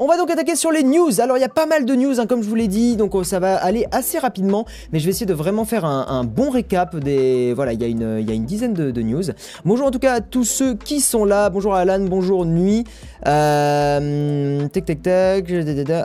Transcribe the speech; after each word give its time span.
On 0.00 0.08
va 0.08 0.16
donc 0.16 0.28
attaquer 0.28 0.56
sur 0.56 0.72
les 0.72 0.82
news. 0.82 1.20
Alors 1.20 1.38
il 1.38 1.40
y 1.40 1.44
a 1.44 1.48
pas 1.48 1.66
mal 1.66 1.84
de 1.84 1.94
news, 1.94 2.18
hein, 2.18 2.26
comme 2.26 2.42
je 2.42 2.48
vous 2.48 2.56
l'ai 2.56 2.66
dit, 2.66 2.96
donc 2.96 3.14
oh, 3.14 3.22
ça 3.22 3.38
va 3.38 3.54
aller 3.54 3.86
assez 3.92 4.18
rapidement, 4.18 4.66
mais 4.92 4.98
je 4.98 5.04
vais 5.04 5.12
essayer 5.12 5.24
de 5.24 5.34
vraiment 5.34 5.64
faire 5.64 5.84
un, 5.84 6.24
bon 6.24 6.50
récap 6.50 6.96
des. 6.96 7.52
Voilà, 7.54 7.74
il 7.74 7.80
y 7.80 7.84
a 7.84 7.86
une, 7.86 8.16
il 8.18 8.28
y 8.28 8.32
a 8.32 8.34
une 8.34 8.44
dizaine 8.44 8.74
de, 8.74 9.02
news. 9.02 9.22
Bonjour 9.64 9.86
en 9.86 9.92
tout 9.92 10.00
cas 10.00 10.14
à 10.14 10.20
tous 10.20 10.42
ceux 10.42 10.74
qui 10.74 11.00
sont 11.00 11.24
là. 11.24 11.48
Bonjour 11.48 11.76
Alan, 11.76 12.00
bonjour 12.00 12.44
Nuit. 12.44 12.82
Euh, 13.28 14.66
tac 14.66 14.84
tac 14.84 15.00
tac. 15.00 15.48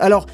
Alors 0.01 0.27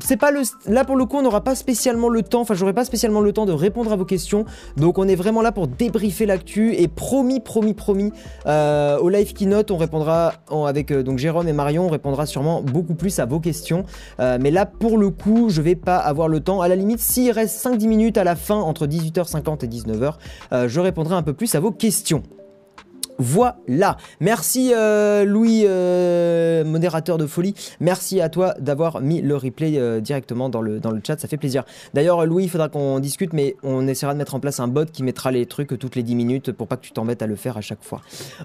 c'est 0.00 0.16
pas 0.16 0.30
le 0.30 0.42
là 0.66 0.84
pour 0.84 0.96
le 0.96 1.04
coup 1.06 1.16
on 1.16 1.22
n'aura 1.22 1.42
pas 1.42 1.54
spécialement 1.54 2.08
le 2.08 2.22
temps 2.22 2.40
enfin 2.40 2.54
j'aurai 2.54 2.72
pas 2.72 2.84
spécialement 2.84 3.20
le 3.20 3.32
temps 3.32 3.46
de 3.46 3.52
répondre 3.52 3.92
à 3.92 3.96
vos 3.96 4.04
questions. 4.04 4.44
Donc 4.76 4.98
on 4.98 5.08
est 5.08 5.14
vraiment 5.14 5.42
là 5.42 5.52
pour 5.52 5.68
débriefer 5.68 6.26
l'actu 6.26 6.74
et 6.74 6.88
promis 6.88 7.40
promis 7.40 7.74
promis 7.74 8.12
euh, 8.46 8.98
au 8.98 9.08
live 9.08 9.32
keynote 9.32 9.70
on 9.70 9.76
répondra 9.76 10.34
avec 10.66 10.90
euh, 10.90 11.02
donc 11.02 11.18
Jérôme 11.18 11.48
et 11.48 11.52
Marion 11.52 11.86
on 11.86 11.90
répondra 11.90 12.26
sûrement 12.26 12.62
beaucoup 12.62 12.94
plus 12.94 13.18
à 13.18 13.26
vos 13.26 13.40
questions. 13.40 13.84
Euh, 14.20 14.38
mais 14.40 14.50
là 14.50 14.66
pour 14.66 14.98
le 14.98 15.10
coup 15.10 15.48
je 15.48 15.62
vais 15.62 15.76
pas 15.76 15.96
avoir 15.96 16.28
le 16.28 16.40
temps. 16.40 16.60
À 16.60 16.68
la 16.68 16.76
limite 16.76 17.00
s'il 17.00 17.30
reste 17.30 17.64
5-10 17.64 17.86
minutes 17.86 18.18
à 18.18 18.24
la 18.24 18.36
fin 18.36 18.56
entre 18.56 18.86
18h50 18.86 19.64
et 19.64 19.68
19h 19.68 20.68
je 20.68 20.80
répondrai 20.80 21.14
un 21.14 21.22
peu 21.22 21.32
plus 21.32 21.54
à 21.54 21.60
vos 21.60 21.70
questions 21.70 22.22
voilà, 23.18 23.96
merci 24.20 24.72
euh, 24.74 25.24
Louis, 25.24 25.62
euh, 25.64 26.64
modérateur 26.64 27.18
de 27.18 27.26
folie, 27.26 27.54
merci 27.80 28.20
à 28.20 28.28
toi 28.28 28.54
d'avoir 28.58 29.00
mis 29.00 29.22
le 29.22 29.36
replay 29.36 29.78
euh, 29.78 30.00
directement 30.00 30.48
dans 30.48 30.60
le, 30.60 30.80
dans 30.80 30.90
le 30.90 31.00
chat, 31.04 31.18
ça 31.18 31.28
fait 31.28 31.36
plaisir. 31.36 31.64
D'ailleurs 31.94 32.26
Louis, 32.26 32.44
il 32.44 32.50
faudra 32.50 32.68
qu'on 32.68 32.98
discute, 32.98 33.32
mais 33.32 33.56
on 33.62 33.88
essaiera 33.88 34.12
de 34.12 34.18
mettre 34.18 34.34
en 34.34 34.40
place 34.40 34.60
un 34.60 34.68
bot 34.68 34.84
qui 34.84 35.02
mettra 35.02 35.30
les 35.30 35.46
trucs 35.46 35.78
toutes 35.78 35.96
les 35.96 36.02
10 36.02 36.14
minutes 36.14 36.52
pour 36.52 36.68
pas 36.68 36.76
que 36.76 36.84
tu 36.84 36.92
t'embêtes 36.92 37.22
à 37.22 37.26
le 37.26 37.36
faire 37.36 37.56
à 37.56 37.62
chaque 37.62 37.82
fois. 37.82 38.00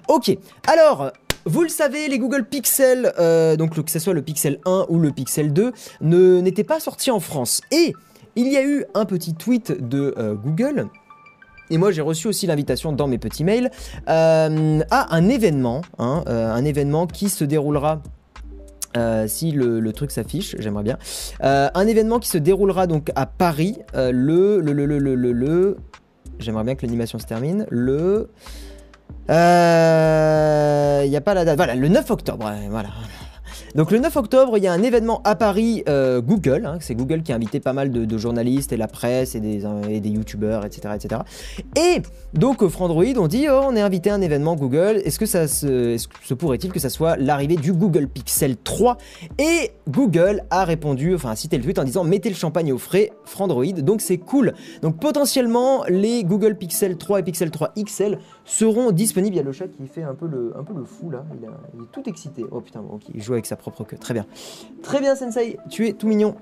Ok, 0.08 0.36
alors... 0.66 1.12
Vous 1.44 1.62
le 1.64 1.68
savez, 1.68 2.06
les 2.06 2.20
Google 2.20 2.44
Pixel, 2.44 3.12
donc 3.58 3.74
que 3.74 3.90
ce 3.90 3.98
soit 3.98 4.14
le 4.14 4.22
Pixel 4.22 4.60
1 4.64 4.86
ou 4.88 5.00
le 5.00 5.10
Pixel 5.10 5.52
2, 5.52 5.72
n'étaient 6.00 6.62
pas 6.62 6.78
sortis 6.78 7.10
en 7.10 7.18
France. 7.18 7.62
Et 7.72 7.94
il 8.36 8.46
y 8.46 8.56
a 8.56 8.62
eu 8.62 8.84
un 8.94 9.04
petit 9.04 9.34
tweet 9.34 9.72
de 9.88 10.14
Google 10.40 10.86
et 11.72 11.78
moi 11.78 11.90
j'ai 11.90 12.02
reçu 12.02 12.28
aussi 12.28 12.46
l'invitation 12.46 12.92
dans 12.92 13.08
mes 13.08 13.18
petits 13.18 13.44
mails 13.44 13.70
euh, 14.08 14.80
à 14.90 15.16
un 15.16 15.28
événement, 15.28 15.80
hein, 15.98 16.22
euh, 16.28 16.52
un 16.52 16.64
événement 16.64 17.06
qui 17.06 17.28
se 17.28 17.44
déroulera 17.44 18.02
euh, 18.96 19.26
si 19.26 19.52
le, 19.52 19.90
truc 19.92 20.10
s'affiche, 20.10 20.54
j'aimerais 20.58 20.82
bien. 20.84 20.98
un 21.40 21.86
événement 21.86 22.18
qui 22.18 22.28
se 22.28 22.36
déroulera 22.38 22.86
donc 22.86 23.10
à 23.16 23.24
Paris 23.26 23.78
le, 23.94 24.60
le, 24.60 25.76
J'aimerais 26.38 26.64
bien 26.64 26.74
que 26.74 26.84
l'animation 26.84 27.18
se 27.18 27.26
termine. 27.26 27.66
Le. 27.70 28.28
Il 29.28 29.32
n'y 29.32 31.16
a 31.16 31.20
pas 31.24 31.34
la 31.34 31.44
date. 31.44 31.56
Voilà, 31.56 31.74
le 31.74 31.88
9 31.88 32.10
octobre. 32.10 32.52
voilà. 32.68 32.88
Donc 33.74 33.90
le 33.90 33.98
9 33.98 34.14
octobre, 34.16 34.58
il 34.58 34.64
y 34.64 34.66
a 34.66 34.72
un 34.72 34.82
événement 34.82 35.22
à 35.24 35.34
Paris 35.34 35.82
euh, 35.88 36.20
Google. 36.20 36.66
Hein, 36.66 36.76
c'est 36.80 36.94
Google 36.94 37.22
qui 37.22 37.32
a 37.32 37.36
invité 37.36 37.58
pas 37.58 37.72
mal 37.72 37.90
de, 37.90 38.18
journalistes 38.18 38.72
et 38.72 38.76
la 38.76 38.86
presse 38.86 39.34
et 39.34 39.40
des, 39.40 39.64
et 39.88 40.00
des 40.00 40.10
youtubeurs, 40.10 40.66
etc., 40.66 40.94
etc. 40.94 41.22
Et 41.76 42.02
donc 42.34 42.62
euh, 42.62 42.68
Frandroid 42.68 43.16
ont 43.16 43.28
dit 43.28 43.46
oh, 43.50 43.62
on 43.64 43.74
est 43.74 43.80
invité 43.80 44.10
à 44.10 44.14
un 44.14 44.20
événement 44.20 44.56
Google. 44.56 45.00
Est-ce 45.04 45.18
que 45.18 45.24
ça 45.24 45.48
se, 45.48 45.96
pourrait-il 46.34 46.70
que 46.70 46.80
ça 46.80 46.90
soit 46.90 47.16
l'arrivée 47.16 47.56
du 47.56 47.72
Google 47.72 48.08
Pixel 48.08 48.58
3 48.58 48.98
Et 49.38 49.70
Google 49.88 50.44
a 50.50 50.64
répondu, 50.64 51.14
enfin 51.14 51.30
a 51.30 51.36
cité 51.36 51.56
le 51.56 51.64
tweet 51.64 51.78
en 51.78 51.84
disant 51.84 52.04
mettez 52.04 52.28
le 52.28 52.34
champagne 52.34 52.72
au 52.72 52.78
frais, 52.78 53.10
Frandroid. 53.24 53.64
Donc 53.64 54.02
c'est 54.02 54.18
cool. 54.18 54.52
Donc 54.82 55.00
potentiellement 55.00 55.84
les 55.88 56.24
Google 56.24 56.56
Pixel 56.56 56.98
3 56.98 57.20
et 57.20 57.22
Pixel 57.22 57.50
3 57.50 57.72
XL 57.82 58.18
seront 58.44 58.92
disponibles. 58.92 59.34
Il 59.34 59.38
y 59.38 59.40
a 59.40 59.44
le 59.44 59.52
chat 59.52 59.68
qui 59.68 59.86
fait 59.86 60.02
un 60.02 60.14
peu 60.14 60.26
le, 60.26 60.52
un 60.58 60.62
peu 60.62 60.74
le 60.74 60.84
fou 60.84 61.10
là. 61.10 61.24
Il, 61.34 61.82
est 61.82 61.86
tout 61.90 62.02
excité. 62.06 62.44
Oh 62.50 62.60
putain, 62.60 62.82
il 63.14 63.22
joue 63.22 63.32
avec 63.32 63.46
sa 63.46 63.56
propre. 63.70 63.96
Très 63.96 64.14
bien. 64.14 64.26
Très 64.82 65.00
bien, 65.00 65.14
Sensei. 65.14 65.58
Tu 65.70 65.86
es 65.88 65.92
tout 65.92 66.08
mignon. 66.08 66.34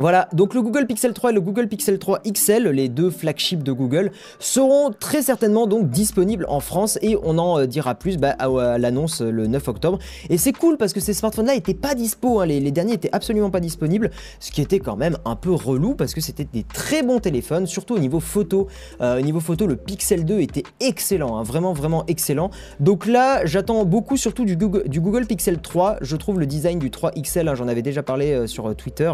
Voilà, 0.00 0.28
donc 0.32 0.54
le 0.54 0.62
Google 0.62 0.86
Pixel 0.86 1.12
3 1.12 1.30
et 1.30 1.32
le 1.32 1.40
Google 1.40 1.66
Pixel 1.66 1.98
3 1.98 2.20
XL, 2.20 2.68
les 2.68 2.88
deux 2.88 3.10
flagships 3.10 3.64
de 3.64 3.72
Google, 3.72 4.12
seront 4.38 4.92
très 4.92 5.22
certainement 5.22 5.66
donc 5.66 5.90
disponibles 5.90 6.46
en 6.48 6.60
France 6.60 7.00
et 7.02 7.16
on 7.24 7.36
en 7.36 7.58
euh, 7.58 7.66
dira 7.66 7.96
plus 7.96 8.16
bah, 8.16 8.36
à, 8.38 8.78
l'annonce 8.78 9.22
euh, 9.22 9.32
le 9.32 9.48
9 9.48 9.66
octobre. 9.66 9.98
Et 10.30 10.38
c'est 10.38 10.52
cool 10.52 10.76
parce 10.76 10.92
que 10.92 11.00
ces 11.00 11.14
smartphones-là 11.14 11.54
n'étaient 11.54 11.74
pas 11.74 11.96
dispo, 11.96 12.38
hein. 12.38 12.46
les, 12.46 12.70
derniers 12.70 12.92
étaient 12.92 13.10
absolument 13.10 13.50
pas 13.50 13.58
disponibles, 13.58 14.12
ce 14.38 14.52
qui 14.52 14.60
était 14.60 14.78
quand 14.78 14.94
même 14.94 15.18
un 15.24 15.34
peu 15.34 15.52
relou 15.52 15.96
parce 15.96 16.14
que 16.14 16.20
c'était 16.20 16.44
des 16.44 16.62
très 16.62 17.02
bons 17.02 17.18
téléphones, 17.18 17.66
surtout 17.66 17.96
au 17.96 17.98
niveau 17.98 18.20
photo. 18.20 18.68
Euh, 19.00 19.18
au 19.18 19.22
niveau 19.22 19.40
photo, 19.40 19.66
le 19.66 19.74
Pixel 19.74 20.24
2 20.24 20.38
était 20.38 20.62
excellent, 20.78 21.38
hein. 21.38 21.42
vraiment 21.42 21.72
vraiment 21.72 22.04
excellent. 22.06 22.50
Donc 22.78 23.04
là, 23.04 23.44
j'attends 23.46 23.84
beaucoup 23.84 24.16
surtout 24.16 24.44
du 24.44 24.56
Google, 24.56 25.26
Pixel 25.26 25.58
3. 25.58 25.96
Je 26.02 26.14
trouve 26.14 26.38
le 26.38 26.46
design 26.46 26.78
du 26.78 26.92
3 26.92 27.10
XL, 27.20 27.48
hein, 27.48 27.56
j'en 27.56 27.66
avais 27.66 27.82
déjà 27.82 28.04
parlé 28.04 28.46
sur 28.46 28.76
Twitter. 28.76 29.10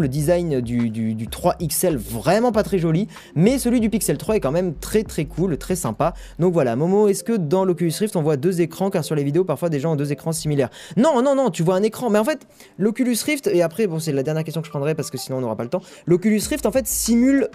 Le 0.00 0.08
design 0.08 0.60
du, 0.60 1.28
3 1.28 1.56
XL 1.66 1.96
vraiment 1.96 2.52
pas 2.52 2.62
très 2.62 2.78
joli, 2.78 3.08
mais 3.34 3.58
celui 3.58 3.80
du 3.80 3.90
Pixel 3.90 4.18
3 4.18 4.36
est 4.36 4.40
quand 4.40 4.52
même 4.52 4.74
très 4.74 5.02
très 5.02 5.24
cool, 5.24 5.58
très 5.58 5.76
sympa. 5.76 6.14
Donc 6.38 6.52
voilà, 6.52 6.76
Momo, 6.76 7.08
est-ce 7.08 7.24
que 7.24 7.32
dans 7.32 7.64
l'Oculus 7.64 7.92
Rift 7.98 8.16
on 8.16 8.22
voit 8.22 8.36
deux 8.36 8.60
écrans? 8.60 8.90
Car 8.90 9.04
sur 9.04 9.14
les 9.14 9.24
vidéos 9.24 9.44
parfois 9.44 9.68
des 9.68 9.80
gens 9.80 9.92
ont 9.92 9.96
deux 9.96 10.12
écrans 10.12 10.32
similaires. 10.32 10.70
Non, 10.96 11.22
non, 11.22 11.34
non, 11.34 11.50
tu 11.50 11.62
vois 11.62 11.76
un 11.76 11.82
écran, 11.82 12.10
mais 12.10 12.18
en 12.18 12.24
fait 12.24 12.46
l'Oculus 12.78 13.16
Rift, 13.24 13.48
et 13.52 13.62
après 13.62 13.86
bon 13.86 13.98
c'est 13.98 14.12
la 14.12 14.22
dernière 14.22 14.44
question 14.44 14.60
que 14.60 14.66
je 14.66 14.70
prendrai 14.70 14.94
parce 14.94 15.10
que 15.10 15.18
sinon 15.18 15.38
on 15.38 15.40
n'aura 15.40 15.56
pas 15.56 15.64
le 15.64 15.70
temps, 15.70 15.82
l'Oculus 16.06 16.42
Rift 16.48 16.66
en 16.66 16.72
fait 16.72 16.86
simule 16.86 17.48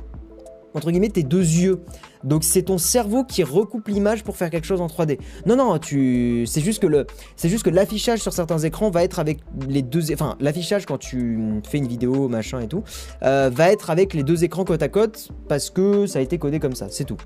entre 0.78 0.92
guillemets 0.92 1.10
tes 1.10 1.24
deux 1.24 1.42
yeux. 1.42 1.82
Donc 2.24 2.44
c'est 2.44 2.64
ton 2.64 2.78
cerveau 2.78 3.24
qui 3.24 3.44
recoupe 3.44 3.88
l'image 3.88 4.24
pour 4.24 4.38
faire 4.38 4.50
quelque 4.50 4.66
chose 4.66 4.82
en 4.82 4.88
3D. 4.88 5.20
Non 5.46 5.56
non, 5.56 5.78
tu 5.78 6.46
c'est 6.48 6.62
juste 6.62 6.82
que 6.82 7.70
l'affichage 7.70 8.20
sur 8.20 8.34
certains 8.34 8.60
écrans 8.60 8.90
va 8.90 9.04
être 9.04 9.20
avec 9.20 9.40
les 9.68 9.82
deux 9.82 10.12
enfin 10.14 10.36
l'affichage 10.40 10.86
quand 10.86 10.98
tu 10.98 11.62
fais 11.68 11.78
une 11.78 11.88
vidéo 11.88 12.28
machin 12.28 12.60
et 12.60 12.68
tout 12.68 12.84
euh, 13.24 13.50
va 13.54 13.72
être 13.72 13.90
avec 13.90 14.14
les 14.14 14.24
deux 14.24 14.44
écrans 14.44 14.64
côte 14.64 14.82
à 14.82 14.90
côte 14.90 15.30
parce 15.48 15.70
que 15.70 16.08
ça 16.08 16.20
a 16.20 16.22
été 16.22 16.38
codé 16.38 16.60
comme 16.60 16.76
ça, 16.76 16.88
c'est 16.90 17.06
tout. 17.06 17.18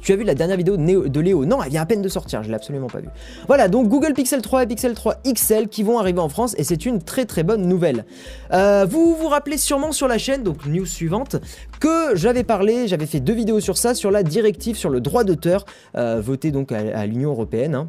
Tu 0.00 0.12
as 0.12 0.16
vu 0.16 0.24
la 0.24 0.34
dernière 0.34 0.56
vidéo 0.56 0.76
de 0.76 1.20
Léo? 1.20 1.44
Non, 1.44 1.62
elle 1.62 1.70
vient 1.70 1.82
à 1.82 1.86
peine 1.86 2.02
de 2.02 2.08
sortir, 2.08 2.42
je 2.42 2.48
l'ai 2.48 2.54
absolument 2.54 2.88
pas 2.88 3.00
vue. 3.00 3.08
Voilà, 3.46 3.68
donc 3.68 3.88
Google 3.88 4.14
Pixel 4.14 4.42
3 4.42 4.62
et 4.62 4.66
Pixel 4.66 4.94
3 4.94 5.16
XL 5.26 5.68
qui 5.68 5.82
vont 5.82 5.98
arriver 5.98 6.20
en 6.20 6.28
France 6.28 6.54
et 6.58 6.64
c'est 6.64 6.86
une 6.86 7.02
très 7.02 7.24
très 7.24 7.42
bonne 7.42 7.66
nouvelle. 7.66 8.04
Euh, 8.52 8.86
vous 8.88 9.14
vous 9.14 9.28
rappelez 9.28 9.58
sûrement 9.58 9.92
sur 9.92 10.08
la 10.08 10.18
chaîne, 10.18 10.42
donc 10.42 10.66
news 10.66 10.86
suivante, 10.86 11.36
que 11.80 12.14
j'avais 12.14 12.44
parlé, 12.44 12.88
j'avais 12.88 13.06
fait 13.06 13.20
deux 13.20 13.34
vidéos 13.34 13.60
sur 13.60 13.78
ça, 13.78 13.94
sur 13.94 14.10
la 14.10 14.22
directive 14.22 14.76
sur 14.76 14.90
le 14.90 15.00
droit 15.00 15.24
d'auteur, 15.24 15.64
euh, 15.96 16.20
votée 16.20 16.50
donc 16.50 16.72
à, 16.72 17.06
l'Union 17.06 17.30
Européenne. 17.30 17.74
Hein 17.74 17.88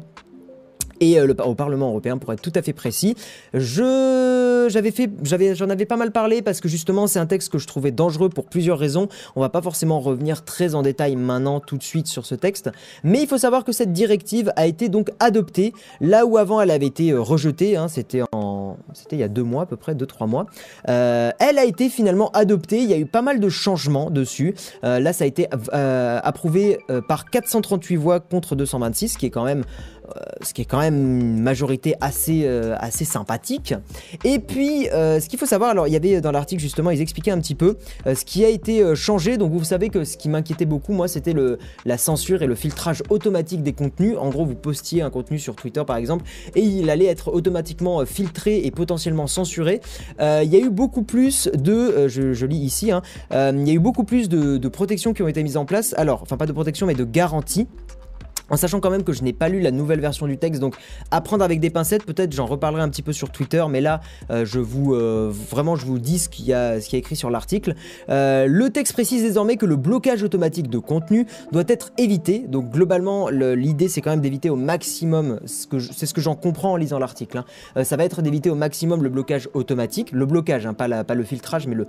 et 1.00 1.18
euh, 1.18 1.32
au 1.44 1.54
Parlement 1.54 1.88
européen 1.88 2.18
pour 2.18 2.32
être 2.32 2.42
tout 2.42 2.52
à 2.54 2.62
fait 2.62 2.72
précis. 2.72 3.16
J'avais 3.54 4.90
fait 4.90 5.10
j'en 5.22 5.70
avais 5.70 5.86
pas 5.86 5.96
mal 5.96 6.12
parlé 6.12 6.42
parce 6.42 6.60
que 6.60 6.68
justement 6.68 7.06
c'est 7.06 7.18
un 7.18 7.26
texte 7.26 7.50
que 7.50 7.58
je 7.58 7.66
trouvais 7.66 7.90
dangereux 7.90 8.28
pour 8.28 8.46
plusieurs 8.46 8.78
raisons. 8.78 9.08
On 9.34 9.40
va 9.40 9.48
pas 9.48 9.62
forcément 9.62 10.00
revenir 10.00 10.44
très 10.44 10.74
en 10.74 10.82
détail 10.82 11.16
maintenant 11.16 11.60
tout 11.60 11.76
de 11.76 11.82
suite 11.82 12.06
sur 12.06 12.26
ce 12.26 12.34
texte, 12.34 12.70
mais 13.02 13.22
il 13.22 13.26
faut 13.26 13.38
savoir 13.38 13.64
que 13.64 13.72
cette 13.72 13.92
directive 13.92 14.52
a 14.56 14.66
été 14.66 14.88
donc 14.88 15.10
adoptée 15.18 15.72
là 16.00 16.26
où 16.26 16.36
avant 16.36 16.60
elle 16.60 16.70
avait 16.70 16.86
été 16.86 17.10
euh, 17.10 17.20
rejetée. 17.20 17.76
Hein, 17.76 17.88
c'était 17.88 18.22
il 19.12 19.18
y 19.18 19.22
a 19.22 19.28
deux 19.28 19.42
mois 19.42 19.62
à 19.62 19.66
peu 19.66 19.76
près, 19.76 19.94
deux 19.94 20.06
trois 20.06 20.26
mois. 20.26 20.46
Euh, 20.88 21.30
elle 21.38 21.58
a 21.58 21.64
été 21.64 21.88
finalement 21.88 22.30
adoptée. 22.32 22.82
Il 22.82 22.90
y 22.90 22.94
a 22.94 22.98
eu 22.98 23.06
pas 23.06 23.22
mal 23.22 23.40
de 23.40 23.48
changements 23.48 24.10
dessus. 24.10 24.54
Là 24.82 25.12
ça 25.12 25.24
a 25.24 25.26
été 25.26 25.48
approuvé 25.50 26.78
par 27.08 27.30
438 27.30 27.96
voix 27.96 28.20
contre 28.20 28.56
226, 28.56 29.08
ce 29.08 29.18
qui 29.18 29.26
est 29.26 29.30
quand 29.30 29.44
même 29.44 29.64
ce 30.42 30.54
qui 30.54 30.62
est 30.62 30.64
quand 30.64 30.78
même 30.78 31.20
une 31.20 31.40
majorité 31.40 31.94
assez, 32.00 32.42
euh, 32.44 32.76
assez 32.78 33.04
sympathique. 33.04 33.74
Et 34.24 34.38
puis, 34.38 34.88
euh, 34.90 35.20
ce 35.20 35.28
qu'il 35.28 35.38
faut 35.38 35.46
savoir, 35.46 35.70
alors 35.70 35.86
il 35.86 35.92
y 35.92 35.96
avait 35.96 36.20
dans 36.20 36.32
l'article 36.32 36.60
justement, 36.60 36.90
ils 36.90 37.00
expliquaient 37.00 37.30
un 37.30 37.40
petit 37.40 37.54
peu 37.54 37.76
ce 38.06 38.24
qui 38.24 38.44
a 38.44 38.48
été 38.48 38.94
changé. 38.94 39.36
Donc 39.36 39.52
vous 39.52 39.64
savez 39.64 39.88
que 39.88 40.04
ce 40.04 40.16
qui 40.16 40.28
m'inquiétait 40.28 40.66
beaucoup, 40.66 40.92
moi, 40.92 41.08
c'était 41.08 41.34
la 41.84 41.98
censure 41.98 42.42
et 42.42 42.46
le 42.46 42.54
filtrage 42.54 43.02
automatique 43.08 43.62
des 43.62 43.72
contenus. 43.72 44.16
En 44.18 44.30
gros, 44.30 44.44
vous 44.44 44.54
postiez 44.54 45.02
un 45.02 45.10
contenu 45.10 45.38
sur 45.38 45.56
Twitter 45.56 45.82
par 45.86 45.96
exemple, 45.96 46.24
et 46.54 46.62
il 46.62 46.90
allait 46.90 47.06
être 47.06 47.32
automatiquement 47.32 48.04
filtré 48.04 48.64
et 48.64 48.70
potentiellement 48.70 49.26
censuré. 49.26 49.80
Il 50.20 50.48
y 50.48 50.56
a 50.56 50.58
eu 50.58 50.70
beaucoup 50.70 51.02
plus 51.02 51.48
de, 51.54 52.08
je, 52.08 52.46
lis 52.46 52.58
ici, 52.58 52.90
hein, 52.90 53.02
il 53.30 53.66
y 53.66 53.70
a 53.70 53.74
eu 53.74 53.78
beaucoup 53.78 54.04
plus 54.04 54.28
de, 54.28 54.56
de 54.56 54.68
protections 54.68 55.12
qui 55.12 55.22
ont 55.22 55.28
été 55.28 55.42
mises 55.42 55.56
en 55.56 55.64
place. 55.64 55.94
Alors, 55.96 56.22
enfin 56.22 56.36
pas 56.36 56.46
de 56.46 56.52
protection, 56.52 56.86
mais 56.86 56.94
de 56.94 57.04
garantie. 57.04 57.66
En 58.50 58.56
sachant 58.56 58.80
quand 58.80 58.90
même 58.90 59.04
que 59.04 59.12
je 59.12 59.22
n'ai 59.22 59.32
pas 59.32 59.48
lu 59.48 59.60
la 59.60 59.70
nouvelle 59.70 60.00
version 60.00 60.26
du 60.26 60.36
texte, 60.36 60.60
donc 60.60 60.74
apprendre 61.10 61.44
avec 61.44 61.60
des 61.60 61.70
pincettes, 61.70 62.04
peut-être 62.04 62.32
j'en 62.34 62.46
reparlerai 62.46 62.82
un 62.82 62.88
petit 62.88 63.02
peu 63.02 63.12
sur 63.12 63.30
Twitter, 63.30 63.64
mais 63.70 63.80
là 63.80 64.00
euh, 64.30 64.44
je 64.44 64.58
vous 64.58 64.94
euh, 64.94 65.32
vraiment 65.50 65.76
je 65.76 65.86
vous 65.86 65.98
dis 65.98 66.18
ce 66.18 66.28
qu'il 66.28 66.46
y 66.46 66.52
a, 66.52 66.80
qui 66.80 66.96
a 66.96 66.98
écrit 66.98 67.16
sur 67.16 67.30
l'article. 67.30 67.74
Euh, 68.08 68.46
le 68.46 68.70
texte 68.70 68.92
précise 68.92 69.22
désormais 69.22 69.56
que 69.56 69.66
le 69.66 69.76
blocage 69.76 70.24
automatique 70.24 70.68
de 70.68 70.78
contenu 70.78 71.26
doit 71.52 71.64
être 71.68 71.92
évité. 71.96 72.40
Donc 72.40 72.70
globalement 72.70 73.28
l'idée 73.28 73.88
c'est 73.88 74.00
quand 74.00 74.10
même 74.10 74.20
d'éviter 74.20 74.50
au 74.50 74.56
maximum, 74.56 75.38
ce 75.46 75.66
que 75.68 75.78
c'est 75.78 76.06
ce 76.06 76.14
que 76.14 76.20
j'en 76.20 76.34
comprends 76.34 76.72
en 76.72 76.76
lisant 76.76 76.98
l'article. 76.98 77.38
Hein. 77.76 77.84
ça 77.84 77.96
va 77.96 78.04
être 78.04 78.20
d'éviter 78.20 78.50
au 78.50 78.56
maximum 78.56 79.02
le 79.02 79.08
blocage 79.08 79.48
automatique, 79.54 80.10
le 80.10 80.26
blocage, 80.26 80.66
hein, 80.66 80.74
pas 80.74 80.88
le 80.88 81.24
filtrage, 81.24 81.68
mais 81.68 81.76
le 81.76 81.86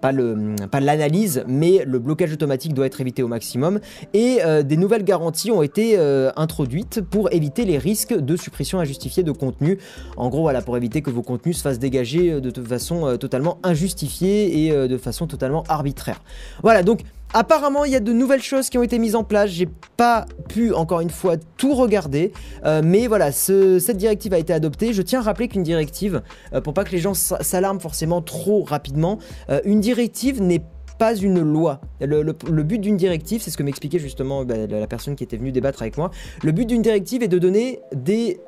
pas 0.00 0.12
le 0.12 0.56
pas 0.70 0.80
l'analyse, 0.80 1.44
mais 1.46 1.84
le 1.86 1.98
blocage 1.98 2.32
automatique 2.32 2.72
doit 2.72 2.86
être 2.86 3.00
évité 3.00 3.22
au 3.22 3.28
maximum. 3.28 3.80
Et 4.14 4.38
des 4.64 4.76
nouvelles 4.76 5.04
garanties 5.04 5.50
ont 5.50 5.62
été 5.62 5.73
été 5.74 5.98
introduite 6.36 7.00
pour 7.00 7.32
éviter 7.32 7.64
les 7.64 7.78
risques 7.78 8.14
de 8.14 8.36
suppression 8.36 8.78
injustifiée 8.78 9.22
de 9.22 9.32
contenu. 9.32 9.78
En 10.16 10.28
gros, 10.28 10.42
voilà, 10.42 10.62
pour 10.62 10.76
éviter 10.76 11.02
que 11.02 11.10
vos 11.10 11.22
contenus 11.22 11.58
se 11.58 11.62
fassent 11.62 11.78
dégager 11.78 12.40
de, 12.40 12.62
façon 12.62 13.16
totalement 13.18 13.58
injustifiée 13.62 14.66
et 14.66 14.88
de 14.88 14.98
façon 14.98 15.26
totalement 15.26 15.64
arbitraire. 15.68 16.20
Voilà, 16.62 16.82
donc 16.82 17.00
Apparemment, 17.36 17.84
il 17.84 17.90
y 17.90 17.96
a 17.96 18.00
de 18.00 18.12
nouvelles 18.12 18.42
choses 18.44 18.70
qui 18.70 18.78
ont 18.78 18.84
été 18.84 19.00
mises 19.00 19.16
en 19.16 19.24
place. 19.24 19.50
J'ai 19.50 19.68
pas 19.96 20.24
pu, 20.48 20.72
encore 20.72 21.00
une 21.00 21.10
fois, 21.10 21.34
tout 21.56 21.74
regarder. 21.74 22.32
Euh, 22.64 22.80
mais 22.84 23.08
voilà, 23.08 23.32
cette 23.32 23.96
directive 23.96 24.32
a 24.34 24.38
été 24.38 24.52
adoptée. 24.52 24.92
Je 24.92 25.02
tiens 25.02 25.18
à 25.18 25.22
rappeler 25.24 25.48
qu'une 25.48 25.64
directive, 25.64 26.22
euh, 26.52 26.60
pour 26.60 26.74
pas 26.74 26.84
que 26.84 26.92
les 26.92 27.00
gens 27.00 27.12
s'alarment 27.12 27.80
forcément 27.80 28.22
trop 28.22 28.62
rapidement, 28.62 29.18
euh, 29.50 29.60
une 29.64 29.80
directive 29.80 30.40
n'est 30.40 30.62
pas 30.98 31.14
une 31.14 31.40
loi. 31.40 31.80
Le, 32.00 32.32
but 32.62 32.78
d'une 32.78 32.96
directive, 32.96 33.42
c'est 33.42 33.50
ce 33.50 33.56
que 33.56 33.62
m'expliquait 33.62 33.98
justement 33.98 34.44
bah, 34.44 34.66
la 34.66 34.86
personne 34.86 35.16
qui 35.16 35.24
était 35.24 35.36
venue 35.36 35.52
débattre 35.52 35.82
avec 35.82 35.96
moi. 35.96 36.10
Le 36.42 36.52
but 36.52 36.66
d'une 36.66 36.82
directive 36.82 37.22
est 37.22 37.28
de 37.28 37.38
donner 37.38 37.80
des 37.94 38.38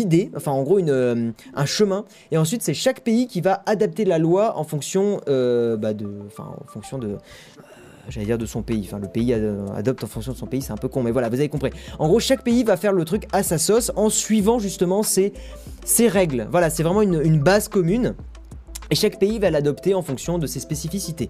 idées, 0.00 0.30
enfin 0.36 0.52
en 0.52 0.62
gros 0.62 0.78
une, 0.78 1.32
un 1.54 1.66
chemin, 1.66 2.04
et 2.30 2.38
ensuite 2.38 2.62
c'est 2.62 2.74
chaque 2.74 3.00
pays 3.00 3.26
qui 3.26 3.40
va 3.40 3.62
adapter 3.66 4.04
la 4.04 4.18
loi 4.18 4.56
en 4.58 4.64
fonction, 4.64 5.20
bah, 5.26 5.94
de, 5.94 6.06
en 6.38 6.66
fonction 6.66 6.98
de, 6.98 7.16
j'allais 8.08 8.26
dire 8.26 8.38
de 8.38 8.46
son 8.46 8.62
pays. 8.62 8.82
Enfin, 8.86 8.98
le 8.98 9.08
pays 9.08 9.34
adopte 9.76 10.04
en 10.04 10.06
fonction 10.06 10.32
de 10.32 10.36
son 10.36 10.46
pays, 10.46 10.62
c'est 10.62 10.72
un 10.72 10.76
peu 10.76 10.88
con, 10.88 11.02
mais 11.02 11.10
voilà, 11.10 11.28
vous 11.28 11.36
avez 11.36 11.48
compris. 11.48 11.70
En 11.98 12.08
gros, 12.08 12.20
chaque 12.20 12.42
pays 12.42 12.64
va 12.64 12.76
faire 12.76 12.92
le 12.92 13.04
truc 13.04 13.26
à 13.32 13.42
sa 13.42 13.58
sauce 13.58 13.92
en 13.96 14.10
suivant 14.10 14.58
justement 14.58 15.02
ses, 15.02 15.32
ses 15.84 16.08
règles. 16.08 16.46
Voilà, 16.50 16.70
c'est 16.70 16.82
vraiment 16.82 17.02
une, 17.02 17.38
base 17.38 17.68
commune. 17.68 18.14
Et 18.94 18.96
chaque 18.96 19.18
pays 19.18 19.40
va 19.40 19.50
l'adopter 19.50 19.92
en 19.92 20.02
fonction 20.02 20.38
de 20.38 20.46
ses 20.46 20.60
spécificités. 20.60 21.28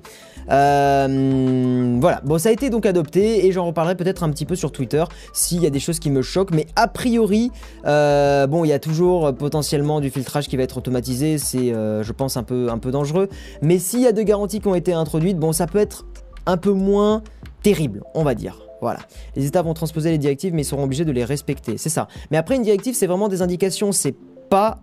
Euh, 0.50 1.96
voilà, 1.98 2.20
bon 2.22 2.36
ça 2.36 2.50
a 2.50 2.52
été 2.52 2.68
donc 2.68 2.84
adopté 2.84 3.46
et 3.46 3.52
j'en 3.52 3.64
reparlerai 3.64 3.94
peut-être 3.94 4.22
un 4.22 4.28
petit 4.28 4.44
peu 4.44 4.54
sur 4.54 4.70
Twitter 4.70 5.02
s'il 5.32 5.62
y 5.62 5.66
a 5.66 5.70
des 5.70 5.80
choses 5.80 5.98
qui 5.98 6.10
me 6.10 6.20
choquent. 6.20 6.50
Mais 6.50 6.66
a 6.76 6.88
priori, 6.88 7.50
euh, 7.86 8.46
bon 8.46 8.66
il 8.66 8.68
y 8.68 8.74
a 8.74 8.78
toujours 8.78 9.34
potentiellement 9.34 10.02
du 10.02 10.10
filtrage 10.10 10.46
qui 10.46 10.58
va 10.58 10.62
être 10.62 10.76
automatisé, 10.76 11.38
c'est 11.38 11.72
euh, 11.72 12.02
je 12.02 12.12
pense 12.12 12.36
un 12.36 12.42
peu, 12.42 12.68
un 12.68 12.76
peu 12.76 12.90
dangereux. 12.90 13.30
Mais 13.62 13.78
s'il 13.78 14.02
y 14.02 14.06
a 14.06 14.12
deux 14.12 14.24
garanties 14.24 14.60
qui 14.60 14.68
ont 14.68 14.74
été 14.74 14.92
introduites, 14.92 15.38
bon 15.38 15.52
ça 15.52 15.66
peut 15.66 15.78
être 15.78 16.04
un 16.44 16.58
peu 16.58 16.72
moins 16.72 17.22
terrible, 17.62 18.02
on 18.14 18.24
va 18.24 18.34
dire. 18.34 18.60
Voilà. 18.82 19.00
Les 19.36 19.46
États 19.46 19.62
vont 19.62 19.72
transposer 19.72 20.10
les 20.10 20.18
directives, 20.18 20.52
mais 20.52 20.60
ils 20.60 20.66
seront 20.66 20.84
obligés 20.84 21.06
de 21.06 21.12
les 21.12 21.24
respecter. 21.24 21.78
C'est 21.78 21.88
ça. 21.88 22.08
Mais 22.30 22.36
après, 22.36 22.56
une 22.56 22.62
directive, 22.62 22.94
c'est 22.94 23.06
vraiment 23.06 23.28
des 23.28 23.40
indications. 23.40 23.90
C'est 23.90 24.14
pas. 24.50 24.82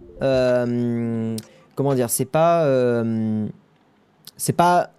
Comment 1.76 1.94
dire 1.94 2.10
C'est 2.10 2.26
pas. 2.26 2.64
Euh, 2.66 3.48
c'est 4.38 4.54
pas. 4.54 4.92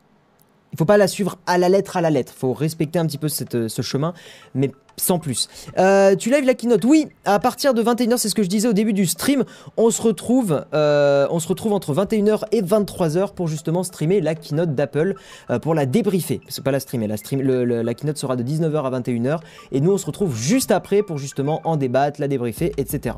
Il 0.72 0.78
faut 0.78 0.86
pas 0.86 0.96
la 0.96 1.08
suivre 1.08 1.38
à 1.46 1.58
la 1.58 1.68
lettre 1.68 1.96
à 1.96 2.00
la 2.00 2.10
lettre. 2.10 2.32
Il 2.34 2.38
faut 2.38 2.52
respecter 2.54 2.98
un 2.98 3.06
petit 3.06 3.18
peu 3.18 3.28
ce 3.28 3.82
chemin. 3.82 4.14
Mais 4.54 4.70
sans 4.96 5.18
plus. 5.18 5.48
Euh, 5.78 6.16
tu 6.16 6.30
live 6.30 6.44
la 6.44 6.54
keynote 6.54 6.84
Oui, 6.84 7.08
à 7.24 7.38
partir 7.38 7.74
de 7.74 7.82
21h, 7.82 8.18
c'est 8.18 8.28
ce 8.28 8.34
que 8.34 8.42
je 8.42 8.48
disais 8.48 8.68
au 8.68 8.72
début 8.72 8.92
du 8.92 9.06
stream. 9.06 9.44
On 9.76 9.90
se 9.90 10.02
retrouve, 10.02 10.64
euh, 10.74 11.26
on 11.30 11.40
se 11.40 11.48
retrouve 11.48 11.72
entre 11.72 11.94
21h 11.94 12.44
et 12.52 12.62
23h 12.62 13.34
pour 13.34 13.48
justement 13.48 13.82
streamer 13.82 14.20
la 14.20 14.34
keynote 14.34 14.74
d'Apple, 14.74 15.14
euh, 15.50 15.58
pour 15.58 15.74
la 15.74 15.86
débriefer. 15.86 16.40
C'est 16.48 16.64
pas 16.64 16.70
la 16.70 16.80
streamer, 16.80 17.06
la, 17.06 17.16
stream, 17.16 17.42
la 17.42 17.94
keynote 17.94 18.18
sera 18.18 18.36
de 18.36 18.42
19h 18.42 18.84
à 18.84 19.00
21h. 19.00 19.40
Et 19.72 19.80
nous, 19.80 19.92
on 19.92 19.98
se 19.98 20.06
retrouve 20.06 20.36
juste 20.36 20.70
après 20.70 21.02
pour 21.02 21.18
justement 21.18 21.60
en 21.64 21.76
débattre, 21.76 22.20
la 22.20 22.28
débriefer, 22.28 22.72
etc. 22.76 23.16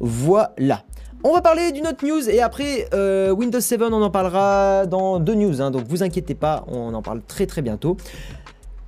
Voilà. 0.00 0.84
On 1.24 1.32
va 1.32 1.42
parler 1.42 1.72
d'une 1.72 1.86
autre 1.86 2.06
news 2.06 2.28
et 2.30 2.40
après 2.40 2.88
Windows 3.32 3.60
7 3.60 3.82
on 3.82 4.02
en 4.02 4.10
parlera 4.10 4.86
dans 4.86 5.18
deux 5.18 5.34
news, 5.34 5.60
hein, 5.60 5.70
donc 5.70 5.84
vous 5.88 6.02
inquiétez 6.02 6.34
pas, 6.34 6.64
on 6.68 6.94
en 6.94 7.02
parle 7.02 7.22
très 7.26 7.46
très 7.46 7.62
bientôt. 7.62 7.96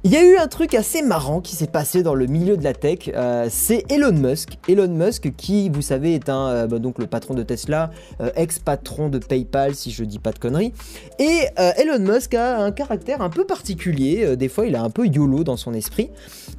Il 0.02 0.10
y 0.12 0.16
a 0.16 0.24
eu 0.24 0.38
un 0.38 0.48
truc 0.48 0.72
assez 0.72 1.02
marrant 1.02 1.42
qui 1.42 1.54
s'est 1.54 1.66
passé 1.66 2.02
dans 2.02 2.14
le 2.14 2.24
milieu 2.24 2.56
de 2.56 2.64
la 2.64 2.72
tech, 2.72 3.10
euh, 3.14 3.48
c'est 3.50 3.84
Elon 3.92 4.14
Musk. 4.14 4.56
Elon 4.66 4.88
Musk 4.88 5.30
qui, 5.36 5.68
vous 5.68 5.82
savez, 5.82 6.14
est 6.14 6.26
euh, 6.30 6.66
bah, 6.66 6.78
donc 6.78 6.98
le 6.98 7.06
patron 7.06 7.34
de 7.34 7.42
Tesla, 7.42 7.90
euh, 8.22 8.30
ex-patron 8.34 9.10
de 9.10 9.18
PayPal 9.18 9.74
si 9.74 9.90
je 9.90 10.02
dis 10.04 10.18
pas 10.18 10.32
de 10.32 10.38
conneries. 10.38 10.72
Et 11.18 11.40
Elon 11.76 11.98
Musk 11.98 12.32
a 12.32 12.60
un 12.60 12.72
caractère 12.72 13.20
un 13.20 13.28
peu 13.28 13.44
particulier, 13.44 14.38
des 14.38 14.48
fois 14.48 14.66
il 14.66 14.74
a 14.74 14.82
un 14.82 14.88
peu 14.88 15.06
YOLO 15.06 15.44
dans 15.44 15.58
son 15.58 15.74
esprit. 15.74 16.08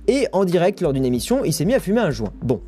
Et 0.07 0.27
en 0.33 0.45
direct 0.45 0.79
lors 0.79 0.93
d'une 0.93 1.05
émission, 1.05 1.43
il 1.43 1.51
s'est 1.51 1.65
mis 1.65 1.73
à 1.73 1.79
fumer 1.79 2.01
un 2.01 2.11
joint. 2.11 2.33
Bon, 2.43 2.61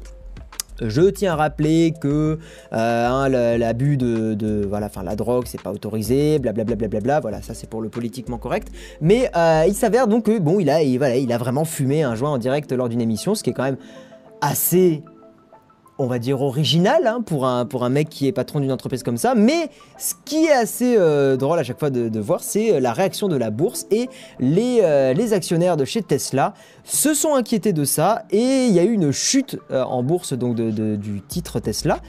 je 0.81 1.01
tiens 1.09 1.33
à 1.33 1.35
rappeler 1.35 1.93
que 1.99 2.39
euh, 2.73 3.07
hein, 3.07 3.29
l'abus 3.29 3.97
de, 3.97 4.65
voilà, 4.67 4.87
enfin 4.87 5.03
la 5.03 5.15
drogue 5.15 5.45
c'est 5.47 5.61
pas 5.61 5.71
autorisé, 5.71 6.39
blablabla, 6.39 6.75
bla, 6.75 6.87
bla, 6.87 6.99
bla, 6.99 7.19
voilà, 7.19 7.41
ça 7.41 7.53
c'est 7.53 7.69
pour 7.69 7.81
le 7.81 7.89
politiquement 7.89 8.37
correct. 8.37 8.69
Mais 9.01 9.29
euh, 9.35 9.65
il 9.67 9.75
s'avère 9.75 10.07
donc 10.07 10.25
que 10.25 10.39
bon, 10.39 10.59
il 10.59 10.69
a, 10.69 10.79
voilà, 10.97 11.17
il 11.17 11.31
a 11.31 11.37
vraiment 11.37 11.65
fumé 11.65 12.03
un 12.03 12.15
joint 12.15 12.31
en 12.31 12.37
direct 12.37 12.71
lors 12.71 12.89
d'une 12.89 13.01
émission, 13.01 13.35
ce 13.35 13.43
qui 13.43 13.51
est 13.51 13.53
quand 13.53 13.63
même 13.63 13.77
assez 14.41 15.03
on 15.99 16.07
va 16.07 16.17
dire 16.17 16.41
original 16.41 17.05
hein, 17.05 17.21
pour, 17.23 17.45
un, 17.45 17.67
pour 17.67 17.83
un 17.83 17.89
mec 17.89 18.09
qui 18.09 18.27
est 18.27 18.31
patron 18.31 18.59
d'une 18.59 18.71
entreprise 18.71 19.03
comme 19.03 19.17
ça. 19.17 19.35
Mais 19.35 19.69
ce 19.99 20.15
qui 20.25 20.45
est 20.45 20.51
assez 20.51 20.95
euh, 20.97 21.37
drôle 21.37 21.59
à 21.59 21.63
chaque 21.63 21.77
fois 21.77 21.91
de, 21.91 22.19
voir, 22.19 22.41
c'est 22.41 22.79
la 22.79 22.93
réaction 22.93 23.27
de 23.27 23.37
la 23.37 23.51
bourse 23.51 23.85
et 23.91 24.09
les, 24.39 24.81
les 25.15 25.33
actionnaires 25.33 25.77
de 25.77 25.85
chez 25.85 26.01
Tesla 26.01 26.55
se 26.83 27.13
sont 27.13 27.33
inquiétés 27.33 27.74
de 27.74 27.85
ça 27.85 28.25
et 28.30 28.65
il 28.68 28.74
y 28.74 28.80
a 28.80 28.83
eu 28.83 28.91
une 28.91 29.12
chute 29.12 29.57
euh, 29.71 29.83
en 29.83 30.03
bourse 30.03 30.33
donc 30.33 30.56
du 30.56 31.21
titre 31.21 31.59
Tesla 31.59 32.00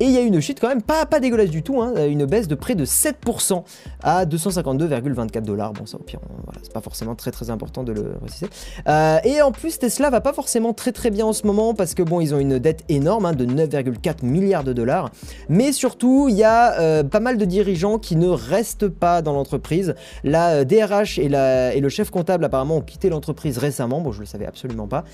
et 0.00 0.06
il 0.06 0.10
y 0.10 0.16
a 0.16 0.22
eu 0.22 0.26
une 0.26 0.40
chute 0.40 0.58
quand 0.60 0.68
même 0.68 0.82
pas, 0.82 1.06
pas 1.06 1.20
dégueulasse 1.20 1.50
du 1.50 1.62
tout, 1.62 1.80
hein, 1.80 1.92
une 2.06 2.24
baisse 2.24 2.48
de 2.48 2.54
près 2.54 2.74
de 2.74 2.84
7% 2.84 3.62
à 4.02 4.24
252,24 4.24 5.42
dollars. 5.42 5.72
Bon 5.72 5.86
ça 5.86 5.98
au 5.98 6.02
pire, 6.02 6.20
c'est 6.62 6.72
pas 6.72 6.80
forcément 6.80 7.14
très 7.14 7.30
très 7.30 7.50
important 7.50 7.82
de 7.84 7.92
le 7.92 8.14
préciser. 8.20 8.46
Euh, 8.88 9.18
et 9.24 9.42
en 9.42 9.52
plus 9.52 9.78
Tesla 9.78 10.10
va 10.10 10.20
pas 10.20 10.32
forcément 10.32 10.72
très 10.72 10.92
très 10.92 11.10
bien 11.10 11.26
en 11.26 11.32
ce 11.32 11.46
moment 11.46 11.74
parce 11.74 11.94
que 11.94 12.02
bon 12.02 12.20
ils 12.20 12.34
ont 12.34 12.38
une 12.38 12.58
dette 12.58 12.84
énorme 12.88 13.26
hein, 13.26 13.32
de 13.32 13.44
9,4 13.44 14.24
milliards 14.24 14.64
de 14.64 14.72
dollars, 14.72 15.10
mais 15.48 15.72
surtout 15.72 16.28
il 16.30 16.36
y 16.36 16.44
a 16.44 16.80
euh, 16.80 17.02
pas 17.02 17.20
mal 17.20 17.36
de 17.36 17.44
dirigeants 17.44 17.98
qui 17.98 18.16
ne 18.16 18.28
restent 18.28 18.88
pas 18.88 19.20
dans 19.20 19.34
l'entreprise. 19.34 19.94
La 20.24 20.64
DRH 20.64 21.18
et, 21.18 21.26
et 21.26 21.80
le 21.80 21.88
chef 21.90 22.10
comptable 22.10 22.44
apparemment 22.44 22.76
ont 22.76 22.82
quitté 22.82 23.10
l'entreprise 23.10 23.58
récemment. 23.58 24.00
Bon 24.00 24.12
le 24.22 24.26
savais 24.26 24.46
absolument 24.46 24.88
pas. 24.88 25.04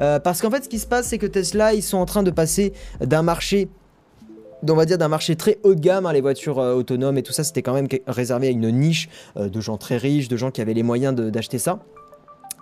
Euh, 0.00 0.18
parce 0.18 0.40
qu'en 0.40 0.50
fait, 0.50 0.64
ce 0.64 0.68
qui 0.68 0.78
se 0.78 0.86
passe, 0.86 1.06
c'est 1.06 1.18
que 1.18 1.26
Tesla, 1.26 1.74
ils 1.74 1.82
sont 1.82 1.98
en 1.98 2.06
train 2.06 2.22
de 2.22 2.30
passer 2.30 2.72
d'un 3.00 3.22
marché 3.22 3.68
on 4.68 4.74
va 4.74 4.86
dire 4.86 4.98
d'un 4.98 5.06
marché 5.06 5.36
très 5.36 5.58
haut 5.62 5.76
de 5.76 5.80
gamme, 5.80 6.04
hein, 6.04 6.12
les 6.12 6.20
voitures 6.20 6.58
euh, 6.58 6.74
autonomes 6.74 7.16
et 7.16 7.22
tout 7.22 7.32
ça, 7.32 7.44
c'était 7.44 7.62
quand 7.62 7.74
même 7.74 7.86
réservé 8.08 8.48
à 8.48 8.50
une 8.50 8.68
niche 8.72 9.08
euh, 9.36 9.48
de 9.48 9.60
gens 9.60 9.76
très 9.76 9.96
riches, 9.96 10.26
de 10.26 10.36
gens 10.36 10.50
qui 10.50 10.60
avaient 10.60 10.74
les 10.74 10.82
moyens 10.82 11.14
d'acheter 11.14 11.58
ça 11.58 11.78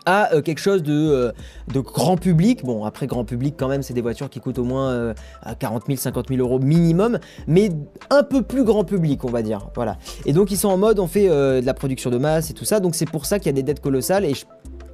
à 0.09 0.31
quelque 0.45 0.61
chose 0.61 0.85
de, 0.85 1.33
grand 1.75 2.17
public. 2.17 2.65
Bon, 2.65 2.85
après 2.85 3.09
grand 3.09 3.25
public 3.25 3.57
quand 3.59 3.67
même, 3.67 3.83
c'est 3.83 3.95
des 3.95 4.03
voitures 4.03 4.31
qui 4.31 4.39
coûtent 4.39 4.61
au 4.61 4.65
moins 4.65 5.15
à 5.43 5.57
40 5.57 5.87
000, 5.89 5.99
50 5.99 6.29
000 6.29 6.41
euros 6.41 6.61
minimum, 6.61 7.19
mais 7.49 7.71
un 8.11 8.23
peu 8.23 8.43
plus 8.43 8.63
grand 8.63 8.85
public, 8.85 9.25
on 9.25 9.31
va 9.31 9.43
dire. 9.43 9.69
Voilà. 9.75 9.99
Et 10.25 10.33
donc 10.33 10.53
ils 10.53 10.59
sont 10.59 10.69
en 10.69 10.77
mode, 10.77 11.01
on 11.01 11.09
fait 11.09 11.29
de 11.29 11.67
la 11.67 11.75
production 11.75 12.11
de 12.11 12.19
masse 12.19 12.51
et 12.51 12.55
tout 12.55 12.65
ça, 12.65 12.79
donc 12.79 12.95
c'est 12.95 13.11
pour 13.11 13.27
ça 13.27 13.41
qu'il 13.41 13.47
y 13.47 13.49
a 13.49 13.55
des 13.55 13.65
dettes 13.65 13.81
colossales 13.81 14.25
et 14.25 14.35
je 14.35 14.45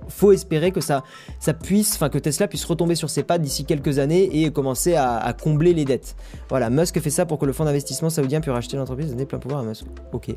faut 0.09 0.33
espérer 0.33 0.71
que 0.71 0.81
ça, 0.81 1.05
ça 1.39 1.55
puisse, 1.55 1.95
enfin 1.95 2.09
Tesla 2.09 2.49
puisse 2.49 2.65
retomber 2.65 2.95
sur 2.95 3.11
ses 3.11 3.23
pattes 3.23 3.43
d'ici 3.43 3.65
quelques 3.65 3.99
années 3.99 4.43
et 4.43 4.51
commencer 4.51 4.95
à, 4.95 5.35
combler 5.41 5.75
les 5.75 5.85
dettes. 5.85 6.15
Voilà, 6.49 6.71
Musk 6.71 7.01
fait 7.01 7.11
ça 7.11 7.27
pour 7.27 7.39
que 7.39 7.47
le 7.47 7.53
fonds 7.53 7.65
d'investissement 7.65 8.11
saoudien 8.11 8.41
puisse 8.41 8.53
racheter 8.53 8.77
l'entreprise 8.77 9.11
donner 9.11 9.27
plein 9.27 9.39
pouvoir 9.39 9.61
à 9.61 9.65
Musk. 9.65 9.85
Ok. 10.13 10.35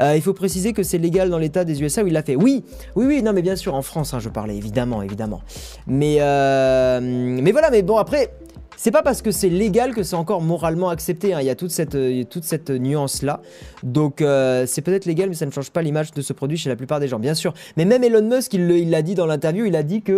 Euh, 0.00 0.16
il 0.16 0.22
faut 0.22 0.34
préciser 0.34 0.72
que 0.72 0.82
c'est 0.82 0.98
légal 0.98 1.30
dans 1.30 1.38
l'État 1.38 1.64
des 1.64 1.82
USA 1.82 2.02
où 2.02 2.06
il 2.06 2.12
l'a 2.12 2.22
fait. 2.22 2.36
Oui, 2.36 2.64
oui, 2.94 3.06
oui, 3.06 3.22
non, 3.22 3.32
mais 3.32 3.42
bien 3.42 3.56
sûr 3.56 3.74
en 3.74 3.82
France, 3.82 4.14
hein, 4.14 4.20
je 4.20 4.28
parlais 4.28 4.56
évidemment, 4.56 5.02
évidemment. 5.02 5.42
Mais, 5.86 6.16
euh, 6.20 7.00
mais 7.00 7.52
voilà, 7.52 7.70
mais 7.70 7.82
bon 7.82 7.96
après. 7.96 8.30
C'est 8.76 8.90
pas 8.90 9.02
parce 9.02 9.22
que 9.22 9.30
c'est 9.30 9.48
légal 9.48 9.94
que 9.94 10.02
c'est 10.02 10.16
encore 10.16 10.40
moralement 10.40 10.90
accepté. 10.90 11.34
Hein. 11.34 11.40
Il 11.40 11.46
y 11.46 11.50
a 11.50 11.54
toute 11.54 11.70
cette, 11.70 11.94
euh, 11.94 12.24
toute 12.24 12.44
cette 12.44 12.70
nuance-là. 12.70 13.40
Donc 13.82 14.20
euh, 14.20 14.64
c'est 14.66 14.82
peut-être 14.82 15.04
légal, 15.04 15.28
mais 15.28 15.34
ça 15.34 15.46
ne 15.46 15.50
change 15.50 15.70
pas 15.70 15.82
l'image 15.82 16.12
de 16.12 16.22
ce 16.22 16.32
produit 16.32 16.56
chez 16.56 16.68
la 16.68 16.76
plupart 16.76 17.00
des 17.00 17.08
gens, 17.08 17.18
bien 17.18 17.34
sûr. 17.34 17.54
Mais 17.76 17.84
même 17.84 18.04
Elon 18.04 18.22
Musk, 18.22 18.54
il 18.54 18.90
l'a 18.90 19.02
dit 19.02 19.14
dans 19.14 19.26
l'interview, 19.26 19.64
il 19.64 19.76
a 19.76 19.82
dit 19.82 20.02
que 20.02 20.12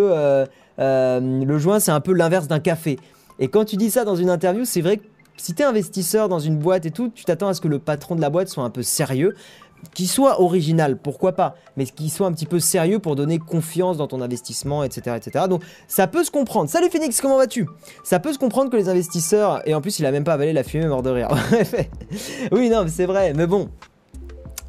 euh, 0.79 1.21
le 1.21 1.59
joint, 1.59 1.81
c'est 1.81 1.93
un 1.93 2.01
peu 2.01 2.13
l'inverse 2.13 2.49
d'un 2.49 2.61
café. 2.61 2.99
Et 3.39 3.49
quand 3.49 3.65
tu 3.65 3.77
dis 3.77 3.91
ça 3.91 4.05
dans 4.05 4.17
une 4.17 4.31
interview, 4.31 4.65
c'est 4.65 4.81
vrai 4.81 4.99
que 4.99 5.05
si 5.37 5.55
tu 5.55 5.63
es 5.63 5.65
investisseur 5.65 6.29
dans 6.29 6.39
une 6.39 6.57
boîte 6.57 6.87
et 6.87 6.91
tout, 6.91 7.11
tu 7.15 7.25
t'attends 7.25 7.49
à 7.49 7.55
ce 7.55 7.61
que 7.61 7.69
le 7.69 7.79
patron 7.79 8.15
de 8.15 8.21
la 8.21 8.31
boîte 8.31 8.49
soit 8.49 8.65
un 8.65 8.71
peu 8.71 8.83
sérieux 8.83 9.35
qui 9.95 10.07
soit 10.07 10.41
original, 10.41 10.99
pourquoi 10.99 11.33
pas, 11.33 11.57
mais 11.77 11.85
qui 11.87 12.11
soit 12.11 12.27
un 12.27 12.33
petit 12.33 12.47
peu 12.47 12.61
sérieux 12.61 12.99
pour 12.99 13.17
donner 13.17 13.39
confiance 13.39 13.97
dans 13.97 14.07
ton 14.07 14.21
investissement, 14.21 14.85
etc., 14.85 15.17
etc. 15.17 15.47
Donc 15.49 15.63
ça 15.89 16.07
peut 16.07 16.25
se 16.25 16.31
comprendre. 16.31 16.69
Salut 16.69 16.91
Phoenix, 16.91 17.21
comment 17.21 17.39
vas-tu? 17.39 17.67
Ça 18.05 18.21
peut 18.21 18.33
se 18.33 18.39
comprendre 18.39 18.71
que 18.71 18.77
les 18.77 18.89
investisseurs, 18.89 19.67
et 19.67 19.75
en 19.75 19.81
plus 19.81 19.99
il 19.99 20.07
a 20.07 20.11
même 20.11 20.25
pas 20.25 20.35
avalé 20.35 20.53
la 20.53 20.65
fumée 20.65 20.87
mort 20.87 21.03
de 21.03 21.11
rire. 21.11 21.29
oui, 22.53 22.69
non, 22.69 22.85
c'est 22.89 23.07
vrai, 23.07 23.33
mais 23.35 23.47
bon. 23.47 23.71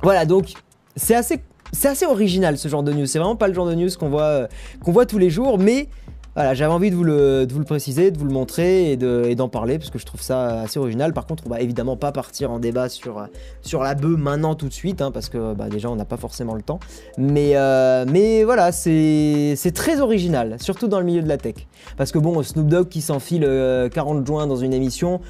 Voilà, 0.01 0.25
donc 0.25 0.53
c'est 0.95 1.15
assez, 1.15 1.41
c'est 1.71 1.89
assez 1.89 2.05
original 2.05 2.57
ce 2.57 2.67
genre 2.67 2.83
de 2.83 2.93
news. 2.93 3.05
C'est 3.05 3.19
vraiment 3.19 3.35
pas 3.35 3.47
le 3.47 3.53
genre 3.53 3.67
de 3.67 3.75
news 3.75 3.89
qu'on 3.99 4.09
voit, 4.09 4.21
euh, 4.21 4.47
qu'on 4.83 4.91
voit 4.91 5.05
tous 5.05 5.17
les 5.17 5.29
jours, 5.29 5.57
mais 5.57 5.89
Voilà, 6.37 6.53
j'avais 6.53 6.71
envie 6.71 6.91
de 6.91 6.95
vous, 6.95 7.03
le, 7.03 7.47
de 7.47 7.51
vous 7.51 7.57
le 7.57 7.65
préciser, 7.65 8.11
de 8.11 8.17
vous 8.19 8.25
le 8.25 8.31
montrer 8.31 8.91
et 8.91 8.95
de- 8.95 9.23
et 9.27 9.33
d'en 9.33 9.49
parler 9.49 9.79
parce 9.79 9.89
que 9.89 9.97
je 9.97 10.05
trouve 10.05 10.21
ça 10.21 10.61
assez 10.61 10.77
original. 10.77 11.11
Par 11.11 11.25
contre, 11.25 11.41
on 11.47 11.49
va 11.49 11.61
évidemment 11.61 11.97
pas 11.97 12.11
partir 12.11 12.51
en 12.51 12.59
débat 12.59 12.89
sur, 12.89 13.25
sur 13.63 13.81
la 13.81 13.95
bœuf 13.95 14.19
maintenant 14.19 14.53
tout 14.53 14.67
de 14.67 14.73
suite 14.73 15.01
hein, 15.01 15.09
parce 15.09 15.29
que 15.29 15.55
bah, 15.55 15.67
déjà 15.67 15.89
on 15.89 15.95
n'a 15.95 16.05
pas 16.05 16.17
forcément 16.17 16.53
le 16.53 16.61
temps. 16.61 16.79
Mais, 17.17 17.53
euh, 17.55 18.05
mais 18.07 18.43
voilà, 18.43 18.71
c'est 18.71 19.55
c'est 19.57 19.71
très 19.71 19.99
original, 19.99 20.57
surtout 20.59 20.87
dans 20.87 20.99
le 20.99 21.05
milieu 21.05 21.23
de 21.23 21.27
la 21.27 21.37
tech. 21.37 21.55
Parce 21.97 22.11
que 22.11 22.19
bon, 22.19 22.43
Snoop 22.43 22.67
Dogg 22.67 22.87
qui 22.87 23.01
s'enfile 23.01 23.43
euh, 23.43 23.89
40 23.89 24.23
joints 24.27 24.45
dans 24.45 24.57
une 24.57 24.73
émission, 24.73 25.21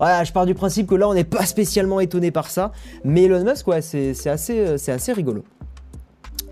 je 0.00 0.32
pars 0.32 0.46
du 0.46 0.54
principe 0.54 0.86
que 0.86 0.94
là 0.94 1.06
on 1.10 1.12
n'est 1.14 1.24
pas 1.24 1.44
spécialement 1.44 2.00
étonné 2.00 2.30
par 2.30 2.48
ça. 2.48 2.72
Mais 3.04 3.24
Elon 3.24 3.44
Musk, 3.44 3.68
ouais, 3.68 3.82
c'est 3.82 4.14
c'est 4.14 4.30
assez, 4.30 4.58
euh, 4.60 4.78
c'est 4.78 4.92
assez 4.92 5.12
rigolo. 5.12 5.44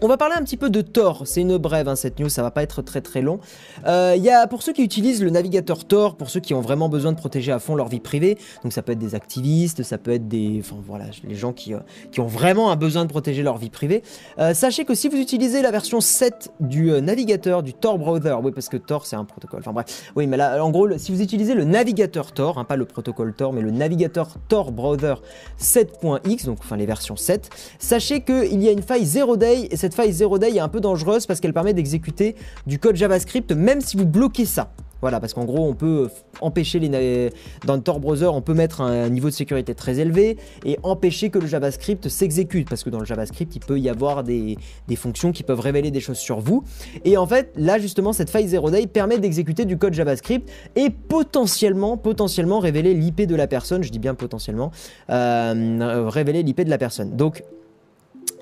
On 0.04 0.09
va 0.09 0.16
parler 0.16 0.35
un 0.37 0.42
petit 0.42 0.56
peu 0.56 0.68
de 0.68 0.80
Tor, 0.80 1.23
c'est 1.26 1.42
une 1.42 1.59
brève 1.59 1.87
hein, 1.87 1.94
cette 1.94 2.18
news, 2.18 2.28
ça 2.28 2.42
va 2.42 2.50
pas 2.50 2.64
être 2.64 2.82
très 2.82 3.00
très 3.00 3.23
long. 3.23 3.38
Euh, 3.87 4.14
Il 4.16 4.23
y 4.25 4.30
a 4.30 4.49
pour 4.49 4.64
ceux 4.64 4.73
qui 4.73 4.82
utilisent 4.82 5.23
le 5.23 5.30
navigateur 5.30 5.85
Tor, 5.85 6.16
pour 6.16 6.28
ceux 6.28 6.40
qui 6.40 6.54
ont 6.54 6.61
vraiment 6.61 6.88
besoin 6.88 7.12
de 7.12 7.16
protéger 7.16 7.52
à 7.52 7.61
fond 7.61 7.76
leur 7.76 7.87
vie 7.87 8.00
privée, 8.00 8.37
donc 8.64 8.73
ça 8.73 8.82
peut 8.82 8.90
être 8.90 8.99
des 8.99 9.14
activistes, 9.14 9.85
ça 9.85 9.99
peut 9.99 10.11
être 10.11 10.26
des, 10.26 10.59
enfin 10.59 10.75
voilà, 10.85 11.04
les 11.23 11.37
gens 11.37 11.52
qui, 11.52 11.73
euh, 11.73 11.78
ont 12.18 12.26
vraiment 12.26 12.73
un 12.73 12.76
besoin 12.76 13.04
de 13.04 13.11
protéger 13.11 13.44
leur 13.44 13.59
vie 13.59 13.71
privée. 13.71 14.02
Euh, 14.40 14.54
sachez 14.54 14.85
que 14.85 14.97
si 14.97 15.09
vous 15.09 15.18
utilisez 15.18 15.62
la 15.62 15.71
version 15.71 16.00
7 16.00 16.50
du 16.59 16.90
euh, 16.90 17.00
navigateur 17.00 17.62
du 17.62 17.73
Tor 17.73 17.97
browser, 17.97 18.35
oui 18.42 18.50
parce 18.50 18.68
que 18.68 18.78
Tor 18.78 19.06
c'est 19.06 19.14
un 19.14 19.25
protocole, 19.25 19.61
enfin 19.61 19.73
bref, 19.73 20.11
oui 20.16 20.26
mais 20.26 20.37
là 20.37 20.64
en 20.64 20.73
gros 20.73 20.99
si 20.99 21.12
vous 21.12 21.23
utilisez 21.23 21.54
le 21.54 21.62
navigateur 21.62 22.32
Tor, 22.32 22.59
hein, 22.59 22.64
pas 22.64 22.75
le 22.75 22.87
protocole 22.87 23.35
Tor, 23.35 23.52
mais 23.52 23.62
le 23.62 23.71
navigateur 23.71 24.35
Tor 24.49 24.73
browser 24.73 25.14
7.x, 25.61 26.47
donc 26.47 26.59
enfin 26.59 26.76
les 26.76 26.87
versions 26.87 27.14
7, 27.14 27.50
sachez 27.78 28.23
qu'il 28.23 28.61
y 28.61 28.68
a 28.68 28.73
une 28.73 28.82
faille 28.82 29.04
0 29.04 29.37
day 29.37 29.68
et 29.71 29.76
cette 29.76 29.91
faille 29.94 30.12
0 30.12 30.38
day 30.38 30.56
est 30.56 30.61
un 30.61 30.68
peu 30.68 30.80
dangereuse 30.80 31.26
parce 31.26 31.40
qu'elle 31.40 31.54
permet 31.54 31.75
d'exécuter 31.75 32.37
du 32.66 32.78
code 32.78 32.96
JavaScript 32.96 33.52
même 33.52 33.80
si 33.80 33.96
vous 33.96 34.06
bloquez 34.06 34.44
ça. 34.44 34.72
Voilà, 35.02 35.18
parce 35.18 35.34
qu'en 35.34 35.44
gros, 35.44 35.68
on 35.68 35.75
peut 35.75 36.08
empêcher 36.40 36.78
les 36.78 37.30
dans 37.66 37.75
le 37.75 37.82
Tor 37.82 37.99
browser, 37.99 38.28
on 38.28 38.40
peut 38.40 38.54
mettre 38.54 38.80
un 38.80 39.08
niveau 39.08 39.28
de 39.28 39.34
sécurité 39.34 39.75
très 39.75 39.99
élevé 39.99 40.38
et 40.64 40.78
empêcher 40.84 41.28
que 41.28 41.40
le 41.40 41.46
JavaScript 41.49 42.08
s'exécute, 42.08 42.68
parce 42.68 42.84
que 42.84 42.90
dans 42.90 43.00
le 43.00 43.04
JavaScript, 43.04 43.54
il 43.56 43.61
peut 43.61 43.80
y 43.80 43.88
avoir 43.88 44.22
des, 44.22 44.56
fonctions 44.94 45.32
qui 45.32 45.42
peuvent 45.42 45.58
révéler 45.58 45.90
des 45.90 45.99
choses 45.99 46.18
sur 46.18 46.38
vous. 46.38 46.62
Et 47.04 47.16
en 47.16 47.26
fait, 47.26 47.52
là 47.56 47.80
justement, 47.80 48.12
cette 48.12 48.30
faille 48.30 48.46
0 48.46 48.70
day 48.70 48.87
permet 48.87 49.18
d'exécuter 49.18 49.64
du 49.64 49.76
code 49.76 49.92
JavaScript 49.92 50.49
et 50.76 50.90
potentiellement, 50.90 51.96
potentiellement 51.96 52.61
révéler 52.61 52.94
l'IP 52.94 53.22
de 53.22 53.34
la 53.34 53.49
personne. 53.49 53.82
Je 53.82 53.90
dis 53.90 53.99
bien 53.99 54.14
potentiellement, 54.14 54.70
euh, 55.11 56.08
révéler 56.08 56.44
l'IP 56.44 56.61
de 56.61 56.70
la 56.70 56.78
personne. 56.78 57.16
Donc 57.16 57.42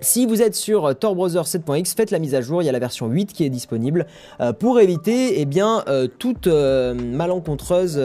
si 0.01 0.27
vous 0.27 0.43
êtes 0.43 0.55
sur 0.55 0.99
Tor 0.99 1.15
Browser 1.15 1.41
7.x, 1.41 1.95
faites 1.95 2.11
la 2.11 2.19
mise 2.19 2.35
à 2.35 2.41
jour, 2.41 2.63
il 2.63 2.67
y 2.67 2.69
a 2.69 2.73
la 2.73 2.79
version 2.79 3.09
8 3.09 3.33
qui 3.33 3.45
est 3.45 3.51
disponible 3.51 4.07
euh, 4.41 4.53
pour 4.53 4.81
éviter 4.81 5.41
eh 5.41 5.45
bien, 5.45 5.85
euh, 5.89 6.07
toute 6.07 6.47
euh, 6.47 6.95
malencontreuse, 6.95 8.01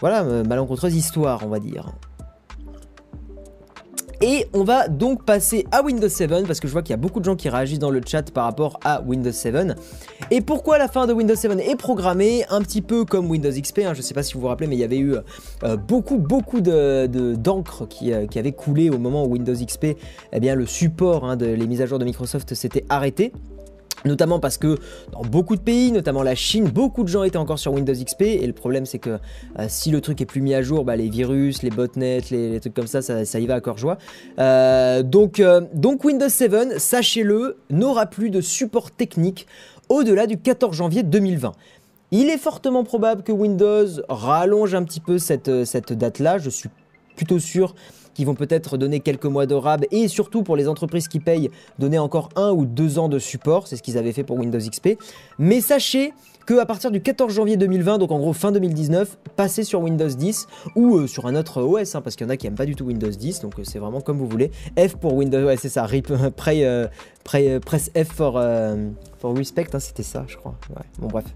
voilà, 0.00 0.22
malencontreuse 0.22 0.94
histoire, 0.94 1.42
on 1.44 1.48
va 1.48 1.58
dire. 1.58 1.92
Et 4.22 4.46
on 4.54 4.64
va 4.64 4.88
donc 4.88 5.24
passer 5.24 5.66
à 5.72 5.82
Windows 5.82 6.08
7 6.08 6.46
parce 6.46 6.58
que 6.58 6.66
je 6.68 6.72
vois 6.72 6.82
qu'il 6.82 6.92
y 6.92 6.94
a 6.94 6.96
beaucoup 6.96 7.20
de 7.20 7.24
gens 7.24 7.36
qui 7.36 7.48
réagissent 7.50 7.78
dans 7.78 7.90
le 7.90 8.00
chat 8.06 8.30
par 8.32 8.44
rapport 8.44 8.80
à 8.82 9.02
Windows 9.02 9.30
7. 9.30 9.76
Et 10.30 10.40
pourquoi 10.40 10.78
la 10.78 10.88
fin 10.88 11.06
de 11.06 11.12
Windows 11.12 11.34
7 11.34 11.52
est 11.60 11.76
programmée 11.76 12.44
un 12.48 12.62
petit 12.62 12.80
peu 12.80 13.04
comme 13.04 13.28
Windows 13.30 13.50
XP 13.50 13.80
hein, 13.80 13.92
Je 13.92 13.98
ne 13.98 14.02
sais 14.02 14.14
pas 14.14 14.22
si 14.22 14.34
vous 14.34 14.40
vous 14.40 14.46
rappelez, 14.46 14.68
mais 14.68 14.76
il 14.76 14.80
y 14.80 14.84
avait 14.84 14.98
eu 14.98 15.16
euh, 15.64 15.76
beaucoup, 15.76 16.16
beaucoup 16.16 16.60
de, 16.60 17.06
de- 17.06 17.34
d'encre 17.34 17.86
qui, 17.86 18.12
euh, 18.12 18.26
qui 18.26 18.38
avait 18.38 18.52
coulé 18.52 18.88
au 18.88 18.98
moment 18.98 19.24
où 19.24 19.32
Windows 19.32 19.52
XP, 19.54 19.96
eh 20.32 20.40
bien, 20.40 20.54
le 20.54 20.64
support 20.66 21.24
hein, 21.24 21.36
de 21.36 21.46
les 21.46 21.66
mises 21.66 21.82
à 21.82 21.86
jour 21.86 21.98
de 21.98 22.04
Microsoft 22.04 22.54
s'était 22.54 22.84
arrêté. 22.88 23.32
Notamment 24.04 24.38
parce 24.38 24.58
que 24.58 24.78
dans 25.12 25.22
beaucoup 25.22 25.56
de 25.56 25.60
pays, 25.60 25.90
notamment 25.90 26.22
la 26.22 26.34
Chine, 26.34 26.68
beaucoup 26.68 27.02
de 27.02 27.08
gens 27.08 27.22
étaient 27.24 27.36
encore 27.38 27.58
sur 27.58 27.72
Windows 27.72 27.92
XP 27.92 28.22
et 28.22 28.46
le 28.46 28.52
problème 28.52 28.86
c'est 28.86 28.98
que 28.98 29.18
euh, 29.58 29.66
si 29.68 29.90
le 29.90 30.00
truc 30.00 30.20
est 30.20 30.26
plus 30.26 30.40
mis 30.40 30.54
à 30.54 30.62
jour, 30.62 30.84
bah, 30.84 30.96
les 30.96 31.08
virus, 31.08 31.62
les 31.62 31.70
botnets, 31.70 32.20
les, 32.30 32.60
trucs 32.60 32.74
comme 32.74 32.86
ça, 32.86 33.02
ça, 33.02 33.40
y 33.40 33.46
va 33.46 33.54
à 33.54 33.60
corps 33.60 33.78
joie. 33.78 33.98
Euh, 34.38 35.02
donc, 35.02 35.40
euh, 35.40 35.62
donc 35.72 36.04
Windows 36.04 36.28
7, 36.28 36.78
sachez-le, 36.78 37.56
n'aura 37.70 38.06
plus 38.06 38.30
de 38.30 38.40
support 38.40 38.90
technique 38.90 39.46
au-delà 39.88 40.26
du 40.26 40.38
14 40.38 40.76
janvier 40.76 41.02
2020. 41.02 41.52
Il 42.12 42.30
est 42.30 42.38
fortement 42.38 42.84
probable 42.84 43.22
que 43.22 43.32
Windows 43.32 43.86
rallonge 44.08 44.74
un 44.74 44.84
petit 44.84 45.00
peu 45.00 45.18
cette, 45.18 45.64
cette 45.64 45.92
date-là, 45.92 46.38
je 46.38 46.50
suis 46.50 46.68
plutôt 47.16 47.38
sûr 47.38 47.74
qu'ils 48.16 48.26
vont 48.26 48.34
peut-être 48.34 48.78
donner 48.78 49.00
quelques 49.00 49.26
mois 49.26 49.46
de 49.46 49.54
rab 49.54 49.84
et 49.90 50.08
surtout 50.08 50.42
pour 50.42 50.56
les 50.56 50.68
entreprises 50.68 51.06
qui 51.06 51.20
payent, 51.20 51.50
donner 51.78 51.98
encore 51.98 52.30
un 52.34 52.50
ou 52.50 52.64
deux 52.64 52.98
ans 52.98 53.10
de 53.10 53.18
support, 53.18 53.68
c'est 53.68 53.76
ce 53.76 53.82
qu'ils 53.82 53.98
avaient 53.98 54.12
fait 54.12 54.24
pour 54.24 54.38
Windows 54.38 54.58
XP. 54.58 54.98
Mais 55.38 55.60
sachez 55.60 56.14
que 56.46 56.58
à 56.58 56.64
partir 56.64 56.90
du 56.90 57.02
14 57.02 57.34
janvier 57.34 57.56
2020, 57.56 57.98
donc 57.98 58.12
en 58.12 58.18
gros 58.18 58.32
fin 58.32 58.52
2019, 58.52 59.18
passez 59.34 59.64
sur 59.64 59.82
Windows 59.82 60.08
10 60.08 60.46
ou 60.76 60.96
euh, 60.96 61.06
sur 61.06 61.26
un 61.26 61.34
autre 61.34 61.60
OS, 61.60 61.94
hein, 61.94 62.00
parce 62.00 62.16
qu'il 62.16 62.26
y 62.26 62.30
en 62.30 62.32
a 62.32 62.36
qui 62.36 62.46
aiment 62.46 62.54
pas 62.54 62.66
du 62.66 62.74
tout 62.74 62.84
Windows 62.84 63.10
10, 63.10 63.40
donc 63.40 63.58
euh, 63.58 63.64
c'est 63.64 63.80
vraiment 63.80 64.00
comme 64.00 64.16
vous 64.16 64.28
voulez. 64.28 64.50
F 64.78 64.96
pour 64.96 65.14
Windows, 65.14 65.44
ouais 65.44 65.56
c'est 65.56 65.68
ça, 65.68 65.84
RIP, 65.84 66.10
euh, 66.10 66.30
pray, 67.24 67.60
press 67.60 67.90
F 67.94 68.12
for, 68.12 68.40
for 69.18 69.36
respect, 69.36 69.66
hein, 69.74 69.80
c'était 69.80 70.04
ça 70.04 70.24
je 70.28 70.36
crois. 70.36 70.54
Ouais, 70.70 70.84
bon 70.98 71.08
bref. 71.08 71.26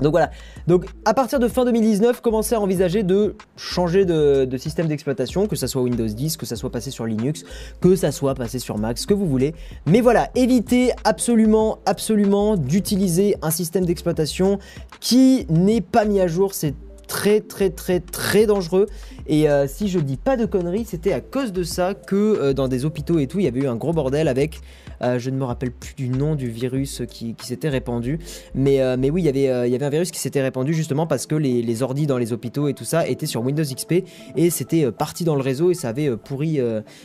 Donc 0.00 0.12
voilà, 0.12 0.30
donc 0.66 0.86
à 1.04 1.14
partir 1.14 1.40
de 1.40 1.48
fin 1.48 1.64
2019, 1.64 2.20
commencez 2.20 2.54
à 2.54 2.60
envisager 2.60 3.02
de 3.02 3.34
changer 3.56 4.04
de, 4.04 4.48
système 4.56 4.86
d'exploitation, 4.86 5.46
que 5.46 5.56
ça 5.56 5.66
soit 5.66 5.82
Windows 5.82 6.06
10, 6.06 6.36
que 6.36 6.46
ça 6.46 6.56
soit 6.56 6.70
passé 6.70 6.90
sur 6.90 7.04
Linux, 7.04 7.44
que 7.80 7.96
ça 7.96 8.12
soit 8.12 8.34
passé 8.34 8.58
sur 8.58 8.78
Mac, 8.78 8.98
ce 8.98 9.06
que 9.06 9.14
vous 9.14 9.26
voulez. 9.26 9.54
Mais 9.86 10.00
voilà, 10.00 10.30
évitez 10.34 10.92
absolument, 11.04 11.78
absolument 11.86 12.56
d'utiliser 12.56 13.36
un 13.42 13.50
système 13.50 13.84
d'exploitation 13.84 14.58
qui 15.00 15.46
n'est 15.48 15.80
pas 15.80 16.04
mis 16.04 16.20
à 16.20 16.26
jour, 16.26 16.54
c'est 16.54 16.74
très 17.08 17.40
très 17.40 17.70
très 17.70 18.00
très 18.00 18.46
dangereux 18.46 18.86
et 19.28 19.48
euh, 19.48 19.66
si 19.68 19.88
je 19.88 19.98
dis 19.98 20.16
pas 20.16 20.36
de 20.36 20.46
conneries 20.46 20.86
c'était 20.86 21.12
à 21.12 21.20
cause 21.20 21.52
de 21.52 21.62
ça 21.62 21.94
que 21.94 22.16
euh, 22.16 22.52
dans 22.54 22.66
des 22.66 22.84
hôpitaux 22.84 23.18
et 23.18 23.26
tout 23.26 23.38
il 23.38 23.44
y 23.44 23.48
avait 23.48 23.60
eu 23.60 23.68
un 23.68 23.76
gros 23.76 23.92
bordel 23.92 24.26
avec 24.26 24.60
euh, 25.02 25.18
je 25.18 25.30
ne 25.30 25.36
me 25.36 25.44
rappelle 25.44 25.70
plus 25.70 25.94
du 25.94 26.08
nom 26.08 26.34
du 26.34 26.48
virus 26.48 27.02
qui, 27.08 27.36
s'était 27.40 27.68
répandu. 27.68 28.18
Mais, 28.54 28.80
mais 28.96 29.10
oui 29.10 29.22
il 29.22 29.26
y 29.26 29.28
avait, 29.28 29.68
il 29.68 29.72
y 29.72 29.76
avait 29.76 29.84
un 29.84 29.90
virus 29.90 30.10
qui 30.10 30.18
s'était 30.18 30.42
répandu 30.42 30.74
justement 30.74 31.06
parce 31.06 31.26
que 31.26 31.36
les, 31.36 31.62
les 31.62 31.82
ordis 31.82 32.06
dans 32.06 32.18
les 32.18 32.32
hôpitaux 32.32 32.66
et 32.66 32.74
tout 32.74 32.84
ça 32.84 33.06
étaient 33.06 33.26
sur 33.26 33.44
Windows 33.44 33.62
XP 33.62 34.04
et 34.36 34.50
c'était 34.50 34.90
parti 34.90 35.24
dans 35.24 35.36
le 35.36 35.40
réseau 35.40 35.70
et 35.70 35.74
ça 35.74 35.90
avait 35.90 36.16
pourri 36.16 36.60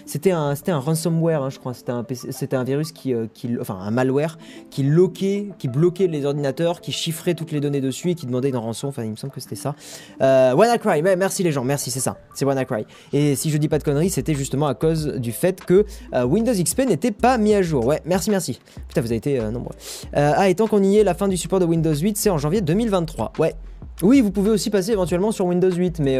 c'était 0.08 0.32
un, 0.32 0.56
un 0.68 0.80
ransomware 0.80 1.44
hein, 1.44 1.50
je 1.52 1.60
crois. 1.60 1.74
C'était 1.74 2.56
un, 2.56 2.60
un 2.60 2.64
virus 2.64 2.92
qui, 2.92 3.14
qui 3.34 3.50
enfin 3.60 3.76
un 3.76 3.92
malware 3.92 4.40
qui 4.72 4.82
loquait 4.82 5.50
qui 5.60 5.68
bloquait 5.68 6.08
les 6.08 6.26
ordinateurs 6.26 6.82
qui 6.82 6.92
chiffrait 6.92 7.36
toutes 7.36 7.52
les 7.52 7.60
données 7.60 7.82
dessus 7.82 8.10
et 8.12 8.16
qui 8.16 8.26
demandait 8.26 8.50
une 8.50 8.58
rançon. 8.58 8.88
Enfin 8.88 9.04
il 9.04 9.12
me 9.12 9.16
semble 9.16 9.34
que 9.34 9.40
c'était 9.40 9.56
ça. 9.56 9.76
WannaCry, 10.20 11.02
ouais, 11.04 11.16
merci 11.16 11.44
les 11.44 11.52
gens, 11.52 11.64
merci, 11.64 11.92
c'est 11.92 12.00
ça, 12.00 12.13
c'est 12.34 12.46
WannaCry. 12.46 12.86
Et 13.12 13.36
si 13.36 13.50
je 13.50 13.58
dis 13.58 13.68
pas 13.68 13.80
de 13.80 13.84
conneries, 13.84 14.10
c'était 14.10 14.34
justement 14.34 14.68
à 14.68 14.74
cause 14.74 15.08
du 15.08 15.32
fait 15.32 15.64
que 15.64 15.86
euh, 16.14 16.24
Windows 16.24 16.54
XP 16.54 16.86
n'était 16.88 17.12
pas 17.12 17.38
mis 17.38 17.54
à 17.54 17.62
jour. 17.62 17.86
Ouais, 17.86 18.02
merci, 18.06 18.30
merci. 18.30 18.60
Putain, 18.88 19.02
vous 19.02 19.08
avez 19.08 19.18
été 19.18 19.40
euh, 19.40 19.52
nombreux. 19.52 19.76
Euh, 20.16 20.34
ah, 20.36 20.50
et 20.50 20.56
tant 20.56 20.68
qu'on 20.68 20.84
y 20.84 20.98
est, 20.98 21.04
la 21.04 21.14
fin 21.14 21.28
du 21.28 21.38
support 21.38 21.60
de 21.60 21.66
Windows 21.66 21.94
8, 21.94 22.18
c'est 22.18 22.30
en 22.30 22.38
janvier 22.38 22.62
2023. 22.62 23.34
Ouais. 23.40 23.56
Oui, 24.02 24.22
vous 24.22 24.32
pouvez 24.32 24.50
aussi 24.50 24.70
passer 24.70 24.92
éventuellement 24.92 25.32
sur 25.32 25.46
Windows 25.46 25.72
8, 25.72 26.00
mais... 26.00 26.20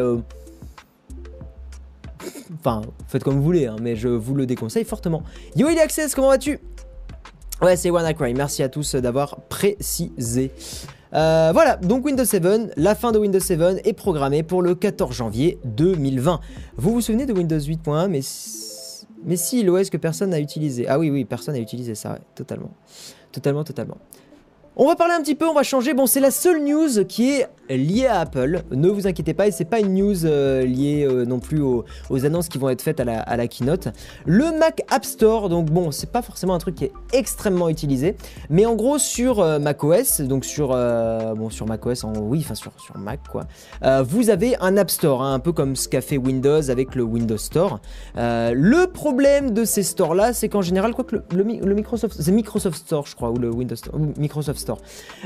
Enfin, 2.60 2.82
faites 3.08 3.24
comme 3.24 3.36
vous 3.36 3.44
voulez, 3.44 3.66
hein, 3.66 3.76
mais 3.82 3.96
je 3.96 4.08
vous 4.08 4.36
le 4.36 4.46
déconseille 4.46 4.86
fortement. 4.86 5.24
Yo, 5.56 5.70
il 5.70 5.80
Access, 5.80 6.16
comment 6.16 6.30
vas-tu? 6.30 6.60
Ouais, 7.62 7.76
c'est 7.78 7.90
WannaCry. 7.90 8.34
Merci 8.34 8.64
à 8.64 8.70
tous 8.70 8.96
d'avoir 8.96 9.42
précisé. 9.50 10.52
Euh, 11.14 11.52
voilà, 11.54 11.78
donc 11.78 12.06
Windows 12.06 12.26
7, 12.26 12.74
la 12.76 12.96
fin 12.96 13.12
de 13.12 13.20
Windows 13.20 13.40
7 13.40 13.86
est 13.86 13.94
programmée 13.94 14.42
pour 14.42 14.62
le 14.62 14.74
14 14.74 15.16
janvier 15.16 15.60
2020. 15.66 16.40
Vous 16.78 16.94
vous 16.94 17.02
souvenez 17.02 17.26
de 17.26 17.34
Windows 17.34 17.60
8.1 17.60 18.08
mais, 18.08 18.22
mais 19.24 19.36
si, 19.36 19.64
l'OS 19.64 19.90
que 19.90 19.98
personne 19.98 20.32
n'a 20.32 20.40
utilisé. 20.40 20.88
Ah 20.88 20.98
oui, 20.98 21.12
oui, 21.12 21.24
personne 21.26 21.54
n'a 21.54 21.62
utilisé 21.62 21.94
ça, 21.94 22.18
totalement. 22.34 22.72
Totalement, 23.32 23.64
totalement. 23.64 23.98
On 24.76 24.88
va 24.88 24.96
parler 24.96 25.14
un 25.14 25.22
petit 25.22 25.36
peu, 25.36 25.48
on 25.48 25.54
va 25.54 25.62
changer. 25.62 25.94
Bon, 25.94 26.08
c'est 26.08 26.20
la 26.20 26.32
seule 26.32 26.64
news 26.64 27.06
qui 27.08 27.30
est 27.30 27.48
liée 27.70 28.08
à 28.08 28.20
Apple. 28.20 28.64
Ne 28.72 28.90
vous 28.90 29.08
inquiétez 29.08 29.34
pas, 29.34 29.48
et 29.48 29.52
c'est 29.52 29.66
pas 29.66 29.80
une 29.80 29.94
news 29.96 30.26
euh, 30.26 30.66
liée 30.66 31.06
euh, 31.08 31.26
non 31.26 31.40
plus 31.40 31.62
aux, 31.62 31.86
annonces 32.26 32.50
qui 32.50 32.58
vont 32.58 32.70
être 32.70 32.82
faites 32.82 33.00
à 33.00 33.06
la, 33.06 33.48
keynote. 33.48 33.90
Le 34.26 34.58
Mac 34.58 34.82
App 34.90 35.06
Store, 35.06 35.50
donc 35.50 35.70
bon, 35.72 35.92
c'est 35.92 36.12
pas 36.12 36.22
forcément 36.22 36.54
un 36.54 36.60
truc 36.60 36.76
qui 36.76 36.86
est 36.86 36.92
extrêmement 37.12 37.70
utilisé, 37.70 38.16
mais 38.50 38.66
en 38.66 38.76
gros 38.76 38.98
sur 38.98 39.40
euh, 39.40 39.60
macOS, 39.60 40.22
donc 40.22 40.46
sur 40.46 40.70
bon 40.70 41.50
sur 41.50 41.66
en 41.70 42.14
oui, 42.20 42.40
enfin 42.44 42.56
sur 42.56 42.72
Mac 42.98 43.20
quoi. 43.30 43.44
vous 44.04 44.30
avez 44.30 44.56
un 44.60 44.78
App 44.78 44.90
Store, 44.90 45.22
hein, 45.22 45.34
un 45.34 45.40
peu 45.40 45.52
comme 45.52 45.76
ce 45.76 45.88
qu'a 45.88 46.02
fait 46.02 46.18
Windows 46.18 46.70
avec 46.70 46.96
le 46.96 47.04
Windows 47.04 47.38
Store. 47.38 47.80
Le 48.16 48.86
problème 48.86 49.52
de 49.52 49.66
ces 49.66 49.84
stores 49.84 50.16
là, 50.16 50.34
c'est 50.34 50.50
qu'en 50.50 50.62
général, 50.62 50.94
quoi 50.94 51.04
que 51.04 51.16
le, 51.16 51.24
le 51.34 51.44
Mi- 51.44 51.60
le 51.60 51.74
Microsoft, 51.74 52.16
c'est 52.20 52.32
Microsoft 52.32 52.78
Store, 52.78 53.06
je 53.06 53.16
crois, 53.16 53.32
ou 53.32 53.38
le 53.38 53.50
Windows 53.50 53.76
Store, 53.76 53.96
Microsoft 54.18 54.60
Store. 54.60 54.80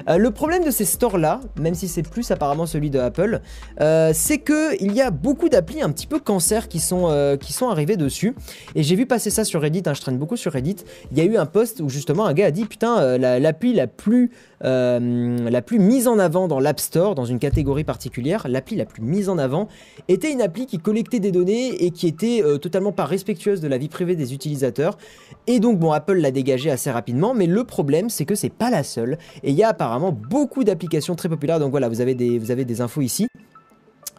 Le 0.08 0.32
problème 0.32 0.64
de 0.64 0.72
ces 0.72 0.86
stores 0.86 1.18
là, 1.18 1.40
même 1.60 1.76
si 1.76 1.88
c'est 1.88 2.04
plus 2.04 2.27
apparemment 2.32 2.66
celui 2.66 2.90
de 2.90 3.00
Apple, 3.00 3.42
euh, 3.82 4.12
c'est 4.14 4.40
que 4.40 4.82
il 4.82 4.94
y 4.94 5.02
a 5.02 5.12
beaucoup 5.12 5.50
d'applis 5.50 5.82
un 5.82 5.92
petit 5.92 6.08
peu 6.08 6.20
cancer 6.20 6.68
qui 6.68 6.80
sont, 6.80 7.10
euh, 7.10 7.38
qui 7.38 7.54
sont 7.54 7.70
arrivés 7.70 7.98
dessus. 7.98 8.36
Et 8.76 8.84
j'ai 8.84 8.96
vu 8.96 9.06
passer 9.06 9.30
ça 9.30 9.44
sur 9.44 9.62
Reddit, 9.62 9.84
hein, 9.86 9.94
je 9.94 10.02
traîne 10.02 10.18
beaucoup 10.18 10.38
sur 10.38 10.54
Reddit. 10.54 10.78
Il 11.12 11.18
y 11.18 11.22
a 11.22 11.24
eu 11.24 11.38
un 11.38 11.46
post 11.46 11.82
où 11.82 11.90
justement 11.90 12.26
un 12.26 12.34
gars 12.34 12.48
a 12.48 12.52
dit 12.52 12.66
putain 12.66 13.18
l'appli 13.18 13.74
la, 13.74 13.88
plus 13.88 14.32
la 14.62 15.62
plus 15.62 15.80
mise 15.80 16.08
en 16.08 16.20
avant 16.20 16.48
dans 16.48 16.60
l'App 16.60 16.80
Store, 16.80 17.16
dans 17.16 17.26
une 17.26 17.40
catégorie 17.40 17.84
particulière, 17.84 18.48
l'appli 18.48 18.76
la 18.76 18.86
plus 18.86 19.02
mise 19.02 19.30
en 19.30 19.38
avant 19.38 19.68
était 20.08 20.32
une 20.32 20.42
appli 20.42 20.66
qui 20.66 20.78
collectait 20.78 21.20
des 21.20 21.32
données 21.32 21.84
et 21.86 21.92
qui 21.92 22.08
était 22.08 22.42
totalement 22.62 22.92
pas 22.92 23.06
respectueuse 23.06 23.62
de 23.62 23.68
la 23.68 23.78
vie 23.78 23.90
privée 23.90 24.16
des 24.16 24.34
utilisateurs. 24.34 24.98
Et 25.46 25.60
donc 25.60 25.80
bon, 25.80 25.92
Apple 25.92 26.18
l'a 26.18 26.32
dégagé 26.32 26.72
assez 26.72 26.92
rapidement, 26.92 27.34
mais 27.34 27.46
le 27.46 27.64
problème 27.64 28.10
c'est 28.10 28.26
que 28.26 28.36
c'est 28.36 28.50
pas 28.50 28.70
la 28.70 28.84
seule. 28.84 29.18
Et 29.44 29.52
il 29.52 29.56
y 29.56 29.64
a 29.64 29.70
apparemment 29.70 30.12
beaucoup 30.12 30.64
d'applications 30.64 31.16
très 31.16 31.30
populaires. 31.30 31.60
Donc 31.60 31.72
voilà, 31.72 31.90
vous 31.90 32.02
avez 32.02 32.16
des, 32.16 32.40
vous 32.40 32.52
avez 32.52 32.66
des 32.66 32.82
infos 32.82 33.02
ici. 33.02 33.28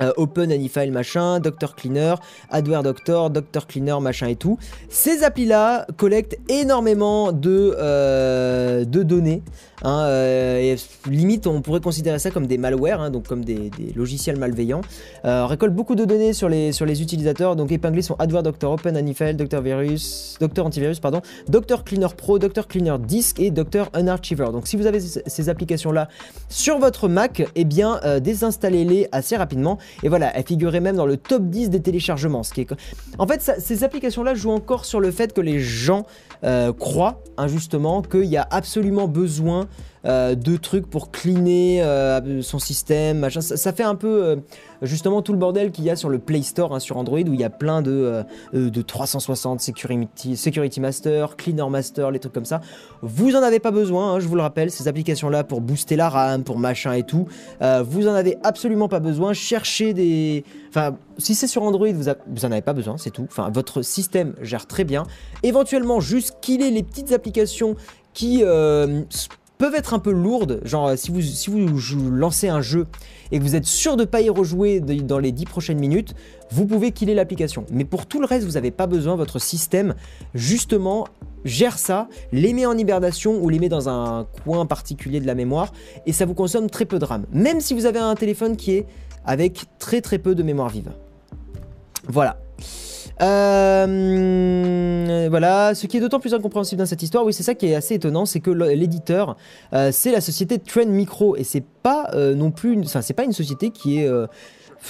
Euh, 0.00 0.12
Open 0.16 0.52
Anyfile 0.52 0.92
machin, 0.92 1.40
Doctor 1.40 1.74
Cleaner, 1.74 2.14
Adware 2.50 2.82
Doctor, 2.82 3.30
Doctor 3.30 3.66
Cleaner 3.66 3.96
machin 4.00 4.28
et 4.28 4.36
tout. 4.36 4.58
Ces 4.88 5.24
applis 5.24 5.46
là 5.46 5.86
collectent 5.96 6.38
énormément 6.48 7.32
de, 7.32 7.74
euh, 7.78 8.84
données. 8.84 9.42
Hein, 9.82 10.02
euh, 10.06 10.76
limite, 11.06 11.46
on 11.46 11.60
pourrait 11.60 11.80
considérer 11.80 12.18
ça 12.18 12.30
comme 12.30 12.46
des 12.46 12.58
malwares, 12.58 13.00
hein, 13.00 13.10
donc 13.10 13.28
comme 13.28 13.44
des, 13.44 13.70
logiciels 13.94 14.36
malveillants. 14.36 14.80
Euh, 15.24 15.46
récolte 15.46 15.74
beaucoup 15.74 15.94
de 15.94 16.04
données 16.04 16.32
sur 16.32 16.48
les, 16.48 16.72
sur 16.72 16.84
les 16.84 17.00
utilisateurs, 17.02 17.54
donc 17.56 17.70
épinglés 17.70 18.02
sont 18.02 18.16
Adware 18.18 18.42
Doctor 18.42 18.72
Open 18.72 18.96
Anifile, 18.96 19.36
Doctor 19.36 19.62
Virus, 19.62 20.36
Doctor 20.40 20.66
Antivirus, 20.66 20.98
pardon, 21.00 21.20
Doctor 21.48 21.84
Cleaner 21.84 22.08
Pro, 22.16 22.38
Doctor 22.38 22.66
Cleaner 22.66 22.96
Disk 22.98 23.38
et 23.38 23.50
Doctor 23.50 23.88
Unarchiver. 23.94 24.48
Donc 24.52 24.66
si 24.66 24.76
vous 24.76 24.86
avez 24.86 25.00
ces 25.00 25.48
applications-là 25.48 26.08
sur 26.48 26.78
votre 26.78 27.08
Mac, 27.08 27.42
eh 27.54 27.64
bien 27.64 28.00
euh, 28.04 28.20
désinstallez-les 28.20 29.08
assez 29.12 29.36
rapidement. 29.36 29.78
Et 30.02 30.08
voilà, 30.08 30.36
elles 30.36 30.44
figuraient 30.44 30.80
même 30.80 30.96
dans 30.96 31.06
le 31.06 31.16
top 31.16 31.44
10 31.44 31.70
des 31.70 31.80
téléchargements. 31.80 32.42
Ce 32.42 32.52
qui. 32.52 32.66
En 33.18 33.26
fait, 33.26 33.40
ces 33.58 33.84
applications-là 33.84 34.34
jouent 34.34 34.50
encore 34.50 34.84
sur 34.84 35.00
le 35.00 35.10
fait 35.10 35.32
que 35.32 35.40
les 35.40 35.60
gens 35.60 36.04
croient 36.78 37.22
injustement 37.36 38.02
qu'il 38.02 38.24
y 38.24 38.36
a 38.36 38.46
absolument 38.50 39.08
besoin 39.08 39.68
euh, 40.04 40.34
de 40.34 40.56
trucs 40.56 40.88
pour 40.88 41.10
cleaner 41.10 41.82
euh, 41.82 42.40
son 42.42 42.58
système, 42.58 43.18
machin. 43.18 43.40
Ça, 43.40 43.72
fait 43.72 43.82
un 43.82 43.96
peu 43.96 44.22
euh, 44.22 44.36
justement 44.82 45.22
tout 45.22 45.32
le 45.32 45.38
bordel 45.38 45.72
qu'il 45.72 45.84
y 45.84 45.90
a 45.90 45.96
sur 45.96 46.08
le 46.08 46.18
Play 46.18 46.42
Store 46.42 46.74
hein, 46.74 46.80
sur 46.80 46.96
Android 46.96 47.18
où 47.18 47.34
il 47.34 47.40
y 47.40 47.44
a 47.44 47.50
plein 47.50 47.82
de, 47.82 48.22
de 48.52 48.82
360 48.82 49.60
Security, 49.60 50.36
Security 50.36 50.80
Master, 50.80 51.36
Cleaner 51.36 51.68
Master, 51.68 52.10
les 52.10 52.20
trucs 52.20 52.32
comme 52.32 52.44
ça. 52.44 52.60
Vous 53.02 53.34
en 53.34 53.42
avez 53.42 53.58
pas 53.58 53.70
besoin, 53.70 54.14
hein, 54.14 54.20
je 54.20 54.28
vous 54.28 54.36
le 54.36 54.42
rappelle, 54.42 54.70
ces 54.70 54.86
applications-là 54.86 55.42
pour 55.42 55.60
booster 55.60 55.96
la 55.96 56.08
RAM, 56.08 56.44
pour 56.44 56.58
machin 56.58 56.92
et 56.92 57.02
tout. 57.02 57.26
vous 57.60 58.08
en 58.08 58.14
avez 58.14 58.38
absolument 58.44 58.88
pas 58.88 59.00
besoin. 59.00 59.32
Cherchez 59.32 59.94
des. 59.94 60.44
Enfin, 60.68 60.96
si 61.18 61.34
c'est 61.34 61.46
sur 61.46 61.62
Android, 61.62 61.88
vous, 61.92 62.10
vous 62.28 62.44
en 62.44 62.52
avez 62.52 62.62
pas 62.62 62.72
besoin, 62.72 62.96
c'est 62.98 63.10
tout. 63.10 63.26
Enfin, 63.28 63.50
votre 63.52 63.82
système 63.82 64.34
gère 64.42 64.66
très 64.66 64.84
bien. 64.84 65.04
Éventuellement, 65.42 66.00
juste 66.00 66.36
killer 66.40 66.70
les 66.70 66.82
petites 66.82 67.12
applications 67.12 67.74
qui 68.14 68.42
peuvent 69.58 69.74
être 69.74 69.92
un 69.92 69.98
peu 69.98 70.12
lourdes. 70.12 70.60
Genre, 70.64 70.96
si 70.96 71.10
vous, 71.10 71.20
si 71.20 71.50
vous 71.50 72.10
lancez 72.10 72.48
un 72.48 72.60
jeu 72.60 72.86
et 73.30 73.38
que 73.38 73.44
vous 73.44 73.56
êtes 73.56 73.66
sûr 73.66 73.96
de 73.96 74.02
ne 74.02 74.06
pas 74.06 74.20
y 74.20 74.30
rejouer 74.30 74.80
dans 74.80 75.18
les 75.18 75.32
10 75.32 75.44
prochaines 75.44 75.78
minutes, 75.78 76.14
vous 76.50 76.66
pouvez 76.66 76.92
killer 76.92 77.14
l'application. 77.14 77.66
Mais 77.70 77.84
pour 77.84 78.06
tout 78.06 78.20
le 78.20 78.26
reste, 78.26 78.46
vous 78.46 78.52
n'avez 78.52 78.70
pas 78.70 78.86
besoin. 78.86 79.16
Votre 79.16 79.38
système, 79.38 79.94
justement, 80.34 81.06
gère 81.44 81.78
ça, 81.78 82.08
les 82.32 82.52
met 82.52 82.66
en 82.66 82.78
hibernation 82.78 83.42
ou 83.42 83.48
les 83.48 83.58
met 83.58 83.68
dans 83.68 83.88
un 83.88 84.26
coin 84.44 84.64
particulier 84.64 85.20
de 85.20 85.26
la 85.26 85.34
mémoire 85.34 85.72
et 86.06 86.12
ça 86.12 86.24
vous 86.24 86.34
consomme 86.34 86.70
très 86.70 86.84
peu 86.84 86.98
de 86.98 87.04
RAM. 87.04 87.26
Même 87.32 87.60
si 87.60 87.74
vous 87.74 87.86
avez 87.86 87.98
un 87.98 88.14
téléphone 88.14 88.56
qui 88.56 88.72
est 88.72 88.86
avec 89.24 89.64
très 89.78 90.00
très 90.00 90.18
peu 90.18 90.34
de 90.34 90.42
mémoire 90.42 90.68
vive. 90.68 90.92
Voilà. 92.06 92.38
Euh, 93.20 95.26
voilà, 95.30 95.74
ce 95.74 95.86
qui 95.86 95.96
est 95.96 96.00
d'autant 96.00 96.20
plus 96.20 96.34
incompréhensible 96.34 96.78
dans 96.78 96.86
cette 96.86 97.02
histoire, 97.02 97.24
oui, 97.24 97.32
c'est 97.32 97.42
ça 97.42 97.54
qui 97.54 97.66
est 97.66 97.74
assez 97.74 97.94
étonnant, 97.94 98.26
c'est 98.26 98.40
que 98.40 98.50
l'éditeur, 98.50 99.36
euh, 99.72 99.90
c'est 99.92 100.12
la 100.12 100.20
société 100.20 100.58
Trend 100.58 100.86
Micro, 100.86 101.36
et 101.36 101.44
c'est 101.44 101.64
pas 101.82 102.10
euh, 102.14 102.34
non 102.34 102.50
plus, 102.50 102.78
enfin, 102.84 103.02
c'est 103.02 103.14
pas 103.14 103.24
une 103.24 103.32
société 103.32 103.70
qui 103.70 103.98
est 103.98 104.10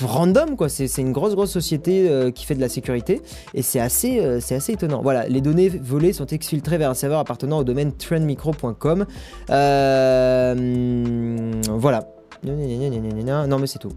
random 0.02 0.54
quoi 0.54 0.68
c'est 0.68 0.86
une 0.98 1.12
grosse 1.12 1.34
grosse 1.34 1.50
société 1.50 2.30
qui 2.34 2.44
fait 2.44 2.54
de 2.54 2.60
la 2.60 2.68
sécurité 2.68 3.22
et 3.54 3.62
c'est 3.62 3.80
assez 3.80 4.22
c'est 4.42 4.54
assez 4.54 4.74
étonnant. 4.74 5.00
Voilà 5.02 5.26
les 5.28 5.40
données 5.40 5.70
volées 5.70 6.12
sont 6.12 6.26
exfiltrées 6.26 6.76
vers 6.76 6.90
un 6.90 6.94
serveur 6.94 7.20
appartenant 7.20 7.60
au 7.60 7.64
domaine 7.64 7.96
trendmicro.com 7.96 9.06
voilà 9.48 12.17
non 12.44 13.58
mais 13.58 13.66
c'est 13.66 13.78
tout. 13.78 13.92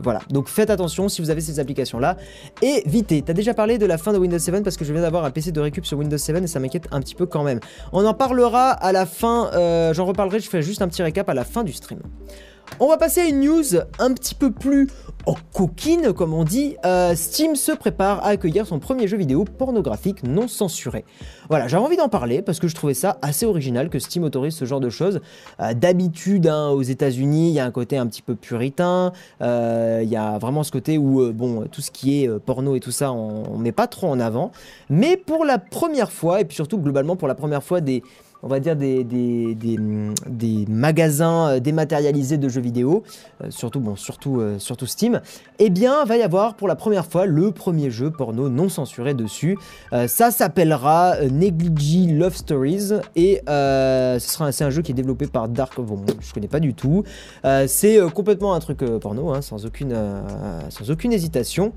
Voilà. 0.00 0.20
Donc 0.30 0.48
faites 0.48 0.70
attention 0.70 1.08
si 1.08 1.22
vous 1.22 1.30
avez 1.30 1.40
ces 1.40 1.60
applications 1.60 1.98
là. 1.98 2.16
Et 2.62 2.82
vite, 2.86 3.12
t'as 3.24 3.32
déjà 3.32 3.54
parlé 3.54 3.78
de 3.78 3.86
la 3.86 3.98
fin 3.98 4.12
de 4.12 4.18
Windows 4.18 4.38
7 4.38 4.62
parce 4.62 4.76
que 4.76 4.84
je 4.84 4.92
viens 4.92 5.02
d'avoir 5.02 5.24
un 5.24 5.30
PC 5.30 5.52
de 5.52 5.60
récup 5.60 5.84
sur 5.86 5.98
Windows 5.98 6.18
7 6.18 6.42
et 6.42 6.46
ça 6.46 6.60
m'inquiète 6.60 6.88
un 6.90 7.00
petit 7.00 7.14
peu 7.14 7.26
quand 7.26 7.42
même. 7.42 7.60
On 7.92 8.04
en 8.04 8.14
parlera 8.14 8.70
à 8.70 8.92
la 8.92 9.06
fin, 9.06 9.50
euh, 9.54 9.92
j'en 9.94 10.04
reparlerai, 10.04 10.40
je 10.40 10.48
fais 10.48 10.62
juste 10.62 10.82
un 10.82 10.88
petit 10.88 11.02
récap 11.02 11.28
à 11.28 11.34
la 11.34 11.44
fin 11.44 11.64
du 11.64 11.72
stream. 11.72 12.00
On 12.80 12.88
va 12.88 12.96
passer 12.96 13.20
à 13.20 13.26
une 13.26 13.40
news 13.40 13.64
un 13.98 14.12
petit 14.14 14.34
peu 14.34 14.52
plus 14.52 14.88
en 15.26 15.34
coquine, 15.52 16.12
comme 16.12 16.32
on 16.32 16.44
dit. 16.44 16.76
Euh, 16.86 17.14
Steam 17.16 17.56
se 17.56 17.72
prépare 17.72 18.24
à 18.24 18.28
accueillir 18.28 18.66
son 18.66 18.78
premier 18.78 19.08
jeu 19.08 19.16
vidéo 19.16 19.44
pornographique 19.44 20.22
non 20.22 20.46
censuré. 20.48 21.04
Voilà, 21.48 21.66
j'avais 21.66 21.82
envie 21.82 21.96
d'en 21.96 22.08
parler 22.08 22.40
parce 22.40 22.60
que 22.60 22.68
je 22.68 22.74
trouvais 22.74 22.94
ça 22.94 23.18
assez 23.20 23.44
original 23.44 23.90
que 23.90 23.98
Steam 23.98 24.22
autorise 24.22 24.54
ce 24.54 24.64
genre 24.64 24.80
de 24.80 24.90
choses. 24.90 25.20
Euh, 25.60 25.74
d'habitude, 25.74 26.46
hein, 26.46 26.68
aux 26.68 26.82
États-Unis, 26.82 27.48
il 27.48 27.54
y 27.54 27.60
a 27.60 27.64
un 27.64 27.72
côté 27.72 27.98
un 27.98 28.06
petit 28.06 28.22
peu 28.22 28.36
puritain. 28.36 29.12
Euh, 29.42 30.00
il 30.04 30.08
y 30.08 30.16
a 30.16 30.38
vraiment 30.38 30.62
ce 30.62 30.70
côté 30.70 30.98
où, 30.98 31.32
bon, 31.32 31.66
tout 31.70 31.82
ce 31.82 31.90
qui 31.90 32.22
est 32.22 32.38
porno 32.38 32.76
et 32.76 32.80
tout 32.80 32.92
ça, 32.92 33.12
on, 33.12 33.54
on 33.54 33.58
met 33.58 33.72
pas 33.72 33.88
trop 33.88 34.06
en 34.06 34.20
avant. 34.20 34.52
Mais 34.88 35.16
pour 35.16 35.44
la 35.44 35.58
première 35.58 36.12
fois, 36.12 36.40
et 36.40 36.44
puis 36.44 36.54
surtout 36.54 36.78
globalement 36.78 37.16
pour 37.16 37.28
la 37.28 37.34
première 37.34 37.64
fois 37.64 37.80
des 37.80 38.02
on 38.42 38.48
va 38.48 38.60
dire, 38.60 38.76
des, 38.76 39.04
des, 39.04 40.64
magasins 40.68 41.48
euh, 41.48 41.60
dématérialisés 41.60 42.38
de 42.38 42.48
jeux 42.48 42.60
vidéo, 42.60 43.02
euh, 43.42 43.50
surtout, 43.50 43.80
bon, 43.80 43.96
surtout, 43.96 44.40
euh, 44.40 44.58
surtout 44.58 44.86
Steam, 44.86 45.20
eh 45.58 45.70
bien, 45.70 46.04
va 46.04 46.16
y 46.16 46.22
avoir 46.22 46.54
pour 46.54 46.68
la 46.68 46.76
première 46.76 47.06
fois 47.06 47.26
le 47.26 47.50
premier 47.50 47.90
jeu 47.90 48.10
porno 48.10 48.48
non 48.48 48.68
censuré 48.68 49.14
dessus. 49.14 49.58
ça 50.06 50.30
s'appellera 50.30 51.16
Negligee 51.30 52.12
Love 52.12 52.36
Stories 52.36 52.92
et 53.16 53.40
ce 53.46 54.18
sera 54.20 54.52
c'est 54.52 54.64
un 54.64 54.70
jeu 54.70 54.82
qui 54.82 54.92
est 54.92 54.94
développé 54.94 55.26
par 55.26 55.48
Dark. 55.48 55.80
Bon, 55.80 56.00
je 56.20 56.32
connais 56.32 56.48
pas 56.48 56.60
du 56.60 56.74
tout. 56.74 57.04
c'est 57.66 57.98
complètement 58.14 58.54
un 58.54 58.60
truc 58.60 58.78
porno, 59.00 59.30
hein, 59.30 59.42
sans 59.42 59.66
aucune, 59.66 59.96
sans 60.68 60.90
aucune 60.90 61.12
hésitation. 61.12 61.72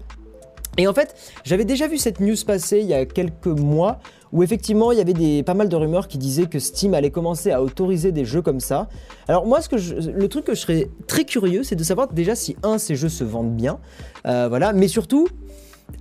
Et 0.78 0.88
en 0.88 0.93
fait, 0.93 1.15
j'avais 1.43 1.65
déjà 1.65 1.88
vu 1.88 1.97
cette 1.97 2.19
news 2.19 2.36
passer 2.45 2.80
il 2.80 2.88
y 2.88 2.93
a 2.93 3.06
quelques 3.06 3.47
mois 3.47 4.00
où 4.32 4.44
effectivement 4.44 4.91
il 4.91 4.98
y 4.98 5.02
avait 5.02 5.44
pas 5.44 5.54
mal 5.54 5.70
de 5.70 5.76
rumeurs 5.76 6.08
qui 6.08 6.17
disaient 6.17 6.46
que 6.46 6.60
Steam 6.60 6.94
allait 6.94 7.12
commencer 7.12 7.52
à 7.52 7.62
autoriser 7.62 8.12
des 8.12 8.26
jeux 8.26 8.41
comme 8.41 8.60
ça. 8.60 8.88
Alors 9.28 9.46
moi, 9.46 9.62
ce 9.62 9.70
que 9.70 9.76
le 10.10 10.28
truc 10.28 10.46
que 10.46 10.56
je 10.56 10.60
serais 10.60 10.89
très 11.08 11.26
curieux, 11.26 11.63
c'est 11.63 11.76
de 11.76 11.84
savoir 11.84 12.08
déjà 12.12 12.36
si 12.36 12.56
un 12.63 12.78
ces 12.78 12.96
jeux 12.96 13.10
se 13.10 13.24
vendent 13.24 13.56
bien, 13.56 13.80
euh, 14.26 14.48
voilà, 14.48 14.74
mais 14.74 14.88
surtout 14.88 15.28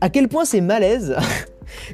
à 0.00 0.08
quel 0.08 0.28
point 0.28 0.44
c'est 0.44 0.60
malaise 0.60 1.16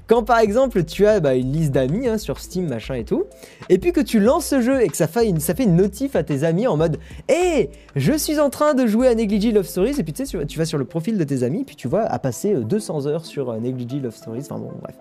Quand 0.07 0.23
par 0.23 0.39
exemple 0.39 0.85
tu 0.85 1.07
as 1.07 1.21
bah, 1.21 1.35
une 1.35 1.53
liste 1.53 1.73
d'amis 1.73 2.09
hein, 2.09 2.19
sur 2.19 2.39
Steam, 2.41 2.69
machin 2.69 2.95
et 2.95 3.05
tout, 3.05 3.25
et 3.69 3.79
puis 3.79 3.93
que 3.93 4.01
tu 4.01 4.21
lances 4.21 4.47
ce 4.47 4.61
jeu 4.61 4.83
et 4.83 4.89
que 4.89 4.97
ça 4.97 5.07
fait 5.07 5.29
une, 5.29 5.41
ça 5.41 5.55
fait 5.55 5.65
une 5.65 5.77
notif 5.77 6.17
à 6.17 6.23
tes 6.23 6.45
amis 6.45 6.67
en 6.67 6.77
mode 6.77 6.99
Hé, 7.29 7.71
je 7.95 8.13
suis 8.13 8.41
en 8.41 8.51
train 8.51 8.75
de 8.75 8.87
jouer 8.87 9.09
à 9.09 9.15
Negligee 9.15 9.53
Love 9.53 9.67
Stories, 9.67 9.95
et 9.99 10.03
puis 10.03 10.13
tu 10.13 10.27
sais, 10.27 10.47
tu 10.47 10.59
vas 10.59 10.65
sur 10.65 10.79
le 10.79 10.85
profil 10.85 11.19
de 11.19 11.25
tes 11.25 11.43
amis, 11.43 11.65
puis 11.65 11.77
tu 11.77 11.89
vois 11.89 12.03
à 12.03 12.19
passer 12.19 12.55
200 12.55 13.07
euh, 13.07 13.09
heures 13.09 13.25
sur 13.25 13.51
euh, 13.51 13.59
Negligee 13.59 14.01
Love 14.01 14.15
Stories, 14.15 14.43
enfin 14.43 14.59
bon, 14.59 14.71
bref. 14.83 14.95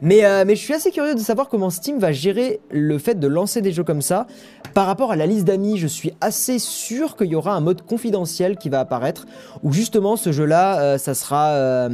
Mais, 0.00 0.24
euh, 0.24 0.44
mais 0.46 0.56
je 0.56 0.60
suis 0.60 0.74
assez 0.74 0.90
curieux 0.90 1.14
de 1.14 1.20
savoir 1.20 1.48
comment 1.48 1.70
Steam 1.70 1.98
va 1.98 2.12
gérer 2.12 2.60
le 2.70 2.98
fait 2.98 3.18
de 3.18 3.26
lancer 3.26 3.60
des 3.60 3.72
jeux 3.72 3.84
comme 3.84 4.02
ça. 4.02 4.26
Par 4.74 4.86
rapport 4.86 5.12
à 5.12 5.16
la 5.16 5.26
liste 5.26 5.44
d'amis, 5.44 5.78
je 5.78 5.86
suis 5.86 6.12
assez 6.20 6.58
sûr 6.58 7.16
qu'il 7.16 7.28
y 7.28 7.34
aura 7.34 7.54
un 7.54 7.60
mode 7.60 7.82
confidentiel 7.82 8.56
qui 8.56 8.68
va 8.68 8.80
apparaître, 8.80 9.26
où 9.62 9.72
justement 9.72 10.16
ce 10.16 10.32
jeu-là, 10.32 10.96
ça 10.98 11.14
sera 11.14 11.88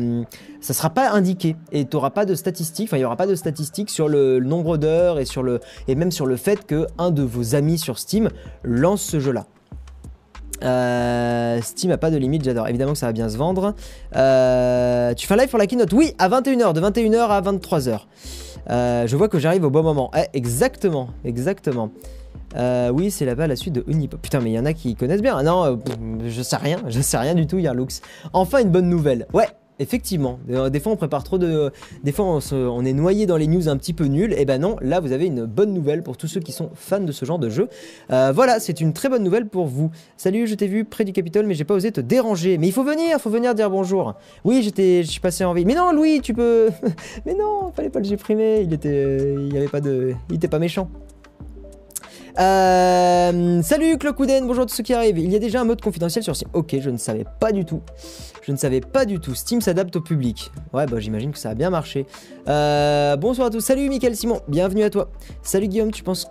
ça 0.61 0.75
sera 0.75 0.91
pas 0.91 1.11
indiqué 1.11 1.57
et 1.73 1.85
tu 1.85 1.97
n'auras 1.97 2.11
pas 2.11 2.25
de 2.25 2.35
statistiques, 2.35 2.89
enfin 2.89 2.97
il 2.97 3.01
y 3.01 3.05
aura 3.05 3.17
pas 3.17 3.27
de 3.27 3.35
statistiques 3.35 3.91
sur 3.91 4.09
le, 4.09 4.41
nombre 4.41 4.77
d'heures 4.77 5.19
et 5.19 5.25
sur 5.25 5.43
le 5.43 5.61
et 5.89 5.95
même 5.95 6.11
sur 6.11 6.27
le 6.27 6.37
fait 6.37 6.67
que 6.67 6.87
un 6.97 7.11
de 7.11 7.23
vos 7.23 7.55
amis 7.55 7.79
sur 7.79 7.99
Steam 7.99 8.29
lance 8.63 9.03
ce 9.03 9.21
jeu-là. 9.21 9.47
Euh, 10.65 11.61
Steam 11.63 11.93
a 11.93 11.99
pas 11.99 12.11
de 12.11 12.17
limite, 12.17 12.45
j'adore. 12.45 12.69
Évidemment 12.69 12.93
que 12.93 12.99
ça 12.99 13.07
va 13.07 13.13
bien 13.13 13.29
se 13.29 13.37
vendre. 13.37 13.75
Euh, 14.17 15.15
tu 15.15 15.27
fais 15.27 15.35
un 15.35 15.37
live 15.37 15.49
pour 15.49 15.59
la 15.59 15.67
keynote? 15.67 15.93
Oui, 15.93 16.15
à 16.19 16.29
21h, 16.29 16.73
de 16.73 16.81
21h 16.81 17.29
à 17.29 17.41
23h. 17.41 18.01
Euh, 18.71 19.07
je 19.07 19.17
vois 19.17 19.29
que 19.29 19.39
j'arrive 19.39 19.65
au 19.65 19.71
bon 19.71 19.83
moment. 19.83 20.11
Eh, 20.17 20.37
exactement, 20.37 21.11
exactement. 21.25 21.91
oui, 22.93 23.11
c'est 23.11 23.25
là-bas 23.25 23.47
la 23.47 23.57
suite 23.57 23.75
de 23.75 23.85
Unipop. 23.87 24.21
Putain, 24.21 24.41
mais 24.41 24.51
il 24.51 24.55
y 24.55 24.59
en 24.59 24.67
a 24.67 24.73
qui 24.73 24.97
connaissent 24.97 25.23
bien. 25.23 25.41
Non, 25.43 25.81
je 26.27 26.43
sais 26.43 26.57
rien, 26.57 26.79
je 26.89 27.01
sais 27.01 27.19
rien 27.19 27.35
du 27.35 27.47
tout, 27.47 27.59
Yarlux. 27.59 28.01
Enfin, 28.33 28.61
une 28.61 28.71
bonne 28.71 28.89
nouvelle. 28.89 29.27
Ouais, 29.33 29.47
effectivement. 29.79 30.39
Des, 30.47 30.71
des 30.71 30.81
fois, 30.81 30.93
on 30.93 30.97
prépare 30.97 31.25
trop 31.25 31.39
de. 31.39 31.71
Des 32.05 32.13
fois, 32.13 32.41
on, 32.53 32.85
est 32.85 32.93
noyé 32.93 33.27
dans 33.27 33.37
les 33.37 33.47
news 33.47 33.69
un 33.69 33.77
petit 33.77 33.93
peu 33.93 34.05
nulles. 34.05 34.35
Et 34.39 34.45
ben 34.45 34.61
non, 34.61 34.77
là, 34.81 35.01
vous 35.01 35.13
avez 35.13 35.27
une 35.27 35.45
bonne 35.45 35.73
nouvelle 35.73 36.03
pour 36.03 36.17
tous 36.17 36.27
ceux 36.27 36.41
qui 36.41 36.53
sont 36.53 36.71
fans 36.75 37.01
de 37.01 37.13
ce 37.13 37.25
genre 37.25 37.39
de 37.39 37.49
jeu. 37.49 37.69
Euh, 38.11 38.33
voilà, 38.35 38.61
c'est 38.61 38.81
une 38.81 38.93
très 38.93 39.09
bonne 39.09 39.23
nouvelle 39.23 39.47
pour 39.47 39.67
vous. 39.67 39.91
Salut, 40.17 40.47
je 40.47 40.55
t'ai 40.55 40.67
vu 40.67 40.85
près 40.85 41.05
du 41.05 41.13
Capitole, 41.13 41.47
mais 41.47 41.55
j'ai 41.55 41.65
pas 41.65 41.75
osé 41.75 41.93
te 41.93 42.01
déranger. 42.01 42.59
Mais 42.59 42.69
il 42.69 42.73
faut 42.73 42.85
venir, 42.85 43.21
faut 43.21 43.31
venir 43.31 43.55
dire 43.55 43.71
bonjour. 43.71 44.15
Oui, 44.45 44.63
j'étais, 44.63 45.03
je 45.03 45.11
suis 45.11 45.21
passé 45.21 45.45
en 45.45 45.55
ville. 45.55 45.67
Mais 45.67 45.75
non, 45.75 45.93
Louis, 45.93 46.21
tu 46.21 46.35
peux. 46.35 46.71
mais 47.27 47.35
non, 47.35 47.73
fallait 47.75 47.91
pas 47.91 48.01
le 48.01 48.05
supprimer. 48.05 48.63
Il 48.63 48.73
était, 48.73 49.35
il 49.39 49.53
y 49.53 49.57
avait 49.57 49.69
pas 49.69 49.81
de, 49.81 50.15
il 50.31 50.37
était 50.37 50.49
pas 50.49 50.59
méchant. 50.59 50.89
Euh, 52.39 53.63
salut 53.63 53.99
Clockwoodен, 53.99 54.47
bonjour 54.47 54.65
à 54.65 54.67
tous 54.67 54.75
ceux 54.75 54.83
qui 54.83 54.95
arrivent. 54.95 55.19
Il 55.19 55.31
y 55.31 55.37
a 55.37 55.39
déjà 55.39 55.61
un 55.61 55.65
mode 55.65 55.81
confidentiel 55.81 56.23
sur 56.23 56.37
Steam. 56.37 56.51
Ok, 56.53 56.77
je 56.81 56.91
ne 56.91 56.97
savais 56.97 57.25
pas 57.41 57.53
du 57.53 57.65
tout. 57.65 57.83
Je 58.43 58.53
ne 58.53 58.57
savais 58.57 58.81
pas 58.81 59.05
du 59.05 59.19
tout. 59.19 59.35
Steam 59.35 59.61
s'adapte 59.61 59.97
au 59.97 60.01
public. 60.01 60.51
Ouais, 60.73 60.87
bah 60.87 61.01
j'imagine 61.01 61.33
que 61.33 61.39
ça 61.39 61.51
a 61.51 61.55
bien 61.55 61.71
marché. 61.71 62.07
Euh, 62.49 63.17
bonsoir 63.17 63.49
à 63.49 63.51
tous. 63.51 63.61
Salut 63.61 63.89
Michael 63.89 64.17
Simon, 64.17 64.41
bienvenue 64.49 64.83
à 64.83 64.91
toi. 64.91 65.11
Salut 65.43 65.69
Guillaume, 65.69 65.91
tu 65.91 66.03
penses 66.03 66.29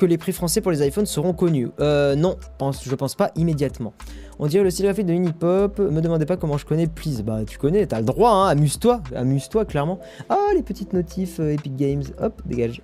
que 0.00 0.06
les 0.06 0.16
prix 0.16 0.32
français 0.32 0.62
pour 0.62 0.72
les 0.72 0.86
iPhones 0.86 1.04
seront 1.04 1.34
connus 1.34 1.68
Euh, 1.78 2.14
non, 2.16 2.36
je 2.82 2.94
pense 2.94 3.14
pas 3.14 3.30
immédiatement. 3.36 3.92
On 4.38 4.46
dirait 4.46 4.64
le 4.64 4.70
style 4.70 4.86
graphique 4.86 5.04
de 5.04 5.12
Unipop. 5.12 5.78
Me 5.78 6.00
demandez 6.00 6.24
pas 6.24 6.38
comment 6.38 6.56
je 6.56 6.64
connais 6.64 6.86
Please. 6.86 7.22
Bah 7.22 7.40
tu 7.46 7.58
connais, 7.58 7.86
t'as 7.86 7.98
le 7.98 8.06
droit, 8.06 8.30
hein. 8.30 8.48
Amuse-toi, 8.48 9.02
amuse-toi 9.14 9.66
clairement. 9.66 9.98
Ah, 10.30 10.38
les 10.54 10.62
petites 10.62 10.94
notifs 10.94 11.38
euh, 11.38 11.52
Epic 11.52 11.76
Games. 11.76 12.02
Hop, 12.18 12.40
dégage. 12.46 12.80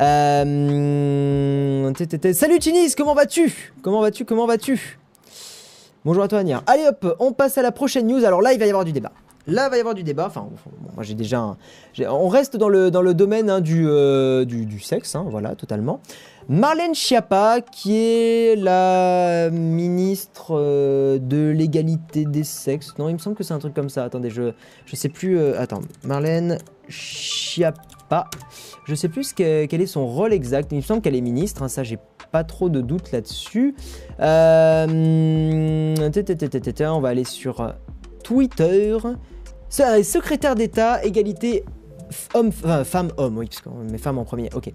Euh... 0.00 1.92
Salut 2.32 2.60
Chinis, 2.60 2.94
comment 2.96 3.14
vas-tu? 3.14 3.72
Comment 3.80 4.00
vas-tu 4.00 4.24
Comment 4.24 4.46
vas-tu? 4.46 4.98
Bonjour 6.04 6.24
à 6.24 6.28
toi 6.28 6.40
Ania. 6.40 6.64
Allez 6.66 6.88
hop, 6.88 7.16
on 7.20 7.30
passe 7.32 7.56
à 7.58 7.62
la 7.62 7.70
prochaine 7.70 8.08
news. 8.08 8.24
Alors 8.24 8.42
là, 8.42 8.52
il 8.52 8.58
va 8.58 8.66
y 8.66 8.70
avoir 8.70 8.84
du 8.84 8.92
débat. 8.92 9.12
Là, 9.48 9.68
il 9.68 9.70
va 9.70 9.76
y 9.78 9.80
avoir 9.80 9.94
du 9.94 10.02
débat. 10.02 10.26
Enfin, 10.26 10.46
moi 10.94 11.04
j'ai 11.04 11.14
déjà. 11.14 11.56
on 12.00 12.28
reste 12.28 12.56
dans 12.56 12.68
le, 12.68 12.90
dans 12.90 13.00
le 13.00 13.14
domaine 13.14 13.48
hein, 13.48 13.60
du, 13.60 13.86
euh, 13.88 14.44
du, 14.44 14.66
du 14.66 14.78
sexe, 14.78 15.14
hein, 15.14 15.24
voilà, 15.30 15.54
totalement. 15.54 16.00
Marlène 16.50 16.94
Schiappa, 16.94 17.60
qui 17.60 17.94
est 17.94 18.56
la 18.56 19.50
ministre 19.50 20.52
euh, 20.52 21.18
de 21.18 21.50
l'égalité 21.50 22.24
des 22.24 22.42
sexes. 22.44 22.94
Non, 22.98 23.10
il 23.10 23.12
me 23.14 23.18
semble 23.18 23.36
que 23.36 23.44
c'est 23.44 23.52
un 23.52 23.58
truc 23.58 23.74
comme 23.74 23.90
ça. 23.90 24.04
Attendez, 24.04 24.30
je, 24.30 24.52
je 24.86 24.96
sais 24.96 25.10
plus. 25.10 25.38
euh, 25.38 25.60
attends, 25.60 25.82
Marlène 26.04 26.56
Schiappa. 26.88 28.30
Je 28.86 28.94
sais 28.94 29.10
plus 29.10 29.34
quel 29.34 29.74
est 29.74 29.86
son 29.86 30.06
rôle 30.06 30.32
exact. 30.32 30.72
Il 30.72 30.76
me 30.76 30.80
semble 30.80 31.02
qu'elle 31.02 31.16
est 31.16 31.20
ministre. 31.20 31.62
hein, 31.62 31.68
ça, 31.68 31.82
j'ai 31.82 31.98
pas 32.32 32.44
trop 32.44 32.70
de 32.70 32.80
doute 32.80 33.12
là-dessus. 33.12 33.74
Euh, 34.20 34.86
on 36.80 37.00
va 37.00 37.08
aller 37.10 37.24
sur 37.24 37.74
Twitter. 38.24 38.96
Secrétaire 39.68 40.54
d'État, 40.54 41.04
égalité 41.04 41.66
homme, 42.34 42.48
enfin, 42.48 42.84
femme-homme, 42.84 43.38
oui, 43.38 43.46
parce 43.46 43.60
qu'on 43.62 43.84
met 43.90 43.98
femme 43.98 44.18
en 44.18 44.24
premier, 44.24 44.50
ok. 44.54 44.70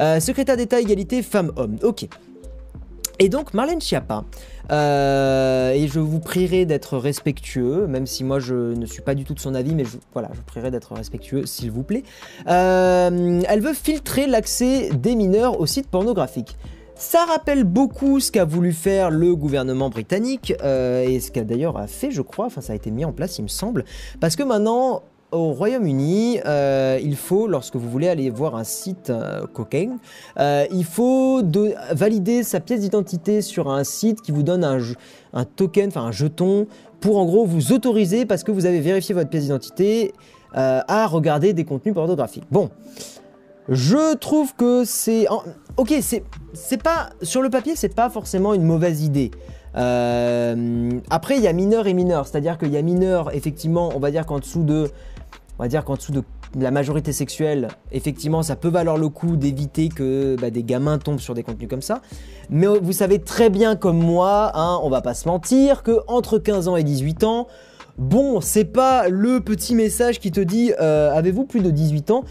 Euh, 0.00 0.20
secrétaire 0.20 0.56
d'État, 0.56 0.80
égalité 0.80 1.22
femme-homme, 1.22 1.78
ok. 1.82 2.06
Et 3.20 3.28
donc 3.28 3.54
Marlène 3.54 3.80
Schiappa, 3.80 4.24
euh, 4.72 5.70
et 5.70 5.86
je 5.86 6.00
vous 6.00 6.18
prierai 6.18 6.66
d'être 6.66 6.98
respectueux, 6.98 7.86
même 7.86 8.06
si 8.06 8.24
moi 8.24 8.40
je 8.40 8.74
ne 8.74 8.86
suis 8.86 9.02
pas 9.02 9.14
du 9.14 9.24
tout 9.24 9.34
de 9.34 9.38
son 9.38 9.54
avis, 9.54 9.72
mais 9.72 9.84
voilà, 10.12 10.30
je 10.32 10.38
vous 10.38 10.44
prierai 10.44 10.72
d'être 10.72 10.92
respectueux, 10.94 11.46
s'il 11.46 11.70
vous 11.70 11.84
plaît. 11.84 12.02
Euh, 12.48 13.40
elle 13.48 13.60
veut 13.60 13.72
filtrer 13.72 14.26
l'accès 14.26 14.90
des 14.90 15.14
mineurs 15.14 15.60
aux 15.60 15.66
sites 15.66 15.88
pornographiques. 15.88 16.56
Ça 16.96 17.24
rappelle 17.24 17.62
beaucoup 17.64 18.18
ce 18.18 18.32
qu'a 18.32 18.44
voulu 18.44 18.72
faire 18.72 19.10
le 19.10 19.36
gouvernement 19.36 19.90
britannique, 19.90 20.50
et 20.52 21.20
ce 21.20 21.30
qu'a 21.30 21.44
d'ailleurs 21.44 21.76
a 21.76 21.86
fait, 21.86 22.10
je 22.10 22.22
crois, 22.22 22.46
enfin 22.46 22.60
ça 22.60 22.72
a 22.72 22.76
été 22.76 22.90
mis 22.90 23.04
en 23.04 23.12
place, 23.12 23.38
il 23.38 23.42
me 23.42 23.48
semble, 23.48 23.84
parce 24.20 24.34
que 24.34 24.42
maintenant, 24.42 25.02
au 25.34 25.52
Royaume-Uni, 25.52 26.40
euh, 26.46 26.98
il 27.02 27.16
faut, 27.16 27.48
lorsque 27.48 27.76
vous 27.76 27.90
voulez 27.90 28.08
aller 28.08 28.30
voir 28.30 28.54
un 28.56 28.64
site 28.64 29.10
euh, 29.10 29.46
cocaine, 29.52 29.98
euh, 30.38 30.64
il 30.70 30.84
faut 30.84 31.42
de- 31.42 31.74
valider 31.92 32.42
sa 32.42 32.60
pièce 32.60 32.80
d'identité 32.80 33.42
sur 33.42 33.68
un 33.70 33.84
site 33.84 34.22
qui 34.22 34.32
vous 34.32 34.42
donne 34.42 34.64
un, 34.64 34.78
un 35.32 35.44
token, 35.44 35.88
enfin 35.88 36.02
un 36.02 36.12
jeton, 36.12 36.66
pour 37.00 37.18
en 37.18 37.24
gros 37.24 37.44
vous 37.44 37.72
autoriser, 37.72 38.24
parce 38.26 38.44
que 38.44 38.52
vous 38.52 38.64
avez 38.64 38.80
vérifié 38.80 39.14
votre 39.14 39.28
pièce 39.28 39.42
d'identité, 39.42 40.12
euh, 40.56 40.80
à 40.86 41.06
regarder 41.06 41.52
des 41.52 41.64
contenus 41.64 41.94
pornographiques. 41.94 42.46
Bon. 42.50 42.70
Je 43.70 44.14
trouve 44.16 44.54
que 44.54 44.84
c'est... 44.84 45.26
Ok, 45.78 45.94
c'est 46.00 46.82
pas... 46.82 47.08
Sur 47.22 47.40
le 47.40 47.48
papier, 47.48 47.72
c'est 47.76 47.94
pas 47.94 48.10
forcément 48.10 48.52
une 48.52 48.62
mauvaise 48.62 49.02
idée. 49.02 49.30
Après, 49.74 51.36
il 51.38 51.42
y 51.42 51.48
a 51.48 51.52
mineur 51.54 51.86
et 51.86 51.94
mineur. 51.94 52.26
C'est-à-dire 52.26 52.58
qu'il 52.58 52.70
y 52.70 52.76
a 52.76 52.82
mineur, 52.82 53.34
effectivement, 53.34 53.90
on 53.96 54.00
va 54.00 54.10
dire 54.10 54.26
qu'en 54.26 54.38
dessous 54.38 54.64
de... 54.64 54.90
On 55.58 55.62
va 55.62 55.68
dire 55.68 55.84
qu'en 55.84 55.94
dessous 55.94 56.12
de 56.12 56.22
la 56.56 56.70
majorité 56.70 57.12
sexuelle, 57.12 57.68
effectivement, 57.92 58.42
ça 58.42 58.56
peut 58.56 58.68
valoir 58.68 58.96
le 58.96 59.08
coup 59.08 59.36
d'éviter 59.36 59.88
que 59.88 60.36
bah, 60.40 60.50
des 60.50 60.62
gamins 60.62 60.98
tombent 60.98 61.20
sur 61.20 61.34
des 61.34 61.42
contenus 61.42 61.68
comme 61.68 61.82
ça. 61.82 62.00
Mais 62.50 62.66
euh, 62.66 62.78
vous 62.80 62.92
savez 62.92 63.20
très 63.20 63.50
bien 63.50 63.76
comme 63.76 63.98
moi, 63.98 64.52
hein, 64.54 64.78
on 64.82 64.90
va 64.90 65.00
pas 65.00 65.14
se 65.14 65.28
mentir, 65.28 65.82
que 65.82 66.00
entre 66.08 66.38
15 66.38 66.68
ans 66.68 66.76
et 66.76 66.82
18 66.82 67.24
ans, 67.24 67.46
bon, 67.98 68.40
c'est 68.40 68.64
pas 68.64 69.08
le 69.08 69.40
petit 69.40 69.74
message 69.74 70.20
qui 70.20 70.30
te 70.30 70.40
dit 70.40 70.72
euh, 70.80 71.12
avez-vous 71.12 71.44
plus 71.44 71.60
de 71.60 71.70
18 71.70 72.10
ans 72.10 72.24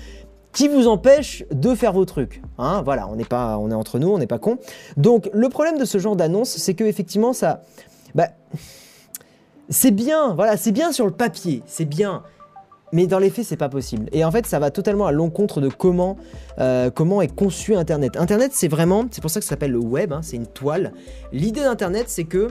qui 0.51 0.67
vous 0.67 0.87
empêche 0.87 1.43
de 1.51 1.73
faire 1.73 1.93
vos 1.93 2.05
trucs. 2.05 2.41
Hein, 2.57 2.83
voilà, 2.83 3.09
on 3.09 3.17
pas, 3.23 3.57
on 3.57 3.71
est 3.71 3.73
entre 3.73 3.99
nous, 3.99 4.09
on 4.09 4.19
n'est 4.19 4.27
pas 4.27 4.37
con. 4.37 4.59
Donc 4.97 5.29
le 5.33 5.49
problème 5.49 5.77
de 5.77 5.85
ce 5.85 5.97
genre 5.97 6.15
d'annonce, 6.15 6.49
c'est 6.49 6.75
que 6.75 6.83
effectivement 6.83 7.33
ça, 7.33 7.61
bah, 8.13 8.27
c'est 9.69 9.91
bien, 9.91 10.33
voilà, 10.35 10.55
c'est 10.57 10.71
bien 10.71 10.91
sur 10.91 11.05
le 11.05 11.11
papier, 11.11 11.63
c'est 11.65 11.85
bien. 11.85 12.23
Mais 12.93 13.07
dans 13.07 13.17
les 13.17 13.31
faits, 13.31 13.45
c'est 13.45 13.57
pas 13.57 13.69
possible. 13.69 14.07
Et 14.11 14.23
en 14.23 14.29
fait, 14.29 14.45
ça 14.45 14.59
va 14.59 14.69
totalement 14.69 15.07
à 15.07 15.11
l'encontre 15.11 15.59
de 15.61 15.67
comment, 15.67 16.15
euh, 16.59 16.91
comment 16.91 17.23
est 17.23 17.35
conçu 17.35 17.75
Internet. 17.75 18.15
Internet, 18.17 18.51
c'est 18.53 18.67
vraiment, 18.67 19.05
c'est 19.09 19.19
pour 19.19 19.31
ça 19.31 19.39
que 19.39 19.43
ça 19.45 19.49
s'appelle 19.49 19.71
le 19.71 19.79
web, 19.79 20.13
hein, 20.13 20.19
c'est 20.21 20.35
une 20.35 20.45
toile. 20.45 20.93
L'idée 21.31 21.61
d'Internet, 21.61 22.05
c'est 22.07 22.25
que 22.25 22.49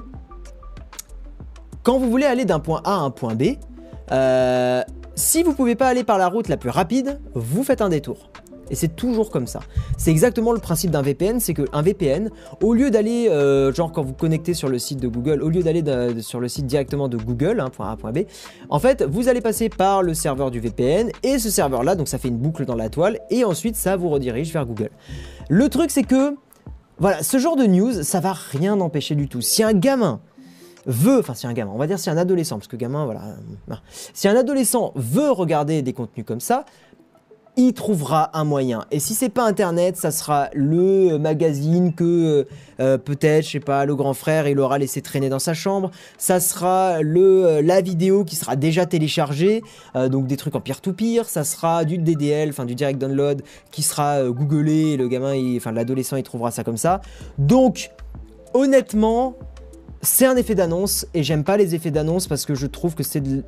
quand 1.84 1.96
vous 1.96 2.10
voulez 2.10 2.26
aller 2.26 2.44
d'un 2.44 2.58
point 2.58 2.82
A 2.84 2.94
à 2.94 2.98
un 2.98 3.10
point 3.10 3.36
B, 3.36 3.54
euh, 4.10 4.82
si 5.14 5.44
vous 5.44 5.54
pouvez 5.54 5.76
pas 5.76 5.86
aller 5.86 6.02
par 6.02 6.18
la 6.18 6.26
route 6.26 6.48
la 6.48 6.56
plus 6.56 6.70
rapide, 6.70 7.20
vous 7.34 7.62
faites 7.62 7.80
un 7.80 7.88
détour. 7.88 8.32
Et 8.70 8.74
c'est 8.74 8.94
toujours 8.94 9.30
comme 9.30 9.46
ça. 9.46 9.60
C'est 9.98 10.10
exactement 10.10 10.52
le 10.52 10.58
principe 10.58 10.90
d'un 10.90 11.02
VPN, 11.02 11.40
c'est 11.40 11.54
qu'un 11.54 11.82
VPN, 11.82 12.30
au 12.62 12.74
lieu 12.74 12.90
d'aller, 12.90 13.28
euh, 13.28 13.72
genre 13.72 13.92
quand 13.92 14.02
vous 14.02 14.14
connectez 14.14 14.54
sur 14.54 14.68
le 14.68 14.78
site 14.78 15.00
de 15.00 15.08
Google, 15.08 15.42
au 15.42 15.48
lieu 15.48 15.62
d'aller 15.62 15.82
sur 16.22 16.40
le 16.40 16.48
site 16.48 16.66
directement 16.66 17.08
de 17.08 17.16
Google, 17.16 17.60
hein, 17.60 17.70
point 17.70 17.90
A, 17.90 17.96
point 17.96 18.12
B, 18.12 18.20
en 18.70 18.78
fait, 18.78 19.02
vous 19.02 19.28
allez 19.28 19.40
passer 19.40 19.68
par 19.68 20.02
le 20.02 20.14
serveur 20.14 20.50
du 20.50 20.60
VPN, 20.60 21.10
et 21.22 21.38
ce 21.38 21.50
serveur-là, 21.50 21.94
donc 21.96 22.08
ça 22.08 22.18
fait 22.18 22.28
une 22.28 22.38
boucle 22.38 22.64
dans 22.64 22.76
la 22.76 22.88
toile, 22.88 23.18
et 23.30 23.44
ensuite 23.44 23.76
ça 23.76 23.96
vous 23.96 24.08
redirige 24.08 24.52
vers 24.52 24.64
Google. 24.64 24.90
Le 25.48 25.68
truc, 25.68 25.90
c'est 25.90 26.04
que, 26.04 26.36
voilà, 26.98 27.22
ce 27.22 27.38
genre 27.38 27.56
de 27.56 27.64
news, 27.64 28.02
ça 28.02 28.20
va 28.20 28.32
rien 28.32 28.80
empêcher 28.80 29.14
du 29.14 29.28
tout. 29.28 29.40
Si 29.40 29.62
un 29.62 29.72
gamin 29.72 30.20
veut, 30.86 31.18
enfin 31.18 31.34
si 31.34 31.46
un 31.46 31.52
gamin, 31.52 31.72
on 31.74 31.78
va 31.78 31.86
dire 31.86 31.98
si 31.98 32.10
un 32.10 32.16
adolescent, 32.16 32.58
parce 32.58 32.68
que 32.68 32.76
gamin, 32.76 33.04
voilà, 33.04 33.36
euh, 33.70 33.74
si 34.14 34.28
un 34.28 34.36
adolescent 34.36 34.92
veut 34.96 35.30
regarder 35.30 35.82
des 35.82 35.92
contenus 35.92 36.26
comme 36.26 36.40
ça, 36.40 36.64
il 37.56 37.74
trouvera 37.74 38.30
un 38.38 38.44
moyen. 38.44 38.86
Et 38.90 38.98
si 38.98 39.14
c'est 39.14 39.28
pas 39.28 39.44
internet, 39.44 39.96
ça 39.96 40.10
sera 40.10 40.48
le 40.54 41.18
magazine 41.18 41.92
que 41.94 42.46
euh, 42.80 42.98
peut-être, 42.98 43.44
je 43.44 43.50
sais 43.50 43.60
pas, 43.60 43.84
le 43.84 43.94
grand 43.94 44.14
frère 44.14 44.48
il 44.48 44.58
aura 44.58 44.78
laissé 44.78 45.02
traîner 45.02 45.28
dans 45.28 45.38
sa 45.38 45.52
chambre. 45.52 45.90
Ça 46.16 46.40
sera 46.40 47.02
le 47.02 47.46
euh, 47.46 47.62
la 47.62 47.82
vidéo 47.82 48.24
qui 48.24 48.36
sera 48.36 48.56
déjà 48.56 48.86
téléchargée, 48.86 49.62
euh, 49.96 50.08
donc 50.08 50.26
des 50.26 50.36
trucs 50.36 50.54
en 50.54 50.60
peer-to-peer. 50.60 51.28
Ça 51.28 51.44
sera 51.44 51.84
du 51.84 51.98
DDL, 51.98 52.48
enfin 52.48 52.64
du 52.64 52.74
direct 52.74 52.98
download, 52.98 53.42
qui 53.70 53.82
sera 53.82 54.14
euh, 54.14 54.32
googlé. 54.32 54.92
Et 54.92 54.96
le 54.96 55.08
gamin, 55.08 55.34
enfin 55.56 55.72
l'adolescent, 55.72 56.16
il 56.16 56.22
trouvera 56.22 56.50
ça 56.50 56.64
comme 56.64 56.78
ça. 56.78 57.02
Donc, 57.36 57.90
honnêtement, 58.54 59.34
c'est 60.00 60.26
un 60.26 60.36
effet 60.36 60.54
d'annonce 60.54 61.06
et 61.14 61.22
j'aime 61.22 61.44
pas 61.44 61.56
les 61.56 61.74
effets 61.74 61.90
d'annonce 61.90 62.26
parce 62.26 62.44
que 62.44 62.54
je 62.54 62.66
trouve 62.66 62.94
que 62.94 63.02
c'est 63.02 63.20
de 63.20 63.44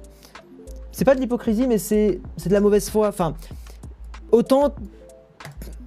c'est 0.92 1.04
pas 1.04 1.16
de 1.16 1.20
l'hypocrisie 1.20 1.66
mais 1.66 1.78
c'est 1.78 2.20
de 2.46 2.52
la 2.52 2.60
mauvaise 2.60 2.88
foi 2.88 3.08
enfin 3.08 3.34
autant 4.32 4.74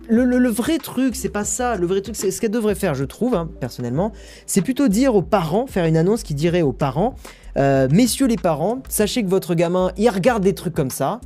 le, 0.09 0.47
vrai 0.47 0.77
truc 0.77 1.15
c'est 1.15 1.29
pas 1.29 1.43
ça. 1.43 1.75
Le 1.75 1.85
vrai 1.85 2.01
truc 2.01 2.15
c'est 2.15 2.31
ce 2.31 2.39
qu'elle 2.39 2.51
devrait 2.51 2.75
faire 2.75 2.95
je 2.95 3.03
trouve 3.03 3.35
hein, 3.35 3.49
personnellement 3.59 4.13
c'est 4.45 4.61
plutôt 4.61 4.87
dire 4.87 5.15
aux 5.15 5.21
parents 5.21 5.67
faire 5.67 5.85
une 5.85 5.97
annonce 5.97 6.23
qui 6.23 6.33
dirait 6.33 6.61
aux 6.61 6.73
parents 6.73 7.15
euh, 7.57 7.87
messieurs 7.91 8.27
les 8.27 8.35
parents 8.35 8.79
sachez 8.87 9.23
que 9.23 9.29
votre 9.29 9.55
gamin 9.55 9.91
il 9.97 10.09
regarde 10.09 10.43
des 10.43 10.55
trucs 10.55 10.73
comme 10.73 10.91
ça. 10.91 11.19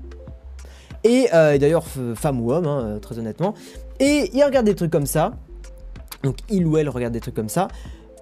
Et 1.04 1.28
euh, 1.34 1.58
d'ailleurs 1.58 1.86
femme 2.16 2.42
ou 2.42 2.52
homme 2.52 2.68
hein, 2.68 2.82
euh, 2.84 3.00
très 3.00 3.18
honnêtement. 3.20 3.54
Et 4.00 4.30
il 4.34 4.44
regarde 4.44 4.66
des 4.66 4.76
trucs 4.76 4.92
comme 4.92 5.06
ça. 5.06 5.34
Donc 6.24 6.38
il 6.50 6.66
ou 6.66 6.78
elle 6.78 6.90
regarde 6.90 7.14
des 7.14 7.20
trucs 7.20 7.36
comme 7.36 7.50
ça 7.50 7.68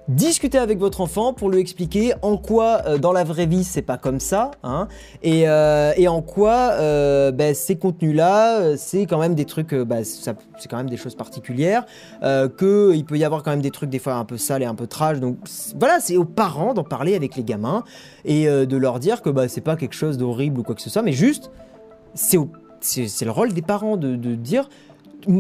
discutez 0.10 0.58
avec 0.58 0.80
votre 0.80 1.02
enfant 1.02 1.34
pour 1.34 1.52
lui 1.52 1.60
expliquer 1.60 2.14
en 2.24 2.36
quoi 2.36 2.82
euh, 2.86 2.98
dans 2.98 3.14
la 3.14 3.24
vraie 3.24 3.46
vie 3.46 3.64
c'est 3.64 3.84
pas 3.84 3.98
comme 3.98 4.20
ça, 4.20 4.52
hein, 4.64 4.88
et, 5.22 5.48
euh, 5.48 5.94
et, 5.98 6.08
en 6.08 6.24
quoi 6.24 6.72
euh, 6.74 7.32
ben, 7.32 7.54
ces 7.54 7.78
contenus-là, 7.78 8.76
c'est 8.76 9.06
quand 9.06 9.20
même 9.20 9.36
des 9.36 9.46
trucs, 9.46 9.76
ben, 9.76 10.04
c'est 10.04 10.34
quand 10.68 10.78
même 10.78 10.90
des 10.90 10.98
choses 10.98 11.14
particulières, 11.14 11.86
qu'il 12.22 13.06
peut 13.06 13.18
y 13.18 13.24
avoir 13.24 13.44
quand 13.44 13.52
même 13.52 13.62
des 13.62 13.72
trucs 13.72 13.92
des 13.92 14.00
fois 14.00 14.16
un 14.16 14.26
peu 14.26 14.38
sales 14.38 14.64
et 14.64 14.66
un 14.66 14.76
peu 14.76 14.88
trash. 14.88 15.20
Donc 15.20 15.38
voilà, 15.78 16.00
c'est 16.00 16.18
aux 16.18 16.26
parents 16.26 16.74
d'en 16.74 16.84
parler 16.84 17.16
avec 17.16 17.36
les 17.36 17.44
gamins 17.44 17.84
et 18.26 18.48
de 18.48 18.78
leur 18.78 19.00
dire 19.00 19.22
que 19.22 19.30
bah, 19.30 19.48
c'est 19.48 19.62
pas 19.62 19.76
quelque 19.76 19.96
chose 19.96 20.18
d'horrible 20.18 20.60
ou 20.60 20.64
quoi 20.64 20.74
que 20.74 20.82
ce 20.82 20.90
soit, 20.90 21.04
mais 21.04 21.14
juste, 21.14 21.52
c'est 22.16 22.38
le 23.26 23.32
rôle 23.32 23.54
des 23.54 23.62
parents 23.62 23.98
de, 23.98 24.16
de 24.16 24.34
dire, 24.34 24.70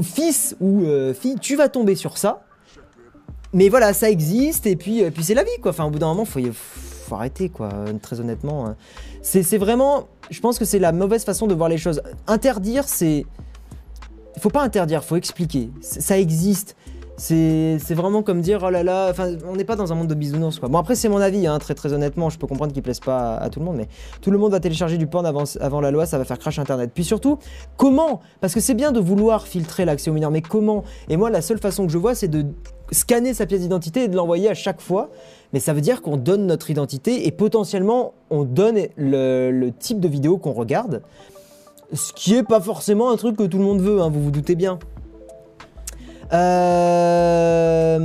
fils 0.03 0.55
ou 0.59 0.83
fille, 1.13 1.37
tu 1.41 1.55
vas 1.55 1.69
tomber 1.69 1.95
sur 1.95 2.17
ça 2.17 2.43
mais 3.53 3.69
voilà, 3.69 3.93
ça 3.93 4.09
existe 4.09 4.67
et 4.67 4.75
puis, 4.75 5.09
puis 5.11 5.23
c'est 5.23 5.33
la 5.33 5.43
vie 5.43 5.49
quoi. 5.61 5.71
Enfin, 5.71 5.85
au 5.85 5.89
bout 5.89 5.99
d'un 5.99 6.07
moment, 6.07 6.25
faut, 6.25 6.39
faut 6.53 7.15
arrêter 7.15 7.49
quoi. 7.49 7.69
Très 8.01 8.19
honnêtement, 8.19 8.67
hein. 8.67 8.75
c'est 9.21 9.57
vraiment, 9.57 10.07
je 10.29 10.39
pense 10.39 10.59
que 10.59 10.65
c'est 10.65 10.79
la 10.79 10.91
mauvaise 10.91 11.23
façon 11.23 11.47
de 11.47 11.53
voir 11.53 11.69
les 11.69 11.77
choses. 11.77 12.01
Interdire, 12.27 12.87
c'est, 12.87 13.25
il 14.35 14.41
faut 14.41 14.49
pas 14.49 14.61
interdire, 14.61 15.03
faut 15.03 15.15
expliquer. 15.15 15.69
Ça 15.81 16.17
existe. 16.17 16.75
C'est 17.17 17.95
vraiment 17.95 18.23
comme 18.23 18.39
dire 18.39 18.61
oh 18.65 18.69
là 18.69 18.81
là, 18.81 19.09
enfin 19.11 19.35
on 19.45 19.57
n'est 19.57 19.65
pas 19.65 19.75
dans 19.75 19.91
un 19.91 19.95
monde 19.95 20.07
de 20.07 20.15
bisounours 20.15 20.57
quoi. 20.57 20.69
Bon 20.69 20.77
après 20.77 20.95
c'est 20.95 21.09
mon 21.09 21.17
avis, 21.17 21.47
hein, 21.47 21.59
très 21.59 21.75
très 21.75 21.91
honnêtement, 21.91 22.29
je 22.29 22.39
peux 22.39 22.47
comprendre 22.47 22.71
qu'il 22.71 22.81
plaise 22.81 23.01
pas 23.01 23.35
à, 23.35 23.49
tout 23.49 23.59
le 23.59 23.65
monde, 23.65 23.75
mais 23.75 23.89
tout 24.21 24.31
le 24.31 24.37
monde 24.37 24.53
va 24.53 24.61
télécharger 24.61 24.97
du 24.97 25.05
porn 25.05 25.25
avant, 25.25 25.43
avant 25.59 25.81
la 25.81 25.91
loi, 25.91 26.05
ça 26.05 26.17
va 26.17 26.23
faire 26.23 26.39
crash 26.39 26.59
internet. 26.59 26.91
Puis 26.95 27.03
surtout, 27.03 27.37
comment? 27.75 28.21
Parce 28.39 28.53
que 28.53 28.61
c'est 28.61 28.73
bien 28.73 28.93
de 28.93 29.01
vouloir 29.01 29.47
filtrer 29.47 29.83
l'accès 29.83 30.09
aux 30.09 30.13
mineurs, 30.13 30.31
mais 30.31 30.41
comment? 30.41 30.85
Et 31.09 31.17
moi 31.17 31.29
la 31.29 31.41
seule 31.41 31.59
façon 31.59 31.85
que 31.85 31.91
je 31.91 31.97
vois 31.97 32.15
c'est 32.15 32.29
de 32.29 32.45
scanner 32.91 33.33
sa 33.33 33.45
pièce 33.45 33.61
d'identité 33.61 34.03
et 34.03 34.07
de 34.07 34.15
l'envoyer 34.15 34.49
à 34.49 34.53
chaque 34.53 34.81
fois. 34.81 35.09
Mais 35.53 35.59
ça 35.59 35.73
veut 35.73 35.81
dire 35.81 36.01
qu'on 36.01 36.17
donne 36.17 36.45
notre 36.45 36.69
identité 36.69 37.27
et 37.27 37.31
potentiellement 37.31 38.13
on 38.29 38.43
donne 38.43 38.79
le, 38.97 39.69
type 39.79 39.99
de 39.99 40.07
vidéo 40.07 40.37
qu'on 40.37 40.53
regarde. 40.53 41.01
Ce 41.93 42.13
qui 42.13 42.35
est 42.35 42.43
pas 42.43 42.61
forcément 42.61 43.09
un 43.09 43.17
truc 43.17 43.35
que 43.35 43.43
tout 43.43 43.57
le 43.57 43.63
monde 43.63 43.81
veut, 43.81 43.99
hein, 44.01 44.09
vous 44.09 44.21
vous 44.21 44.31
doutez 44.31 44.55
bien. 44.55 44.77
Euh... 46.31 47.97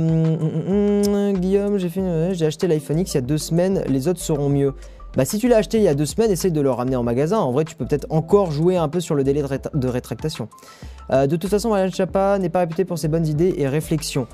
Guillaume, 1.33 1.77
j'ai 1.77 1.89
fait 1.89 2.01
acheté 2.43 2.67
l'iPhone 2.67 2.99
X 2.99 3.13
il 3.13 3.17
y 3.17 3.19
a 3.19 3.21
deux 3.21 3.37
semaines, 3.37 3.83
les 3.87 4.07
autres 4.07 4.21
seront 4.21 4.49
mieux. 4.49 4.73
Bah 5.15 5.23
si 5.23 5.37
tu 5.37 5.47
l'as 5.47 5.57
acheté 5.57 5.77
il 5.77 5.83
y 5.83 5.87
a 5.87 5.95
deux 5.95 6.05
semaines, 6.05 6.29
essaye 6.29 6.51
de 6.51 6.59
le 6.59 6.71
ramener 6.71 6.97
en 6.97 7.03
magasin. 7.03 7.37
En 7.39 7.51
vrai, 7.51 7.63
tu 7.63 7.75
peux 7.75 7.85
peut-être 7.85 8.07
encore 8.09 8.51
jouer 8.51 8.75
un 8.75 8.89
peu 8.89 8.99
sur 8.99 9.15
le 9.15 9.23
délai 9.23 9.41
de, 9.73 9.87
rétractation. 9.87 10.49
Euh, 11.11 11.25
de 11.25 11.37
toute 11.37 11.49
façon, 11.49 11.69
Marianne 11.69 11.93
Chapa 11.93 12.37
n'est 12.37 12.49
pas 12.49 12.59
réputée 12.59 12.83
pour 12.83 12.99
ses 12.99 13.07
bonnes 13.07 13.25
idées 13.25 13.55
et 13.57 13.67
réflexions. 13.67 14.27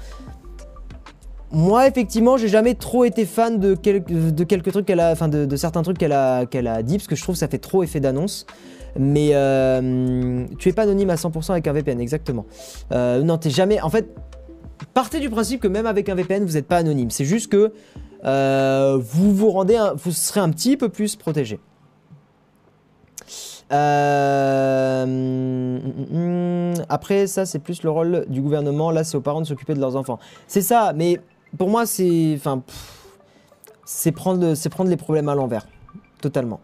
Moi, 1.53 1.87
effectivement, 1.87 2.37
j'ai 2.37 2.47
jamais 2.47 2.75
trop 2.75 3.03
été 3.03 3.25
fan 3.25 3.59
de, 3.59 3.75
quelques 3.75 4.71
trucs 4.71 4.85
qu'elle 4.85 5.01
a, 5.01 5.11
enfin 5.11 5.27
de, 5.27 5.55
certains 5.57 5.81
trucs 5.81 5.97
qu'elle 5.97 6.13
a, 6.13 6.45
qu'elle 6.45 6.67
a 6.67 6.81
dit, 6.81 6.97
parce 6.97 7.07
que 7.07 7.15
je 7.15 7.21
trouve 7.21 7.35
que 7.35 7.39
ça 7.39 7.49
fait 7.49 7.57
trop 7.57 7.83
effet 7.83 7.99
d'annonce. 7.99 8.45
Mais 8.97 9.31
euh, 9.33 10.45
tu 10.57 10.69
es 10.69 10.73
pas 10.73 10.83
anonyme 10.83 11.09
à 11.09 11.15
100% 11.15 11.51
avec 11.51 11.67
un 11.67 11.73
VPN, 11.73 11.99
exactement. 11.99 12.45
Euh, 12.91 13.21
non, 13.21 13.37
t'es 13.37 13.49
jamais. 13.49 13.81
En 13.81 13.89
fait, 13.89 14.13
partez 14.93 15.19
du 15.19 15.29
principe 15.29 15.61
que 15.61 15.67
même 15.67 15.85
avec 15.85 16.09
un 16.09 16.15
VPN, 16.15 16.43
vous 16.45 16.53
n'êtes 16.53 16.67
pas 16.67 16.77
anonyme. 16.77 17.09
C'est 17.09 17.25
juste 17.25 17.51
que 17.51 17.73
euh, 18.25 18.97
vous 19.01 19.33
vous 19.33 19.49
rendez, 19.49 19.79
vous 19.95 20.11
serez 20.11 20.39
un 20.41 20.49
petit 20.49 20.77
peu 20.77 20.89
plus 20.89 21.15
protégé. 21.15 21.59
après, 26.89 27.25
ça, 27.27 27.45
c'est 27.45 27.59
plus 27.59 27.83
le 27.83 27.89
rôle 27.89 28.25
du 28.27 28.41
gouvernement. 28.41 28.91
Là, 28.91 29.05
c'est 29.05 29.15
aux 29.15 29.21
parents 29.21 29.39
de 29.39 29.45
s'occuper 29.47 29.73
de 29.73 29.79
leurs 29.79 29.95
enfants. 29.95 30.19
C'est 30.47 30.61
ça, 30.61 30.91
mais 30.93 31.21
pour 31.57 31.69
moi, 31.69 31.85
c'est. 31.85 32.39
Prendre, 34.13 34.55
les 34.85 34.97
problèmes 34.97 35.29
à 35.29 35.35
l'envers. 35.35 35.67
Totalement. 36.21 36.59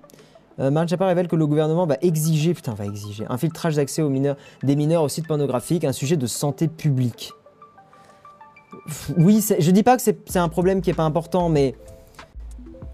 Euh, 0.60 0.72
Marine 0.72 0.90
Chapa 0.90 1.06
révèle 1.06 1.28
que 1.28 1.36
le 1.36 1.46
gouvernement 1.46 1.86
va 1.86 1.98
exiger, 2.02 2.54
putain, 2.54 2.74
va 2.74 2.86
exiger, 2.86 3.26
un 3.30 3.38
filtrage 3.38 3.76
d'accès 3.76 4.02
aux 4.02 4.10
mineurs, 4.10 4.38
des 4.64 4.76
mineurs 4.76 5.04
aux 5.04 5.10
sites 5.10 5.28
pornographiques, 5.28 5.84
un 5.84 5.92
sujet 5.92 6.18
de 6.18 6.26
santé 6.26 6.68
publique. 6.68 7.34
Oui, 9.18 9.46
je 9.60 9.72
dis 9.72 9.84
pas 9.84 9.98
que 9.98 10.04
c'est 10.04 10.40
un 10.40 10.50
problème 10.50 10.82
qui 10.82 10.90
est 10.90 10.96
pas 10.96 11.04
important, 11.04 11.50
mais 11.50 11.76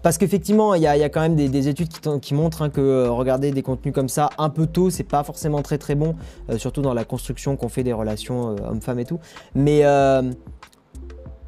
parce 0.04 0.18
qu'effectivement, 0.18 0.74
il 0.74 0.82
y, 0.82 0.86
a 0.86 1.08
quand 1.08 1.22
même 1.22 1.34
des, 1.34 1.68
études 1.68 1.88
qui, 2.20 2.34
montrent 2.34 2.60
hein, 2.60 2.68
que 2.68 2.80
euh, 2.82 3.10
regarder 3.10 3.52
des 3.52 3.62
contenus 3.62 3.94
comme 3.94 4.10
ça 4.10 4.28
un 4.36 4.50
peu 4.50 4.66
tôt, 4.66 4.90
c'est 4.90 5.02
pas 5.02 5.24
forcément 5.24 5.62
très 5.62 5.78
très 5.78 5.94
bon, 5.94 6.14
euh, 6.50 6.58
surtout 6.58 6.82
dans 6.82 6.92
la 6.92 7.04
construction 7.04 7.56
qu'on 7.56 7.70
fait 7.70 7.84
des 7.84 7.94
relations 7.94 8.50
euh, 8.50 8.68
hommes-femmes 8.68 8.98
et 8.98 9.06
tout. 9.06 9.18
Mais 9.54 9.82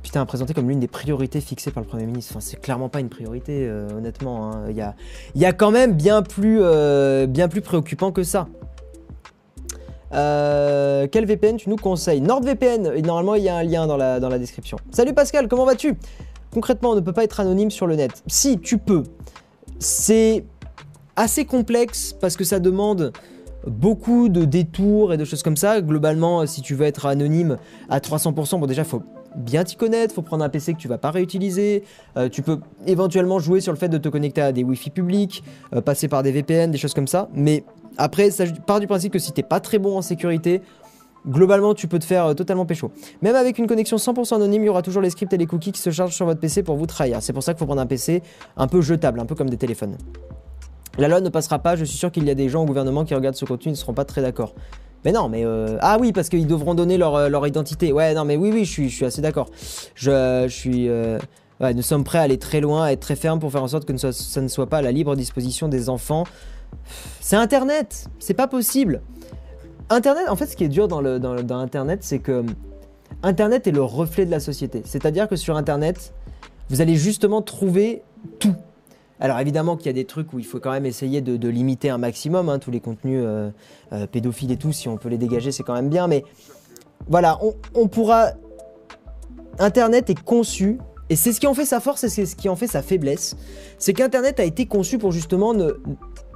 putain, 0.07 0.25
présenté 0.25 0.55
comme 0.55 0.69
l'une 0.69 0.79
des 0.79 0.87
priorités 0.87 1.40
fixées 1.40 1.73
par 1.73 1.83
le 1.83 1.88
Premier 1.88 2.07
ministre. 2.07 2.33
Enfin, 2.33 2.40
c'est 2.40 2.61
clairement 2.61 2.88
pas 2.88 3.01
une 3.01 3.09
priorité, 3.09 3.66
euh, 3.66 3.88
honnêtement. 3.90 4.53
Hein. 4.53 4.66
Il 4.71 4.77
y, 4.77 4.81
a, 4.81 4.95
y, 5.35 5.45
a, 5.45 5.53
quand 5.53 5.73
même 5.73 5.95
bien 5.95 6.23
plus, 6.23 6.61
euh, 6.62 7.27
bien 7.27 7.49
plus 7.49 7.61
préoccupant 7.61 8.12
que 8.12 8.23
ça. 8.23 8.47
Euh, 10.12 11.09
quel 11.11 11.27
VPN 11.27 11.57
tu 11.57 11.69
nous 11.69 11.77
conseilles? 11.77 12.21
NordVPN, 12.21 12.92
et 12.95 13.03
normalement 13.03 13.35
il 13.35 13.42
y 13.42 13.49
a 13.49 13.57
un 13.57 13.64
lien 13.64 13.88
dans 13.88 13.97
la, 13.97 14.21
dans 14.21 14.29
la 14.29 14.38
description. 14.38 14.79
Salut 14.92 15.12
Pascal, 15.12 15.49
comment 15.49 15.64
vas-tu? 15.64 15.97
Concrètement, 16.53 16.90
on 16.90 16.95
ne 16.95 17.01
peut 17.01 17.12
pas 17.12 17.25
être 17.25 17.40
anonyme 17.40 17.73
sur 17.73 17.88
le 17.88 17.97
net. 17.97 18.23
Si, 18.29 18.61
tu 18.61 18.79
peux. 18.79 19.03
C'est 19.81 20.45
assez 21.16 21.47
complexe 21.47 22.12
parce 22.12 22.37
que 22.37 22.45
ça 22.45 22.61
demande 22.61 23.12
beaucoup 23.66 24.29
de 24.29 24.45
détours 24.45 25.12
et 25.12 25.16
de 25.16 25.25
choses 25.25 25.42
comme 25.42 25.57
ça. 25.57 25.81
Globalement, 25.81 26.47
si 26.47 26.62
tu 26.62 26.77
veux 26.77 26.87
être 26.87 27.07
anonyme 27.07 27.59
à 27.88 27.99
300%, 27.99 28.61
bon 28.61 28.66
déjà, 28.66 28.85
faut 28.85 29.03
bien 29.37 29.64
t'y 29.64 29.77
connaître, 29.77 30.14
faut 30.14 30.22
prendre 30.22 30.44
un 30.44 30.49
PC 30.49 30.75
que 30.75 30.79
tu 30.79 30.88
vas 30.88 30.99
pas 30.99 31.11
réutiliser, 31.11 31.85
euh, 32.16 32.29
tu 32.29 32.42
peux 32.42 32.61
éventuellement 32.87 33.38
jouer 33.38 33.61
sur 33.61 33.72
le 33.72 33.79
fait 33.79 33.88
de 33.88 33.99
te 33.99 34.09
connecter 34.09 34.40
à 34.40 34.53
des 34.53 34.64
Wi-Fi 34.64 34.90
publics, 34.90 35.44
euh, 35.75 35.81
passer 35.81 36.09
par 36.09 36.22
des 36.22 36.33
VPN, 36.33 36.70
des 36.70 36.79
choses 36.79 36.94
comme 36.94 37.07
ça, 37.07 37.29
mais 37.35 37.64
après, 37.99 38.31
ça 38.31 38.44
part 38.66 38.81
du 38.81 38.87
principe 38.87 39.12
que 39.12 39.18
si 39.18 39.33
t'es 39.33 39.42
pas 39.42 39.61
très 39.61 39.79
bon 39.79 39.96
en 39.96 40.03
sécurité, 40.03 40.61
globalement 41.27 41.75
tu 41.75 41.88
peux 41.88 41.99
te 41.99 42.05
faire 42.05 42.27
euh, 42.27 42.35
totalement 42.35 42.66
pécho. 42.66 42.90
Même 43.22 43.37
avec 43.37 43.59
une 43.59 43.66
connexion 43.66 43.96
100% 43.96 44.35
anonyme, 44.37 44.62
il 44.62 44.66
y 44.66 44.68
aura 44.68 44.83
toujours 44.83 45.03
les 45.03 45.11
scripts 45.11 45.33
et 45.33 45.38
les 45.38 45.46
cookies 45.46 45.72
qui 45.72 45.81
se 45.81 45.90
chargent 45.90 46.14
sur 46.14 46.27
votre 46.27 46.40
PC 46.40 46.62
pour 46.62 46.77
vous 46.77 46.87
trahir. 46.87 47.22
C'est 47.22 47.33
pour 47.33 47.42
ça 47.42 47.53
qu'il 47.53 47.59
faut 47.59 47.66
prendre 47.66 47.81
un 47.81 47.87
PC 47.87 48.22
un 48.57 48.66
peu 48.66 48.81
jetable, 48.81 49.20
un 49.20 49.27
peu 49.27 49.35
comme 49.35 49.51
des 49.51 49.57
téléphones. 49.57 49.96
La 50.99 51.09
loi 51.09 51.21
ne 51.21 51.29
passera 51.29 51.59
pas, 51.59 51.77
je 51.77 51.85
suis 51.85 51.99
sûr 51.99 52.11
qu'il 52.11 52.25
y 52.25 52.31
a 52.31 52.35
des 52.35 52.49
gens 52.49 52.63
au 52.63 52.67
gouvernement 52.67 53.05
qui 53.05 53.15
regardent 53.15 53.37
ce 53.37 53.45
contenu, 53.45 53.71
ils 53.71 53.75
ne 53.75 53.77
seront 53.77 53.95
pas 53.95 54.05
très 54.05 54.23
d'accord. 54.23 54.55
Mais 55.05 55.13
non, 55.13 55.29
mais... 55.29 55.45
Euh, 55.45 55.79
ah 55.83 55.99
oui, 56.01 56.13
parce 56.13 56.29
qu'ils 56.29 56.47
devront 56.47 56.75
donner 56.75 56.99
leur, 56.99 57.15
euh, 57.15 57.49
identité. 57.49 57.93
Ouais, 57.93 58.15
non, 58.15 58.25
mais 58.25 58.37
oui, 58.37 58.51
oui, 58.53 58.65
je 58.65 58.89
suis, 58.89 59.05
assez 59.05 59.21
d'accord. 59.21 59.49
Je, 59.95 60.47
suis... 60.49 60.89
Euh, 60.89 61.19
ouais, 61.61 61.75
nous 61.75 61.83
sommes 61.83 62.03
prêts 62.03 62.19
à 62.19 62.23
aller 62.23 62.39
très 62.39 62.61
loin, 62.61 62.85
à 62.85 62.93
être 62.93 63.01
très 63.01 63.15
fermes 63.15 63.39
pour 63.39 63.53
faire 63.53 63.63
en 63.63 63.69
sorte 63.69 63.85
que 63.85 63.97
ça 63.97 64.41
ne 64.41 64.49
soit 64.49 64.67
pas 64.69 64.79
à 64.79 64.83
la 64.83 64.91
libre 64.91 65.15
disposition 65.15 65.69
des 65.69 65.89
enfants. 65.89 66.25
C'est 67.21 67.37
Internet, 67.37 68.09
c'est 68.19 68.35
pas 68.35 68.49
possible. 68.49 69.01
Internet, 69.91 70.29
en 70.29 70.35
fait, 70.35 70.47
ce 70.47 70.57
qui 70.57 70.65
est 70.65 70.69
dur 70.69 70.89
dans, 70.89 71.61
Internet, 71.61 72.01
c'est 72.03 72.19
que 72.19 72.45
Internet 73.23 73.67
est 73.67 73.73
le 73.73 73.83
reflet 73.83 74.27
de 74.27 74.31
la 74.31 74.41
société. 74.41 74.83
C'est-à-dire 74.85 75.29
que 75.29 75.37
sur 75.37 75.57
Internet, 75.57 76.13
vous 76.69 76.81
allez 76.81 76.97
justement 76.97 77.43
trouver 77.43 78.03
tout. 78.41 78.57
Alors 79.20 79.38
évidemment 79.40 79.76
qu'il 79.76 79.87
y 79.87 79.90
a 79.90 79.94
des 79.94 80.05
trucs 80.05 80.33
où 80.33 80.38
il 80.38 80.44
faut 80.44 80.61
quand 80.61 80.72
même 80.72 80.87
essayer 80.87 81.20
de, 81.20 81.48
limiter 81.48 81.90
un 81.90 81.98
maximum, 81.98 82.48
hein, 82.48 82.59
tous 82.59 82.70
les 82.70 82.81
contenus 82.81 83.22
euh, 83.24 83.50
euh, 83.92 84.07
pédophiles 84.07 84.52
et 84.52 84.57
tout, 84.57 84.72
si 84.72 84.88
on 84.88 84.96
peut 84.96 85.09
les 85.09 85.18
dégager 85.18 85.52
c'est 85.52 85.62
quand 85.62 85.74
même 85.74 85.88
bien, 85.88 86.07
mais 86.07 86.24
voilà, 87.09 87.38
on, 87.74 87.88
pourra... 87.88 88.33
Internet 89.59 90.11
est 90.11 90.22
conçu, 90.22 90.79
et 91.09 91.16
c'est 91.16 91.33
ce 91.33 91.40
qui 91.40 91.46
en 91.46 91.55
fait 91.55 91.64
sa 91.64 91.81
force 91.81 92.05
et 92.05 92.09
c'est 92.09 92.26
ce 92.26 92.37
qui 92.37 92.48
en 92.48 92.57
fait 92.57 92.66
sa 92.66 92.83
faiblesse, 92.83 93.37
c'est 93.79 93.92
qu'Internet 93.92 94.38
a 94.40 94.44
été 94.44 94.66
conçu 94.66 94.98
pour 94.98 95.12
justement 95.12 95.55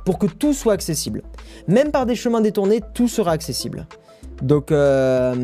pour 0.04 0.18
que 0.18 0.26
tout 0.26 0.54
soit 0.54 0.72
accessible. 0.72 1.22
Même 1.68 1.90
par 1.90 2.06
des 2.06 2.14
chemins 2.14 2.40
détournés, 2.40 2.80
tout 2.94 3.08
sera 3.08 3.32
accessible. 3.32 3.86
Donc, 4.42 4.72
euh, 4.72 5.34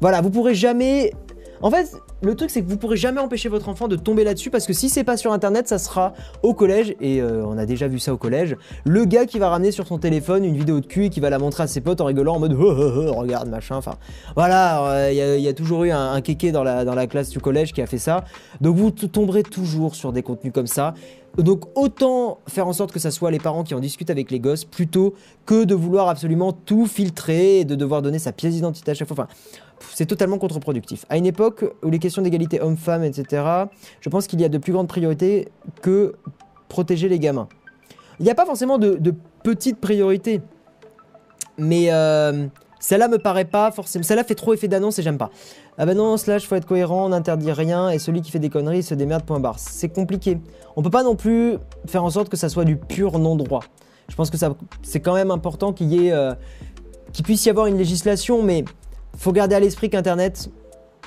voilà, 0.00 0.20
vous 0.20 0.30
pourrez 0.30 0.54
jamais... 0.54 1.12
En 1.60 1.70
fait, 1.70 1.94
le 2.22 2.34
truc, 2.34 2.50
c'est 2.50 2.62
que 2.62 2.68
vous 2.68 2.76
pourrez 2.76 2.96
jamais 2.96 3.20
empêcher 3.20 3.48
votre 3.48 3.68
enfant 3.68 3.88
de 3.88 3.96
tomber 3.96 4.24
là-dessus 4.24 4.50
parce 4.50 4.66
que 4.66 4.72
si 4.72 4.88
c'est 4.88 5.04
pas 5.04 5.16
sur 5.16 5.32
internet, 5.32 5.68
ça 5.68 5.78
sera 5.78 6.12
au 6.42 6.54
collège 6.54 6.94
et 7.00 7.20
euh, 7.22 7.44
on 7.46 7.56
a 7.56 7.66
déjà 7.66 7.88
vu 7.88 7.98
ça 7.98 8.12
au 8.12 8.16
collège. 8.16 8.56
Le 8.84 9.04
gars 9.04 9.26
qui 9.26 9.38
va 9.38 9.48
ramener 9.48 9.72
sur 9.72 9.86
son 9.86 9.98
téléphone 9.98 10.44
une 10.44 10.56
vidéo 10.56 10.80
de 10.80 10.86
cul 10.86 11.06
et 11.06 11.10
qui 11.10 11.20
va 11.20 11.30
la 11.30 11.38
montrer 11.38 11.62
à 11.62 11.66
ses 11.66 11.80
potes 11.80 12.00
en 12.00 12.04
rigolant 12.04 12.36
en 12.36 12.40
mode 12.40 12.56
oh, 12.58 12.74
oh, 12.76 13.04
oh, 13.08 13.12
regarde 13.14 13.48
machin. 13.48 13.76
Enfin 13.76 13.94
voilà, 14.34 15.10
il 15.10 15.16
y, 15.16 15.48
a 15.48 15.54
toujours 15.54 15.84
eu 15.84 15.90
un, 15.90 16.12
un 16.12 16.20
kéké 16.20 16.52
dans 16.52 16.62
la, 16.62 16.84
dans 16.84 16.94
la 16.94 17.06
classe 17.06 17.30
du 17.30 17.40
collège 17.40 17.72
qui 17.72 17.82
a 17.82 17.86
fait 17.86 17.98
ça. 17.98 18.24
Donc 18.60 18.76
vous 18.76 18.90
tomberez 18.90 19.42
toujours 19.42 19.94
sur 19.94 20.12
des 20.12 20.22
contenus 20.22 20.52
comme 20.52 20.66
ça. 20.66 20.94
Donc 21.38 21.64
autant 21.76 22.38
faire 22.48 22.66
en 22.66 22.72
sorte 22.72 22.92
que 22.92 22.98
ça 22.98 23.10
soit 23.10 23.30
les 23.30 23.38
parents 23.38 23.62
qui 23.62 23.74
en 23.74 23.80
discutent 23.80 24.10
avec 24.10 24.30
les 24.30 24.40
gosses 24.40 24.64
plutôt 24.64 25.14
que 25.46 25.64
de 25.64 25.74
vouloir 25.74 26.08
absolument 26.08 26.52
tout 26.52 26.86
filtrer 26.86 27.60
et 27.60 27.64
de 27.64 27.74
devoir 27.76 28.02
donner 28.02 28.18
sa 28.18 28.32
pièce 28.32 28.54
d'identité 28.54 28.90
à 28.90 28.94
chaque 28.94 29.08
fois. 29.08 29.16
Enfin, 29.20 29.28
c'est 29.94 30.06
totalement 30.06 30.38
contre-productif. 30.38 31.04
À 31.08 31.16
une 31.16 31.26
époque 31.26 31.64
où 31.82 31.90
les 31.90 31.98
questions 31.98 32.22
d'égalité 32.22 32.60
homme-femme, 32.60 33.04
etc., 33.04 33.44
je 34.00 34.08
pense 34.08 34.26
qu'il 34.26 34.40
y 34.40 34.44
a 34.44 34.48
de 34.48 34.58
plus 34.58 34.72
grandes 34.72 34.88
priorités 34.88 35.48
que 35.82 36.14
protéger 36.68 37.08
les 37.08 37.18
gamins. 37.18 37.48
Il 38.18 38.24
n'y 38.24 38.30
a 38.30 38.34
pas 38.34 38.46
forcément 38.46 38.78
de, 38.78 39.14
petites 39.42 39.80
priorités, 39.80 40.42
mais 41.56 41.90
euh, 41.90 42.46
Celle-là 42.80 43.08
me 43.08 43.18
paraît 43.18 43.44
pas 43.44 43.70
forcément. 43.70 44.02
Celle-là 44.02 44.24
fait 44.24 44.34
trop 44.34 44.54
effet 44.54 44.66
d'annonce 44.66 44.98
et 44.98 45.02
j'aime 45.02 45.18
pas. 45.18 45.30
Ah 45.78 45.86
bah 45.86 45.94
non, 45.94 46.16
slash, 46.16 46.46
faut 46.46 46.56
être 46.56 46.66
cohérent, 46.66 47.06
on 47.06 47.08
n'interdit 47.10 47.52
rien 47.52 47.90
et 47.90 47.98
celui 47.98 48.22
qui 48.22 48.30
fait 48.30 48.38
des 48.38 48.48
conneries 48.48 48.82
se 48.82 48.94
démerde, 48.94 49.24
point 49.24 49.38
barre. 49.38 49.58
C'est 49.58 49.90
compliqué. 49.90 50.38
On 50.76 50.82
peut 50.82 50.90
pas 50.90 51.02
non 51.02 51.14
plus 51.14 51.58
faire 51.86 52.02
en 52.02 52.10
sorte 52.10 52.30
que 52.30 52.38
ça 52.38 52.48
soit 52.48 52.64
du 52.64 52.76
pur 52.76 53.18
non-droit. 53.18 53.62
Je 54.08 54.16
pense 54.16 54.30
que 54.30 54.38
c'est 54.82 55.00
quand 55.00 55.14
même 55.14 55.30
important 55.30 55.72
qu'il 55.72 55.92
y 55.92 56.08
ait. 56.08 56.12
Euh, 56.12 56.34
qu'il 57.12 57.24
puisse 57.24 57.44
y 57.44 57.50
avoir 57.50 57.66
une 57.66 57.76
législation, 57.76 58.42
mais 58.42 58.64
faut 59.16 59.32
garder 59.32 59.54
à 59.54 59.60
l'esprit 59.60 59.90
qu'Internet, 59.90 60.50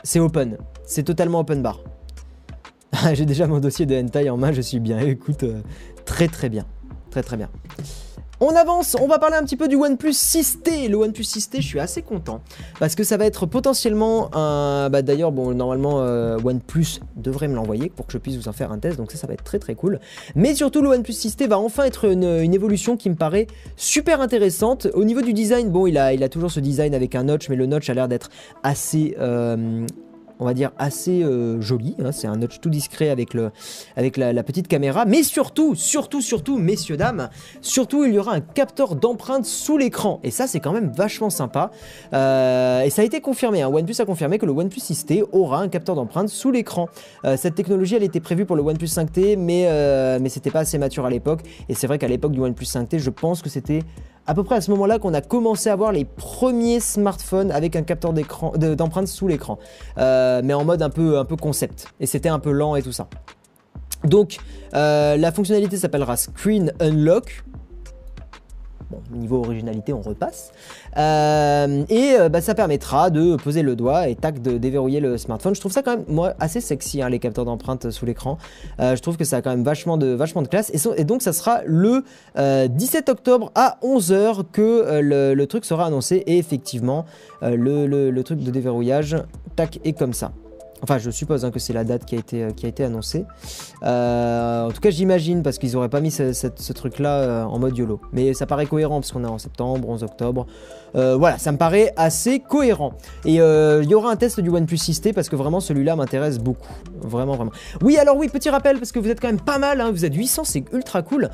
c'est 0.04 0.20
open. 0.20 0.58
C'est 0.86 1.04
totalement 1.04 1.40
open 1.40 1.62
bar. 1.62 1.80
J'ai 3.14 3.26
déjà 3.26 3.48
mon 3.48 3.60
dossier 3.60 3.86
de 3.86 3.96
hentai 3.96 4.30
en 4.30 4.38
main, 4.38 4.52
je 4.52 4.62
suis 4.62 4.80
bien. 4.80 5.00
Écoute, 5.00 5.44
euh, 5.44 5.62
très 6.06 6.28
très 6.28 6.50
bien. 6.50 6.66
Très 7.10 7.24
très 7.24 7.38
bien. 7.38 7.50
On 8.46 8.58
avance, 8.58 8.98
on 9.00 9.08
va 9.08 9.20
parler 9.20 9.38
un 9.38 9.44
petit 9.44 9.56
peu 9.56 9.70
du 9.70 9.78
OnePlus 9.78 10.12
6T. 10.12 10.90
Le 10.90 10.98
OnePlus 10.98 11.24
6T, 11.24 11.62
je 11.62 11.66
suis 11.66 11.80
assez 11.80 12.02
content 12.02 12.42
parce 12.78 12.94
que 12.94 13.06
ça 13.06 13.16
va 13.16 13.26
être 13.26 13.46
potentiellement 13.46 14.36
un. 14.36 14.90
Bah 14.90 15.02
d'ailleurs, 15.02 15.32
bon, 15.32 15.54
normalement, 15.54 16.02
euh, 16.02 16.38
OnePlus 16.44 17.00
devrait 17.16 17.48
me 17.48 17.56
l'envoyer 17.56 17.90
pour 17.90 18.06
que 18.06 18.12
je 18.12 18.18
puisse 18.18 18.36
vous 18.36 18.50
en 18.50 18.52
faire 18.52 18.74
un 18.74 18.80
test, 18.80 18.98
donc 18.98 19.14
ça, 19.14 19.18
ça 19.18 19.28
va 19.28 19.34
être 19.34 19.46
très 19.46 19.60
très 19.60 19.76
cool. 19.76 20.02
Mais 20.36 20.56
surtout, 20.56 20.82
le 20.82 20.90
OnePlus 20.90 21.14
6T 21.14 21.48
va 21.48 21.58
enfin 21.58 21.86
être 21.86 22.04
une, 22.04 22.54
évolution 22.54 22.98
qui 22.98 23.10
me 23.10 23.16
paraît 23.16 23.48
super 23.78 24.20
intéressante. 24.20 24.88
Au 24.94 25.06
niveau 25.06 25.22
du 25.22 25.32
design, 25.32 25.70
bon, 25.70 25.88
il 25.88 25.98
a, 25.98 26.28
toujours 26.28 26.52
ce 26.52 26.60
design 26.60 26.94
avec 26.94 27.16
un 27.16 27.24
notch, 27.24 27.48
mais 27.48 27.56
le 27.56 27.66
notch 27.66 27.90
a 27.90 27.94
l'air 27.94 28.10
d'être 28.10 28.30
assez. 28.62 29.16
Euh, 29.20 29.86
on 30.40 30.46
va 30.46 30.54
dire, 30.54 30.72
assez 30.78 31.24
euh, 31.24 31.62
joli. 31.62 31.96
Hein. 32.00 32.12
c'est 32.12 32.28
un 32.28 32.38
notch 32.38 32.60
tout 32.60 32.70
discret 32.70 33.10
avec, 33.10 33.34
la, 33.34 34.44
petite 34.44 34.68
caméra. 34.68 35.06
Mais 35.06 35.24
surtout, 35.24 35.76
surtout, 35.76 36.22
surtout, 36.22 36.58
messieurs, 36.58 36.98
dames, 36.98 37.30
surtout, 37.62 38.06
il 38.06 38.14
y 38.14 38.20
aura 38.20 38.34
un 38.34 38.42
capteur 38.42 38.96
d'empreinte 38.96 39.46
sous 39.46 39.78
l'écran. 39.78 40.20
Et 40.24 40.32
ça, 40.32 40.48
c'est 40.48 40.60
quand 40.60 40.74
même 40.74 40.92
vachement 40.92 41.30
sympa. 41.30 41.72
Euh, 42.14 42.82
et 42.82 42.90
ça 42.90 43.02
a 43.02 43.06
été 43.06 43.22
confirmé. 43.22 43.62
Hein. 43.62 43.70
OnePlus 43.70 43.96
a 44.00 44.06
confirmé 44.06 44.38
que 44.38 44.46
le 44.46 44.52
OnePlus 44.52 44.82
6T 44.82 45.24
aura 45.32 45.60
un 45.60 45.70
capteur 45.70 45.96
d'empreinte 45.96 46.30
sous 46.30 46.52
l'écran. 46.52 46.90
Euh, 47.26 47.38
cette 47.38 47.56
technologie, 47.56 47.96
elle 47.96 48.04
était 48.04 48.20
prévue 48.20 48.46
pour 48.46 48.56
le 48.56 48.64
OnePlus 48.64 48.88
5T, 48.88 49.38
mais, 49.38 50.20
mais 50.20 50.30
c'était 50.30 50.52
pas 50.52 50.60
assez 50.60 50.78
mature 50.78 51.06
à 51.06 51.10
l'époque. 51.10 51.42
Et 51.70 51.76
c'est 51.76 51.88
vrai 51.88 51.98
qu'à 52.00 52.08
l'époque 52.08 52.32
du 52.32 52.40
OnePlus 52.40 52.66
5T, 52.66 53.00
je 53.00 53.10
pense 53.10 53.42
que 53.42 53.50
c'était 53.50 53.82
à 54.28 54.34
peu 54.34 54.44
près 54.44 54.56
à 54.56 54.62
ce 54.62 54.72
moment-là 54.72 55.00
qu'on 55.00 55.14
a 55.14 55.22
commencé 55.22 55.70
à 55.70 55.76
voir 55.76 55.92
les 55.92 56.06
premiers 56.06 56.80
smartphones 56.80 57.52
avec 57.52 57.76
un 57.76 57.84
capteur 57.84 58.14
d'empreinte 58.14 59.08
sous 59.08 59.28
l'écran, 59.28 59.60
euh, 59.98 60.42
mais 60.44 60.54
en 60.54 60.64
mode 60.64 60.82
un 60.82 60.90
peu, 60.90 61.18
un 61.18 61.26
peu 61.26 61.36
concept. 61.36 61.88
Et 62.00 62.06
c'était 62.06 62.30
un 62.30 62.40
peu 62.40 62.52
lent 62.52 62.76
et 62.76 62.82
tout 62.82 62.92
ça. 62.92 63.08
Donc, 64.04 64.38
euh, 64.74 65.16
la 65.18 65.32
fonctionnalité 65.32 65.78
s'appellera 65.78 66.18
Screen 66.18 66.74
Unlock 66.80 67.44
niveau 69.12 69.38
originalité, 69.44 69.94
on 69.94 70.02
repasse. 70.02 70.52
Euh, 70.98 71.84
et 71.90 72.16
euh, 72.20 72.30
bah, 72.30 72.42
ça 72.42 72.56
permettra 72.56 73.10
de 73.10 73.36
poser 73.36 73.62
le 73.62 73.76
doigt 73.76 74.08
et 74.08 74.16
tac, 74.16 74.42
de 74.42 74.58
déverrouiller 74.58 75.00
le 75.00 75.18
smartphone. 75.18 75.56
Je 75.56 75.60
trouve 75.60 75.72
ça 75.72 75.82
quand 75.82 75.98
même, 75.98 76.34
assez 76.40 76.62
sexy, 76.62 77.02
hein, 77.02 77.10
les 77.10 77.20
capteurs 77.20 77.46
d'empreinte 77.46 77.90
sous 77.92 78.06
l'écran. 78.06 78.38
Euh, 78.80 78.96
je 78.96 79.02
trouve 79.02 79.18
que 79.18 79.26
ça 79.26 79.38
a 79.38 79.42
quand 79.42 79.52
même 79.52 79.64
vachement 79.64 79.98
de, 79.98 80.08
vachement 80.08 80.42
de 80.42 80.48
classe. 80.48 80.72
Et, 80.98 81.04
donc, 81.04 81.22
ça 81.22 81.34
sera 81.34 81.62
le 81.66 82.04
17 82.36 83.10
octobre 83.10 83.52
à 83.56 83.78
11h 83.84 84.44
que 84.52 85.00
le, 85.02 85.46
truc 85.46 85.66
sera 85.66 85.86
annoncé. 85.86 86.24
Et 86.28 86.38
effectivement, 86.38 87.06
le, 87.42 87.88
le 87.88 88.24
truc 88.24 88.40
de 88.40 88.52
déverrouillage, 88.52 89.18
tac, 89.56 89.80
est 89.84 89.94
comme 89.94 90.14
ça. 90.14 90.32
Enfin, 90.84 90.98
je 90.98 91.10
suppose 91.10 91.46
hein, 91.46 91.52
que 91.52 91.60
c'est 91.60 91.72
la 91.72 91.86
date 91.86 92.04
qui 92.06 92.16
a 92.16 92.20
été, 92.20 92.44
euh, 92.44 92.86
annoncée. 92.86 93.26
Euh, 93.84 94.68
en 94.68 94.72
tout 94.72 94.82
cas, 94.82 94.90
j'imagine, 94.90 95.42
parce 95.42 95.58
qu'ils 95.58 95.72
n'auraient 95.74 95.90
pas 95.90 96.02
mis 96.02 96.12
ce, 96.12 96.74
truc-là 96.74 97.20
euh, 97.20 97.44
en 97.44 97.58
mode 97.58 97.78
YOLO. 97.78 98.02
Mais 98.12 98.34
ça 98.34 98.46
paraît 98.46 98.66
cohérent, 98.66 99.00
parce 99.00 99.14
qu'on 99.14 99.24
est 99.24 99.28
en 99.28 99.38
septembre, 99.38 99.88
11 99.88 100.04
octobre. 100.04 100.46
voilà, 100.94 101.38
ça 101.38 101.54
me 101.54 101.58
paraît 101.58 101.94
assez 101.96 102.40
cohérent. 102.40 102.94
Et 103.24 103.36
il 103.36 103.90
y 103.90 103.96
aura 103.96 104.12
un 104.12 104.18
test 104.18 104.42
du 104.42 104.50
OnePlus 104.50 104.76
6T, 104.76 105.14
parce 105.14 105.30
que 105.30 105.38
vraiment, 105.38 105.62
celui-là 105.62 105.96
m'intéresse 105.96 106.38
beaucoup. 106.38 106.74
Vraiment, 107.02 107.36
vraiment. 107.36 107.52
Oui, 107.82 107.98
alors 107.98 108.18
oui, 108.18 108.28
petit 108.28 108.50
rappel, 108.50 108.78
parce 108.78 108.92
que 108.92 109.00
vous 109.00 109.10
êtes 109.10 109.22
quand 109.22 109.30
même 109.30 109.42
pas 109.42 109.60
mal, 109.60 109.80
hein, 109.80 109.90
vous 109.90 110.04
êtes 110.04 110.14
800, 110.14 110.44
c'est 110.44 110.66
ultra 110.74 111.02
cool. 111.02 111.30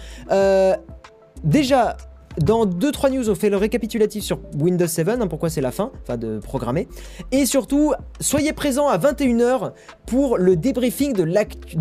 déjà, 1.43 1.97
dans 2.37 2.65
2-3 2.65 3.11
news, 3.11 3.29
on 3.29 3.35
fait 3.35 3.49
le 3.49 3.57
récapitulatif 3.57 4.23
sur 4.23 4.39
Windows 4.57 4.87
7, 4.87 5.09
hein, 5.09 5.27
pourquoi 5.27 5.49
c'est 5.49 5.61
la 5.61 5.71
fin, 5.71 5.91
enfin 6.03 6.15
de 6.15 6.39
programmer. 6.39 6.87
Et 7.31 7.45
surtout, 7.45 7.93
soyez 8.19 8.53
présents 8.53 8.87
à 8.87 8.97
21h 8.97 9.71
pour 10.05 10.37
le 10.37 10.55
débriefing 10.55 11.13
de 11.13 11.23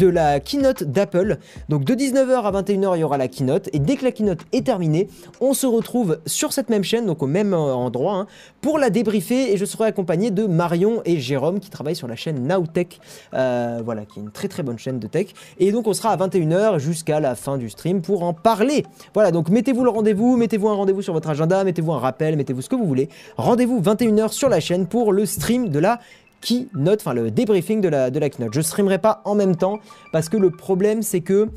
la, 0.09 0.41
keynote 0.41 0.85
d'Apple. 0.85 1.39
Donc 1.69 1.85
de 1.85 1.95
19h 1.95 2.43
à 2.43 2.63
21h, 2.63 2.97
il 2.97 3.01
y 3.01 3.05
aura 3.05 3.19
la 3.19 3.29
keynote. 3.29 3.69
Et 3.73 3.79
dès 3.79 3.97
que 3.97 4.05
la 4.05 4.13
keynote 4.13 4.41
est 4.53 4.65
terminée, 4.65 5.09
on 5.41 5.55
se 5.55 5.67
retrouve 5.67 6.19
sur 6.27 6.53
cette 6.53 6.71
même 6.71 6.85
chaîne, 6.85 7.07
donc 7.07 7.23
au 7.23 7.27
même 7.27 7.53
euh, 7.53 7.75
endroit, 7.75 8.15
hein, 8.15 8.27
pour 8.61 8.79
la 8.79 8.91
débriefer. 8.91 9.53
Et 9.53 9.57
je 9.59 9.65
serai 9.65 9.87
accompagné 9.87 10.31
de 10.31 10.47
Marion 10.47 11.03
et 11.05 11.21
Jérôme 11.21 11.61
qui 11.61 11.71
travaillent 11.71 11.97
sur 11.97 12.09
la 12.09 12.17
chaîne 12.17 12.47
Nowtech, 12.47 13.01
euh, 13.35 13.81
voilà, 13.85 14.07
qui 14.07 14.19
est 14.19 14.23
une 14.23 14.31
très 14.31 14.49
très 14.49 14.63
bonne 14.63 14.79
chaîne 14.79 14.99
de 14.99 15.07
tech. 15.07 15.29
Et 15.59 15.73
donc 15.73 15.87
on 15.87 15.93
sera 15.93 16.11
à 16.11 16.17
21h 16.17 16.79
jusqu'à 16.79 17.21
la 17.21 17.35
fin 17.35 17.59
du 17.59 17.69
stream 17.69 18.01
pour 18.01 18.23
en 18.23 18.33
parler. 18.33 18.85
Voilà, 19.15 19.31
donc 19.31 19.51
mettez-vous 19.51 19.85
le 19.85 19.91
rendez-vous, 19.91 20.38
mettez-vous 20.39 20.69
un 20.69 20.75
rendez-vous 20.75 21.03
sur 21.03 21.13
votre 21.13 21.29
agenda, 21.29 21.63
mettez-vous 21.65 21.93
un 21.93 21.99
rappel, 21.99 22.37
mettez-vous 22.37 22.63
ce 22.63 22.69
que 22.69 22.77
vous 22.77 22.87
voulez. 22.87 23.09
Rendez-vous 23.37 23.81
21h 23.81 24.33
sur 24.33 24.49
la 24.49 24.61
chaîne 24.61 24.87
pour 24.87 25.13
le 25.13 25.27
stream 25.27 25.69
de 25.69 25.79
la 25.79 26.01
keynote, 26.41 27.01
enfin 27.01 27.15
le 27.15 27.31
débriefing 27.31 27.81
de 27.81 27.89
la, 27.89 28.11
de 28.11 28.19
la 28.19 28.31
keynote. 28.31 28.55
Je 28.55 28.61
streamerai 28.61 28.99
pas 28.99 29.21
en 29.25 29.35
même 29.35 29.57
temps 29.57 29.81
parce 30.13 30.29
que 30.29 30.37
le 30.37 30.51
problème 30.51 31.03
c'est 31.03 31.21
que 31.21 31.49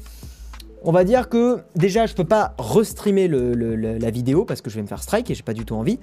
on 0.83 0.91
va 0.91 1.03
dire 1.03 1.29
que 1.29 1.59
déjà 1.75 2.07
je 2.07 2.15
peux 2.15 2.25
pas 2.25 2.55
restreamer 2.57 3.27
la 3.27 4.09
vidéo 4.09 4.45
parce 4.45 4.61
que 4.61 4.69
je 4.69 4.75
vais 4.75 4.81
me 4.81 4.87
faire 4.87 5.03
strike 5.03 5.29
et 5.29 5.35
j'ai 5.35 5.43
pas 5.43 5.53
du 5.53 5.65
tout 5.65 5.75
envie. 5.75 5.99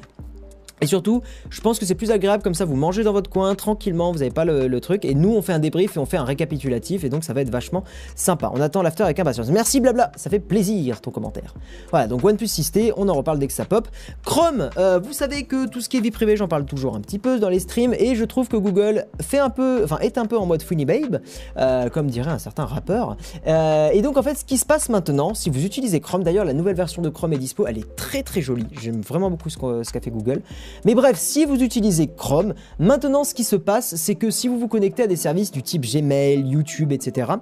Et 0.81 0.87
surtout, 0.87 1.23
je 1.51 1.61
pense 1.61 1.79
que 1.79 1.87
c'est 1.87 1.95
plus 1.95 2.11
agréable 2.11 2.43
comme 2.43 2.55
ça, 2.55 2.65
vous 2.65 2.77
mangez 2.77 3.03
dans 3.03 3.13
votre 3.13 3.31
coin 3.31 3.55
tranquillement, 3.55 4.13
vous 4.13 4.19
n'avez 4.19 4.31
pas 4.31 4.45
le, 4.45 4.79
truc. 4.81 5.05
Et 5.05 5.15
nous, 5.15 5.35
on 5.35 5.43
fait 5.43 5.53
un 5.53 5.59
débrief 5.59 5.97
et 5.97 5.99
on 5.99 6.07
fait 6.07 6.19
un 6.19 6.25
récapitulatif. 6.25 7.03
Et 7.03 7.09
donc, 7.09 7.25
ça 7.25 7.33
va 7.33 7.41
être 7.41 7.51
vachement 7.51 7.83
sympa. 8.15 8.51
On 8.55 8.61
attend 8.61 8.83
l'after 8.83 9.03
avec 9.03 9.19
impatience. 9.19 9.51
Merci, 9.51 9.81
blabla. 9.81 10.13
Ça 10.15 10.31
fait 10.31 10.39
plaisir 10.39 11.01
ton 11.01 11.11
commentaire. 11.11 11.55
Voilà, 11.91 12.07
donc 12.07 12.25
OnePlus 12.25 12.47
6T, 12.47 12.93
on 12.97 13.09
en 13.09 13.15
reparle 13.15 13.41
dès 13.41 13.49
que 13.49 13.53
ça 13.53 13.65
pop. 13.65 13.89
Chrome, 14.25 14.71
euh, 14.79 15.01
vous 15.03 15.13
savez 15.13 15.45
que 15.45 15.67
tout 15.67 15.81
ce 15.81 15.89
qui 15.89 15.97
est 15.97 16.01
vie 16.01 16.13
privée, 16.13 16.37
j'en 16.37 16.47
parle 16.47 16.65
toujours 16.65 16.95
un 16.95 17.01
petit 17.01 17.19
peu 17.19 17.41
dans 17.41 17.49
les 17.49 17.59
streams. 17.59 17.95
Et 17.99 18.15
je 18.15 18.25
trouve 18.25 18.49
que 18.49 18.57
Google 18.57 19.07
fait 19.21 19.39
un 19.39 19.51
peu, 19.51 19.81
enfin, 19.83 19.99
est 19.99 20.17
un 20.17 20.27
peu 20.27 20.39
en 20.39 20.47
mode 20.47 20.63
funny 20.63 20.85
babe, 20.85 21.21
euh, 21.57 21.89
comme 21.89 22.07
dirait 22.07 22.31
un 22.31 22.39
certain 22.39 22.67
rappeur. 22.67 23.17
Euh, 23.49 23.91
et 23.93 24.01
donc, 24.01 24.17
en 24.17 24.23
fait, 24.23 24.37
ce 24.37 24.45
qui 24.45 24.59
se 24.59 24.67
passe 24.67 24.89
maintenant, 24.91 25.35
si 25.35 25.51
vous 25.51 25.65
utilisez 25.65 25.99
Chrome, 25.99 26.23
d'ailleurs, 26.23 26.45
la 26.45 26.55
nouvelle 26.55 26.77
version 26.77 27.03
de 27.03 27.09
Chrome 27.09 27.33
est 27.33 27.39
dispo. 27.39 27.67
Elle 27.67 27.79
est 27.79 27.97
très 27.97 28.23
très 28.23 28.43
jolie. 28.43 28.67
J'aime 28.81 29.01
vraiment 29.01 29.31
beaucoup 29.31 29.51
ce 29.51 29.59
qu'a 29.59 30.01
fait 30.01 30.11
Google. 30.11 30.43
Mais 30.85 30.95
bref, 30.95 31.17
si 31.19 31.45
vous 31.45 31.63
utilisez 31.63 32.09
Chrome, 32.09 32.55
maintenant 32.79 33.25
ce 33.25 33.35
qui 33.35 33.45
se 33.45 33.57
passe, 33.57 33.97
c'est 33.97 34.15
que 34.15 34.31
si 34.31 34.49
vous 34.49 34.59
vous 34.59 34.69
connectez 34.69 35.05
à 35.05 35.07
des 35.07 35.17
services 35.17 35.51
du 35.51 35.63
type 35.63 35.83
Gmail, 35.83 36.41
YouTube, 36.49 36.93
etc., 36.93 37.33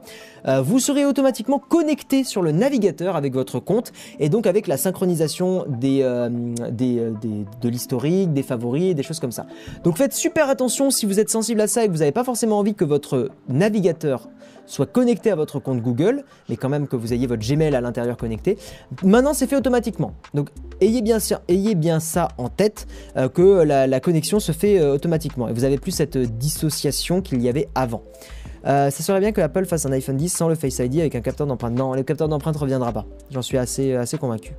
euh, 0.46 0.60
vous 0.60 0.78
serez 0.78 1.04
automatiquement 1.04 1.58
connecté 1.58 2.24
sur 2.24 2.42
le 2.42 2.52
navigateur 2.52 3.16
avec 3.16 3.34
votre 3.34 3.58
compte 3.58 3.92
et 4.18 4.28
donc 4.28 4.46
avec 4.46 4.66
la 4.66 4.76
synchronisation 4.76 5.66
euh, 5.84 6.30
euh, 6.60 7.12
de 7.60 7.68
l'historique, 7.68 8.32
des 8.32 8.42
favoris, 8.42 8.94
des 8.94 9.02
choses 9.02 9.20
comme 9.20 9.32
ça. 9.32 9.46
Donc 9.84 9.96
faites 9.98 10.12
super 10.12 10.48
attention 10.48 10.90
si 10.90 11.06
vous 11.06 11.20
êtes 11.20 11.30
sensible 11.30 11.60
à 11.60 11.66
ça 11.66 11.84
et 11.84 11.86
que 11.88 11.92
vous 11.92 11.98
n'avez 11.98 12.12
pas 12.12 12.24
forcément 12.24 12.58
envie 12.58 12.74
que 12.74 12.84
votre 12.84 13.30
navigateur 13.48 14.28
soit 14.66 14.86
connecté 14.86 15.30
à 15.30 15.34
votre 15.34 15.58
compte 15.58 15.80
Google, 15.80 16.24
mais 16.48 16.56
quand 16.56 16.68
même 16.68 16.86
que 16.86 16.96
vous 16.96 17.12
ayez 17.12 17.26
votre 17.26 17.46
Gmail 17.46 17.74
à 17.74 17.80
l'intérieur 17.80 18.16
connecté. 18.16 18.58
Maintenant, 19.02 19.34
c'est 19.34 19.46
fait 19.46 19.56
automatiquement. 19.56 20.12
Donc, 20.34 20.50
ayez 20.80 21.02
bien, 21.02 22.00
ça 22.00 22.28
en 22.38 22.48
tête, 22.48 22.86
euh, 23.16 23.28
que 23.28 23.62
la, 23.62 24.00
connexion 24.00 24.40
se 24.40 24.52
fait 24.52 24.78
euh, 24.78 24.94
automatiquement. 24.94 25.48
Et 25.48 25.52
vous 25.52 25.62
n'avez 25.62 25.78
plus 25.78 25.92
cette 25.92 26.18
dissociation 26.18 27.22
qu'il 27.22 27.40
y 27.42 27.48
avait 27.48 27.68
avant. 27.74 28.02
Euh, 28.66 28.90
ça 28.90 29.02
serait 29.02 29.20
bien 29.20 29.32
que 29.32 29.40
Apple 29.40 29.64
fasse 29.64 29.86
un 29.86 29.92
iPhone 29.92 30.16
10 30.16 30.28
sans 30.28 30.48
le 30.48 30.56
Face 30.56 30.78
ID 30.78 31.00
avec 31.00 31.14
un 31.14 31.20
capteur 31.20 31.46
d'empreinte. 31.46 31.74
Non, 31.74 31.94
le 31.94 32.02
capteur 32.02 32.28
d'empreinte 32.28 32.56
reviendra 32.56 32.92
pas. 32.92 33.06
J'en 33.30 33.42
suis 33.42 33.58
assez 33.58 34.18
convaincu. 34.18 34.52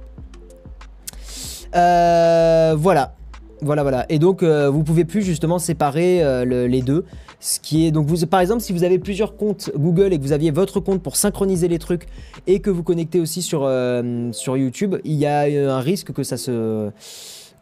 voilà. 1.74 3.14
Voilà, 3.62 3.82
voilà. 3.82 4.06
Et 4.10 4.20
donc, 4.20 4.44
vous 4.44 4.84
pouvez 4.84 5.04
plus 5.04 5.24
justement 5.24 5.60
séparer 5.60 6.46
les 6.46 6.82
deux. 6.82 7.06
Ce 7.40 7.60
qui 7.60 7.86
est 7.86 7.92
donc 7.92 8.08
par 8.26 8.40
exemple, 8.40 8.62
si 8.62 8.74
vous 8.74 8.84
avez 8.84 8.98
plusieurs 8.98 9.38
comptes 9.38 9.72
Google 9.76 10.12
et 10.12 10.18
que 10.18 10.24
vous 10.24 10.32
aviez 10.32 10.50
votre 10.50 10.80
compte 10.80 11.04
pour 11.04 11.16
synchroniser 11.16 11.68
les 11.68 11.78
trucs 11.78 12.08
et 12.48 12.62
que 12.62 12.72
vous 12.72 12.82
connectez 12.82 13.20
aussi 13.20 13.44
sur 13.44 13.64
euh, 13.64 14.32
sur 14.32 14.58
YouTube, 14.58 14.96
il 15.04 15.14
y 15.14 15.28
a 15.28 15.42
un 15.42 15.80
risque 15.80 16.12
que 16.14 16.24
ça 16.24 16.38
se 16.38 16.90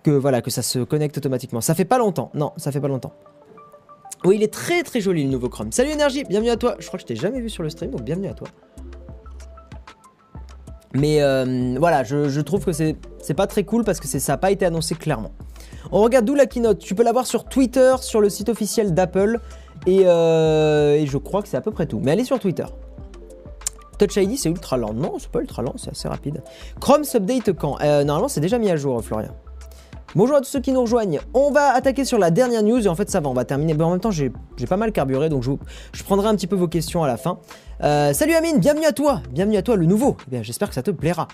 que 0.03 0.11
voilà 0.11 0.41
que 0.41 0.49
ça 0.49 0.61
se 0.61 0.79
connecte 0.79 1.17
automatiquement. 1.17 1.59
Ça 1.59 1.75
fait 1.75 1.85
pas 1.85 1.97
longtemps. 1.97 2.31
Non, 2.33 2.53
ça 2.55 2.71
fait 2.71 2.79
pas 2.79 2.87
longtemps. 2.87 3.13
Oui, 4.23 4.37
il 4.37 4.43
est 4.43 4.53
très 4.53 4.81
très 4.83 5.01
joli 5.01 5.23
le 5.23 5.29
nouveau 5.29 5.49
Chrome. 5.49 5.73
Salut 5.73 5.91
Énergie, 5.91 6.23
bienvenue 6.23 6.51
à 6.51 6.57
toi. 6.57 6.75
Je 6.79 6.87
crois 6.87 6.97
que 6.97 7.01
je 7.01 7.07
t'ai 7.07 7.17
jamais 7.17 7.41
vu 7.41 7.49
sur 7.49 7.61
le 7.61 7.69
stream, 7.69 7.91
donc 7.91 8.03
bienvenue 8.03 8.27
à 8.29 8.33
toi. 8.33 8.47
Mais 10.93 11.21
euh, 11.21 11.75
voilà, 11.77 12.05
je, 12.05 12.39
trouve 12.39 12.63
que 12.63 12.71
c'est 12.71 13.33
pas 13.35 13.47
très 13.47 13.65
cool 13.65 13.83
parce 13.83 13.99
que 13.99 14.07
ça 14.07 14.33
n'a 14.33 14.37
pas 14.37 14.51
été 14.51 14.65
annoncé 14.65 14.95
clairement. 14.95 15.31
On 15.91 16.01
regarde 16.01 16.25
d'où 16.25 16.35
la 16.35 16.45
keynote. 16.45 16.79
Tu 16.79 16.95
peux 16.95 17.03
la 17.03 17.11
voir 17.11 17.27
sur 17.27 17.45
Twitter, 17.45 17.95
sur 18.01 18.21
le 18.21 18.29
site 18.29 18.49
officiel 18.49 18.93
d'Apple. 18.93 19.39
Euh, 19.87 20.95
et, 20.95 21.05
je 21.05 21.17
crois 21.17 21.41
que 21.41 21.47
c'est 21.47 21.57
à 21.57 21.61
peu 21.61 21.71
près 21.71 21.85
tout. 21.85 21.99
Mais 22.01 22.11
allez 22.11 22.23
sur 22.23 22.39
Twitter. 22.39 22.65
Touch 23.99 24.17
ID, 24.17 24.37
c'est 24.37 24.49
ultra 24.49 24.77
lent. 24.77 24.93
Non, 24.93 25.13
c'est 25.19 25.29
pas 25.29 25.39
ultra 25.39 25.61
lent, 25.61 25.73
c'est 25.77 25.91
assez 25.91 26.07
rapide. 26.07 26.43
Chrome 26.81 27.03
s'update 27.03 27.53
quand? 27.53 27.77
Euh, 27.81 28.03
Normalement, 28.03 28.27
c'est 28.27 28.41
déjà 28.41 28.57
mis 28.57 28.69
à 28.69 28.75
jour, 28.75 29.01
Florian. 29.03 29.31
Bonjour 30.15 30.37
à 30.37 30.39
tous 30.39 30.47
ceux 30.47 30.61
qui 30.61 30.71
nous 30.71 30.79
rejoignent. 30.79 31.19
On 31.33 31.51
va 31.51 31.73
attaquer 31.73 32.05
sur 32.05 32.17
la 32.17 32.31
dernière 32.31 32.63
news 32.63 32.79
et 32.79 32.87
en 32.87 32.95
fait 32.95 33.09
ça 33.09 33.19
va, 33.19 33.27
on 33.27 33.33
va 33.33 33.43
terminer. 33.43 33.73
Mais 33.73 33.83
en 33.83 33.91
même 33.91 33.99
temps, 33.99 34.11
j'ai 34.11 34.31
pas 34.69 34.77
mal 34.77 34.93
carburé 34.93 35.27
donc 35.27 35.43
je, 35.43 36.03
prendrai 36.05 36.29
un 36.29 36.35
petit 36.35 36.47
peu 36.47 36.55
vos 36.55 36.69
questions 36.69 37.03
à 37.03 37.07
la 37.07 37.17
fin. 37.17 37.37
Euh, 37.83 38.13
salut 38.13 38.33
Amine, 38.33 38.59
bienvenue 38.59 38.85
à 38.85 38.93
toi, 38.93 39.21
bienvenue 39.31 39.57
à 39.57 39.61
toi 39.61 39.75
le 39.75 39.85
nouveau. 39.85 40.15
Eh 40.31 40.41
j'espère 40.41 40.69
que 40.69 40.75
ça 40.75 40.83
te 40.83 40.91
plaira. 40.91 41.27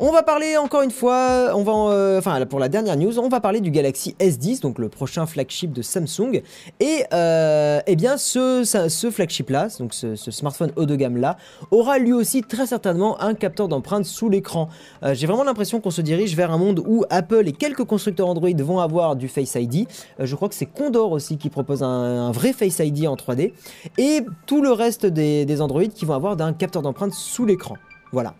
On 0.00 0.10
va 0.10 0.24
parler 0.24 0.56
encore 0.56 0.82
une 0.82 0.90
fois, 0.90 1.52
on 1.54 1.62
va, 1.62 1.72
euh, 1.72 2.18
enfin 2.18 2.44
pour 2.46 2.58
la 2.58 2.68
dernière 2.68 2.96
news, 2.96 3.16
on 3.20 3.28
va 3.28 3.38
parler 3.38 3.60
du 3.60 3.70
Galaxy 3.70 4.16
S10, 4.18 4.60
donc 4.60 4.80
le 4.80 4.88
prochain 4.88 5.24
flagship 5.24 5.72
de 5.72 5.82
Samsung. 5.82 6.42
Et 6.80 7.04
euh, 7.12 7.80
eh 7.86 7.94
bien 7.94 8.16
ce, 8.16 8.64
ce 8.64 9.10
flagship 9.12 9.50
là, 9.50 9.68
donc 9.78 9.94
ce, 9.94 10.16
smartphone 10.16 10.72
haut 10.74 10.86
de 10.86 10.96
gamme 10.96 11.16
là, 11.16 11.36
aura 11.70 11.98
lui 11.98 12.12
aussi 12.12 12.42
très 12.42 12.66
certainement 12.66 13.20
un 13.20 13.34
capteur 13.34 13.68
d'empreinte 13.68 14.04
sous 14.04 14.28
l'écran. 14.28 14.68
Euh, 15.04 15.14
j'ai 15.14 15.28
vraiment 15.28 15.44
l'impression 15.44 15.80
qu'on 15.80 15.92
se 15.92 16.00
dirige 16.00 16.34
vers 16.34 16.50
un 16.50 16.58
monde 16.58 16.82
où 16.84 17.04
Apple 17.08 17.46
et 17.46 17.52
quelques 17.52 17.84
constructeurs 17.84 18.26
Android 18.26 18.50
vont 18.58 18.80
avoir 18.80 19.14
du 19.14 19.28
Face 19.28 19.54
ID. 19.54 19.86
je 20.18 20.34
crois 20.34 20.48
que 20.48 20.56
c'est 20.56 20.66
Condor 20.66 21.12
aussi 21.12 21.38
qui 21.38 21.50
propose 21.50 21.84
un, 21.84 22.32
vrai 22.32 22.52
Face 22.52 22.80
ID 22.80 23.06
en 23.06 23.14
3D. 23.14 23.52
Et 23.98 24.26
tout 24.46 24.60
le 24.60 24.72
reste 24.72 25.06
des, 25.06 25.44
des 25.44 25.60
Android 25.60 25.84
qui 25.84 26.04
vont 26.04 26.14
avoir 26.14 26.34
d'un 26.34 26.52
capteur 26.52 26.82
d'empreinte 26.82 27.12
sous 27.12 27.46
l'écran. 27.46 27.76
Voilà. 28.10 28.34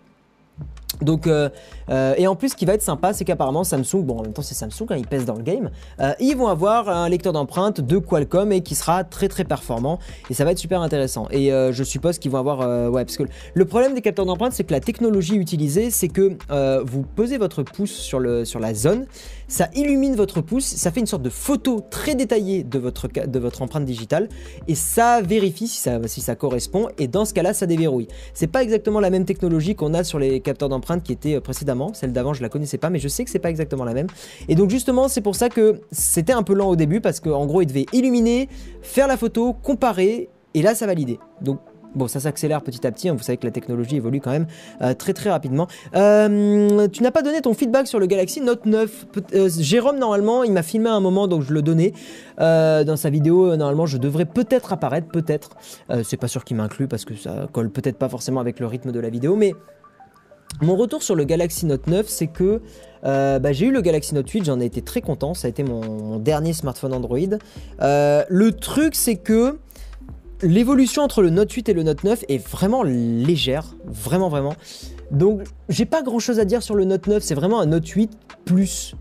Donc, 1.01 1.27
euh, 1.27 1.49
euh, 1.89 2.13
et 2.17 2.27
en 2.27 2.35
plus, 2.35 2.49
ce 2.49 2.55
qui 2.55 2.65
va 2.65 2.73
être 2.73 2.81
sympa, 2.81 3.13
c'est 3.13 3.25
qu'apparemment 3.25 3.63
Samsung, 3.63 4.03
bon 4.03 4.19
en 4.19 4.21
même 4.23 4.33
temps 4.33 4.41
c'est 4.41 4.55
Samsung, 4.55 4.87
hein, 4.89 4.95
ils 4.97 5.07
pèsent 5.07 5.25
dans 5.25 5.35
le 5.35 5.43
game, 5.43 5.69
euh, 5.99 6.13
ils 6.19 6.35
vont 6.35 6.47
avoir 6.47 6.89
un 6.89 7.09
lecteur 7.09 7.33
d'empreintes 7.33 7.81
de 7.81 7.97
Qualcomm 7.97 8.51
et 8.51 8.61
qui 8.61 8.75
sera 8.75 9.03
très 9.03 9.27
très 9.27 9.43
performant 9.43 9.99
et 10.29 10.33
ça 10.33 10.45
va 10.45 10.51
être 10.51 10.59
super 10.59 10.81
intéressant. 10.81 11.27
Et 11.31 11.49
je 11.49 11.83
suppose 11.83 12.17
qu'ils 12.17 12.31
vont 12.31 12.37
avoir, 12.37 12.91
ouais, 12.91 13.03
parce 13.03 13.17
que 13.17 13.23
le 13.53 13.65
problème 13.65 13.93
des 13.93 14.01
capteurs 14.01 14.25
d'empreintes, 14.25 14.53
c'est 14.53 14.63
que 14.63 14.73
la 14.73 14.79
technologie 14.79 15.35
utilisée, 15.35 15.89
c'est 15.91 16.07
que 16.07 16.37
vous 16.83 17.03
posez 17.03 17.37
votre 17.37 17.63
pouce 17.63 17.91
sur, 17.91 18.19
le, 18.19 18.45
sur 18.45 18.59
la 18.59 18.73
zone, 18.73 19.05
ça 19.47 19.69
illumine 19.75 20.15
votre 20.15 20.41
pouce, 20.41 20.65
ça 20.65 20.91
fait 20.91 20.99
une 20.99 21.05
sorte 21.05 21.21
de 21.21 21.29
photo 21.29 21.81
très 21.89 22.15
détaillée 22.15 22.63
de 22.63 22.79
votre, 22.79 23.07
de 23.07 23.39
votre 23.39 23.61
empreinte 23.61 23.85
digitale 23.85 24.27
et 24.67 24.75
ça 24.75 25.21
vérifie 25.21 25.67
si 25.67 25.79
ça, 25.79 25.99
si 26.07 26.21
ça 26.21 26.35
correspond 26.35 26.87
et 26.97 27.07
dans 27.07 27.25
ce 27.25 27.33
cas-là, 27.33 27.53
ça 27.53 27.65
déverrouille. 27.65 28.07
C'est 28.33 28.47
pas 28.47 28.63
exactement 28.63 28.99
la 28.99 29.09
même 29.09 29.25
technologie 29.25 29.75
qu'on 29.75 29.93
a 29.93 30.03
sur 30.03 30.19
les 30.19 30.39
capteurs 30.39 30.69
d'empreintes 30.69 30.74
qui 31.03 31.11
était 31.11 31.35
euh, 31.35 31.41
précédemment. 31.41 31.93
Celle 31.93 32.13
d'avant, 32.13 32.33
je 32.33 32.41
la 32.41 32.49
connaissais 32.49 32.77
pas, 32.77 32.89
mais 32.89 32.99
je 32.99 33.07
sais 33.07 33.23
que 33.23 33.29
c'est 33.29 33.39
pas 33.39 33.49
exactement 33.49 33.83
la 33.83 33.93
même. 33.93 34.07
Et 34.47 34.55
donc 34.55 34.69
justement, 34.69 35.07
c'est 35.07 35.21
pour 35.21 35.35
ça 35.35 35.49
que 35.49 35.81
c'était 35.91 36.33
un 36.33 36.43
peu 36.43 36.53
lent 36.53 36.67
au 36.67 36.75
début 36.75 37.01
parce 37.01 37.19
qu'en 37.19 37.45
gros, 37.45 37.61
il 37.61 37.67
devait 37.67 37.85
illuminer, 37.93 38.49
faire 38.81 39.07
la 39.07 39.17
photo, 39.17 39.53
comparer, 39.53 40.29
et 40.53 40.61
là, 40.61 40.73
ça 40.75 40.85
validait. 40.85 41.19
Donc 41.41 41.59
Bon, 41.95 42.09
ça 42.09 42.19
s'accélère 42.19 42.61
petit 42.61 42.85
à 42.85 42.91
petit, 42.91 43.07
hein. 43.07 43.13
vous 43.13 43.23
savez 43.23 43.37
que 43.37 43.45
la 43.45 43.51
technologie 43.51 43.95
évolue 43.95 44.19
quand 44.19 44.31
même 44.31 44.47
euh, 44.81 44.93
très 44.93 45.13
très 45.13 45.29
rapidement. 45.29 45.67
Euh, 45.95 46.89
tu 46.89 47.01
n'as 47.01 47.11
pas 47.11 47.21
donné 47.21 47.39
ton 47.39 47.53
feedback 47.53 47.87
sur 47.87 47.99
le 47.99 48.05
Galaxy 48.05 48.41
Note 48.41 48.65
9. 48.65 49.05
Jérôme, 49.59 49.97
normalement, 49.97 50.43
il 50.43 50.51
m'a 50.51 50.61
filmé 50.61 50.89
un 50.89 50.99
moment, 50.99 51.29
donc 51.29 51.43
je 51.43 51.53
le 51.53 51.61
donnais. 51.61 51.93
dans 52.37 52.97
sa 52.97 53.09
vidéo, 53.09 53.55
normalement, 53.55 53.85
je 53.85 53.97
devrais 53.97 54.25
peut-être 54.25 54.73
apparaître, 54.73 55.07
peut-être. 55.07 55.51
c'est 56.03 56.17
pas 56.17 56.27
sûr 56.27 56.43
qu'il 56.43 56.57
m'inclut 56.57 56.89
parce 56.89 57.05
que 57.05 57.15
ça 57.15 57.47
colle 57.53 57.69
peut-être 57.69 57.97
pas 57.97 58.09
forcément 58.09 58.41
avec 58.41 58.59
le 58.59 58.65
rythme 58.65 58.91
de 58.91 58.99
la 58.99 59.09
vidéo, 59.09 59.37
mais 59.37 59.53
mon 60.61 60.75
retour 60.75 61.03
sur 61.03 61.15
le 61.15 61.23
Galaxy 61.23 61.65
Note 61.65 61.87
9, 61.87 62.07
c'est 62.07 62.27
que 62.27 62.61
euh, 63.05 63.39
bah, 63.39 63.51
j'ai 63.51 63.67
eu 63.67 63.71
le 63.71 63.81
Galaxy 63.81 64.15
Note 64.15 64.29
8, 64.29 64.45
j'en 64.45 64.59
ai 64.59 64.65
été 64.65 64.81
très 64.81 65.01
content, 65.01 65.33
ça 65.33 65.47
a 65.47 65.49
été 65.49 65.63
mon, 65.63 66.17
dernier 66.17 66.53
smartphone 66.53 66.93
Android. 66.93 67.19
Euh, 67.81 68.23
le 68.29 68.51
truc, 68.51 68.95
c'est 68.95 69.15
que 69.15 69.59
l'évolution 70.41 71.03
entre 71.03 71.21
le 71.21 71.29
Note 71.29 71.51
8 71.51 71.69
et 71.69 71.73
le 71.73 71.83
Note 71.83 72.03
9 72.03 72.25
est 72.29 72.37
vraiment 72.37 72.83
légère, 72.83 73.75
vraiment, 73.85 74.29
vraiment. 74.29 74.55
Donc, 75.11 75.41
j'ai 75.69 75.85
pas 75.85 76.01
grand 76.01 76.19
chose 76.19 76.39
à 76.39 76.45
dire 76.45 76.63
sur 76.63 76.75
le 76.75 76.85
Note 76.85 77.07
9, 77.07 77.21
c'est 77.21 77.35
vraiment 77.35 77.59
un 77.59 77.67
Note 77.67 77.87
8 77.87 78.11
plus. 78.45 78.95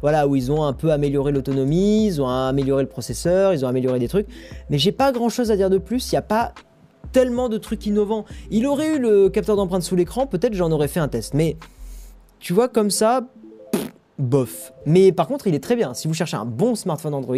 Voilà, 0.00 0.28
où 0.28 0.36
ils 0.36 0.52
ont 0.52 0.62
un 0.62 0.72
peu 0.72 0.92
amélioré 0.92 1.32
l'autonomie, 1.32 2.06
ils 2.06 2.22
ont 2.22 2.28
amélioré 2.28 2.84
le 2.84 2.88
processeur, 2.88 3.52
ils 3.52 3.64
ont 3.64 3.68
amélioré 3.68 3.98
des 3.98 4.06
trucs. 4.06 4.28
Mais 4.70 4.78
j'ai 4.78 4.92
pas 4.92 5.10
grand 5.10 5.28
chose 5.28 5.50
à 5.50 5.56
dire 5.56 5.70
de 5.70 5.78
plus, 5.78 6.12
il 6.12 6.14
n'y 6.14 6.18
a 6.18 6.22
pas 6.22 6.52
tellement 7.12 7.48
de 7.48 7.58
trucs 7.58 7.86
innovants. 7.86 8.24
Il 8.50 8.66
aurait 8.66 8.96
eu 8.96 8.98
le 8.98 9.28
capteur 9.28 9.56
d'empreinte 9.56 9.82
sous 9.82 9.96
l'écran, 9.96 10.26
peut-être 10.26 10.54
j'en 10.54 10.70
aurais 10.70 10.88
fait 10.88 11.00
un 11.00 11.08
test. 11.08 11.34
Mais 11.34 11.56
tu 12.38 12.52
vois, 12.52 12.68
comme 12.68 12.90
ça, 12.90 13.22
bof. 14.18 14.72
Mais 14.84 15.12
par 15.12 15.26
contre, 15.26 15.46
il 15.46 15.54
est 15.54 15.62
très 15.62 15.76
bien. 15.76 15.94
Si 15.94 16.08
vous 16.08 16.14
cherchez 16.14 16.36
un 16.36 16.44
bon 16.44 16.74
smartphone 16.74 17.14
Android, 17.14 17.36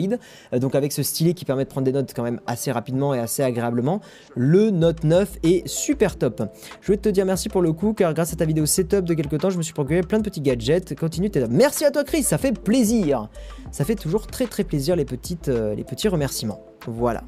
euh, 0.53 0.59
donc 0.59 0.75
avec 0.75 0.93
ce 0.93 1.03
stylet 1.03 1.35
qui 1.35 1.45
permet 1.45 1.65
de 1.65 1.69
prendre 1.69 1.85
des 1.85 1.93
notes 1.93 2.13
quand 2.15 2.23
même 2.23 2.41
assez 2.47 2.73
rapidement 2.73 3.15
et 3.15 3.19
assez 3.19 3.43
agréablement, 3.43 4.01
le 4.35 4.71
Note 4.71 5.05
9 5.05 5.39
est 5.43 5.67
super 5.69 6.17
top. 6.17 6.43
Je 6.81 6.87
voulais 6.87 6.99
te 6.99 7.09
dire 7.09 7.27
merci 7.27 7.49
pour 7.49 7.63
le 7.63 7.73
coup, 7.73 7.93
car 7.93 8.15
grâce 8.15 8.33
à 8.33 8.37
ta 8.37 8.45
vidéo 8.45 8.67
setup 8.67 9.05
de 9.05 9.15
quelques 9.15 9.39
temps, 9.39 9.51
je 9.51 9.59
me 9.59 9.63
suis 9.63 9.75
procuré 9.75 10.03
plein 10.03 10.19
de 10.19 10.25
petits 10.25 10.41
gadgets. 10.41 10.99
Continue 10.99 11.31
tes 11.31 11.47
Merci 11.49 11.85
à 11.85 11.91
toi, 11.91 12.05
Chris, 12.05 12.23
ça 12.23 12.39
fait 12.39 12.53
plaisir. 12.53 13.29
Ça 13.71 13.85
fait 13.85 13.95
toujours 13.95 14.27
très 14.27 14.47
très 14.47 14.65
plaisir 14.65 14.97
les, 14.97 15.05
petites, 15.05 15.49
euh, 15.49 15.75
les 15.75 15.85
petits 15.85 16.09
remerciements. 16.09 16.61
Voilà. 16.87 17.23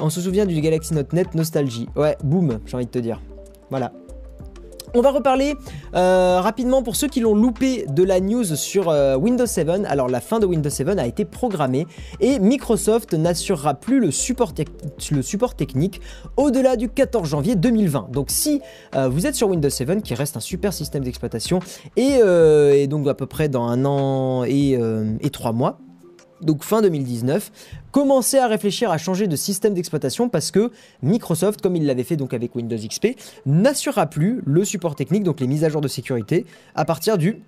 On 0.00 0.10
se 0.10 0.20
souvient 0.20 0.46
du 0.46 0.60
Galaxy 0.60 0.94
Note 0.94 1.12
Net 1.12 1.34
nostalgie. 1.34 1.88
Ouais, 1.96 2.16
boum, 2.22 2.60
j'ai 2.66 2.76
envie 2.76 2.86
de 2.86 2.90
te 2.90 2.98
dire. 2.98 3.20
Voilà. 3.70 3.92
On 4.92 5.02
va 5.02 5.12
reparler 5.12 5.54
euh, 5.94 6.40
rapidement 6.40 6.82
pour 6.82 6.96
ceux 6.96 7.06
qui 7.06 7.20
l'ont 7.20 7.34
loupé 7.34 7.86
de 7.88 8.02
la 8.02 8.18
news 8.18 8.56
sur 8.56 8.88
euh, 8.88 9.16
Windows 9.16 9.46
7. 9.46 9.68
Alors 9.86 10.08
la 10.08 10.20
fin 10.20 10.40
de 10.40 10.46
Windows 10.46 10.70
7 10.70 10.98
a 10.98 11.06
été 11.06 11.24
programmée 11.24 11.86
et 12.18 12.40
Microsoft 12.40 13.12
n'assurera 13.14 13.74
plus 13.74 14.00
le 14.00 14.10
support, 14.10 14.52
technique 15.54 16.00
au-delà 16.36 16.74
du 16.74 16.88
14 16.88 17.28
janvier 17.28 17.54
2020. 17.54 18.08
Donc 18.10 18.30
si 18.30 18.60
euh, 18.96 19.08
vous 19.08 19.28
êtes 19.28 19.36
sur 19.36 19.48
Windows 19.48 19.70
7, 19.70 20.02
qui 20.02 20.14
reste 20.14 20.36
un 20.36 20.40
super 20.40 20.72
système 20.72 21.04
d'exploitation, 21.04 21.60
et, 21.96 22.86
donc 22.88 23.06
à 23.06 23.14
peu 23.14 23.26
près 23.26 23.48
dans 23.48 23.64
un 23.66 23.84
an 23.84 24.44
et 24.44 24.76
trois 25.30 25.52
mois, 25.52 25.78
donc 26.42 26.64
fin 26.64 26.82
2019, 26.82 27.50
commencer 27.90 28.38
à 28.38 28.46
réfléchir 28.46 28.90
à 28.90 28.98
changer 28.98 29.26
de 29.26 29.36
système 29.36 29.74
d'exploitation 29.74 30.28
parce 30.28 30.50
que 30.50 30.70
Microsoft, 31.02 31.60
comme 31.60 31.76
il 31.76 31.86
l'avait 31.86 32.04
fait 32.04 32.16
avec 32.32 32.54
Windows 32.54 32.76
XP, 32.76 33.16
n'assurera 33.46 34.06
plus 34.06 34.42
le 34.44 34.64
support 34.64 34.94
technique, 34.94 35.24
donc 35.24 35.40
les 35.40 35.46
mises 35.46 35.64
à 35.64 35.68
jour 35.68 35.80
de 35.80 35.88
sécurité, 35.88 36.46
à 36.74 36.84
partir 36.84 37.18
du 37.18 37.42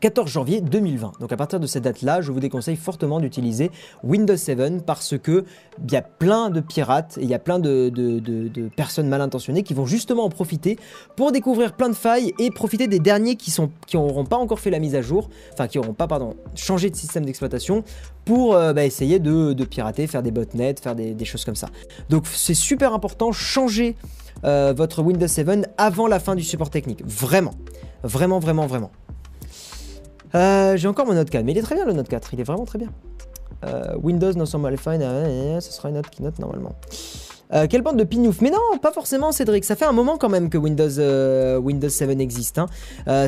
14 0.00 0.30
janvier 0.30 0.60
2020. 0.60 1.12
Donc 1.20 1.32
à 1.32 1.36
partir 1.36 1.60
de 1.60 1.66
cette 1.66 1.84
date-là, 1.84 2.20
je 2.20 2.32
vous 2.32 2.40
déconseille 2.40 2.76
fortement 2.76 3.20
d'utiliser 3.20 3.70
Windows 4.02 4.36
7 4.36 4.84
parce 4.84 5.16
que 5.18 5.44
il 5.86 5.92
y 5.92 5.96
a 5.96 6.02
plein 6.02 6.50
de 6.50 6.60
pirates 6.60 7.18
et 7.18 7.22
il 7.22 7.28
y 7.28 7.34
a 7.34 7.38
plein 7.38 7.58
de, 7.58 7.90
personnes 8.76 9.08
mal 9.08 9.20
intentionnées 9.20 9.62
qui 9.62 9.74
vont 9.74 9.86
justement 9.86 10.24
en 10.24 10.28
profiter 10.28 10.78
pour 11.16 11.32
découvrir 11.32 11.74
plein 11.74 11.88
de 11.88 11.94
failles 11.94 12.34
et 12.38 12.50
profiter 12.50 12.86
des 12.86 12.98
derniers 12.98 13.36
qui 13.36 13.54
n'auront 13.94 14.24
pas 14.24 14.36
encore 14.36 14.60
fait 14.60 14.70
la 14.70 14.78
mise 14.78 14.94
à 14.94 15.02
jour, 15.02 15.28
enfin 15.52 15.68
qui 15.68 15.78
n'auront 15.78 15.94
pas 15.94 16.06
pardon 16.06 16.34
changé 16.54 16.90
de 16.90 16.96
système 16.96 17.24
d'exploitation 17.24 17.84
pour 18.24 18.54
euh, 18.54 18.72
bah, 18.72 18.84
essayer 18.84 19.18
de, 19.18 19.64
pirater, 19.64 20.06
faire 20.06 20.22
des 20.22 20.30
botnets, 20.30 20.74
faire 20.80 20.94
des, 20.94 21.24
choses 21.24 21.44
comme 21.44 21.56
ça. 21.56 21.68
Donc 22.10 22.26
c'est 22.26 22.54
super 22.54 22.92
important, 22.92 23.32
changer 23.32 23.96
euh, 24.44 24.72
votre 24.76 25.02
Windows 25.02 25.28
7 25.28 25.70
avant 25.78 26.06
la 26.06 26.20
fin 26.20 26.34
du 26.34 26.42
support 26.42 26.70
technique. 26.70 27.02
Vraiment, 27.06 27.54
vraiment, 28.02 28.38
vraiment, 28.38 28.66
vraiment. 28.66 28.90
Euh, 30.34 30.76
j'ai 30.76 30.88
encore 30.88 31.06
mon 31.06 31.14
Note 31.14 31.30
4, 31.30 31.44
mais 31.44 31.52
il 31.52 31.58
est 31.58 31.62
très 31.62 31.74
bien 31.74 31.84
le 31.84 31.92
Note 31.92 32.08
4, 32.08 32.34
il 32.34 32.40
est 32.40 32.44
vraiment 32.44 32.64
très 32.64 32.78
bien. 32.78 32.88
Euh, 33.64 33.94
Windows 34.02 34.32
no 34.32 34.46
fine, 34.46 35.60
ce 35.60 35.72
sera 35.72 35.88
une 35.88 35.94
note 35.94 36.10
qui 36.10 36.22
note 36.22 36.38
normalement. 36.38 36.72
Euh, 37.52 37.66
quelle 37.68 37.82
bande 37.82 37.98
de 37.98 38.04
pignouf 38.04 38.40
Mais 38.40 38.50
non, 38.50 38.78
pas 38.80 38.92
forcément 38.92 39.30
Cédric, 39.30 39.64
ça 39.64 39.76
fait 39.76 39.84
un 39.84 39.92
moment 39.92 40.16
quand 40.16 40.30
même 40.30 40.48
que 40.48 40.58
Windows, 40.58 41.60
Windows 41.60 41.88
7 41.88 42.18
existe. 42.20 42.58
Hein. 42.58 42.66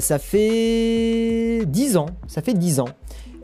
ça 0.00 0.18
fait 0.18 1.64
10 1.66 1.96
ans, 1.96 2.06
ça 2.26 2.42
fait 2.42 2.54
10 2.54 2.80
ans. 2.80 2.88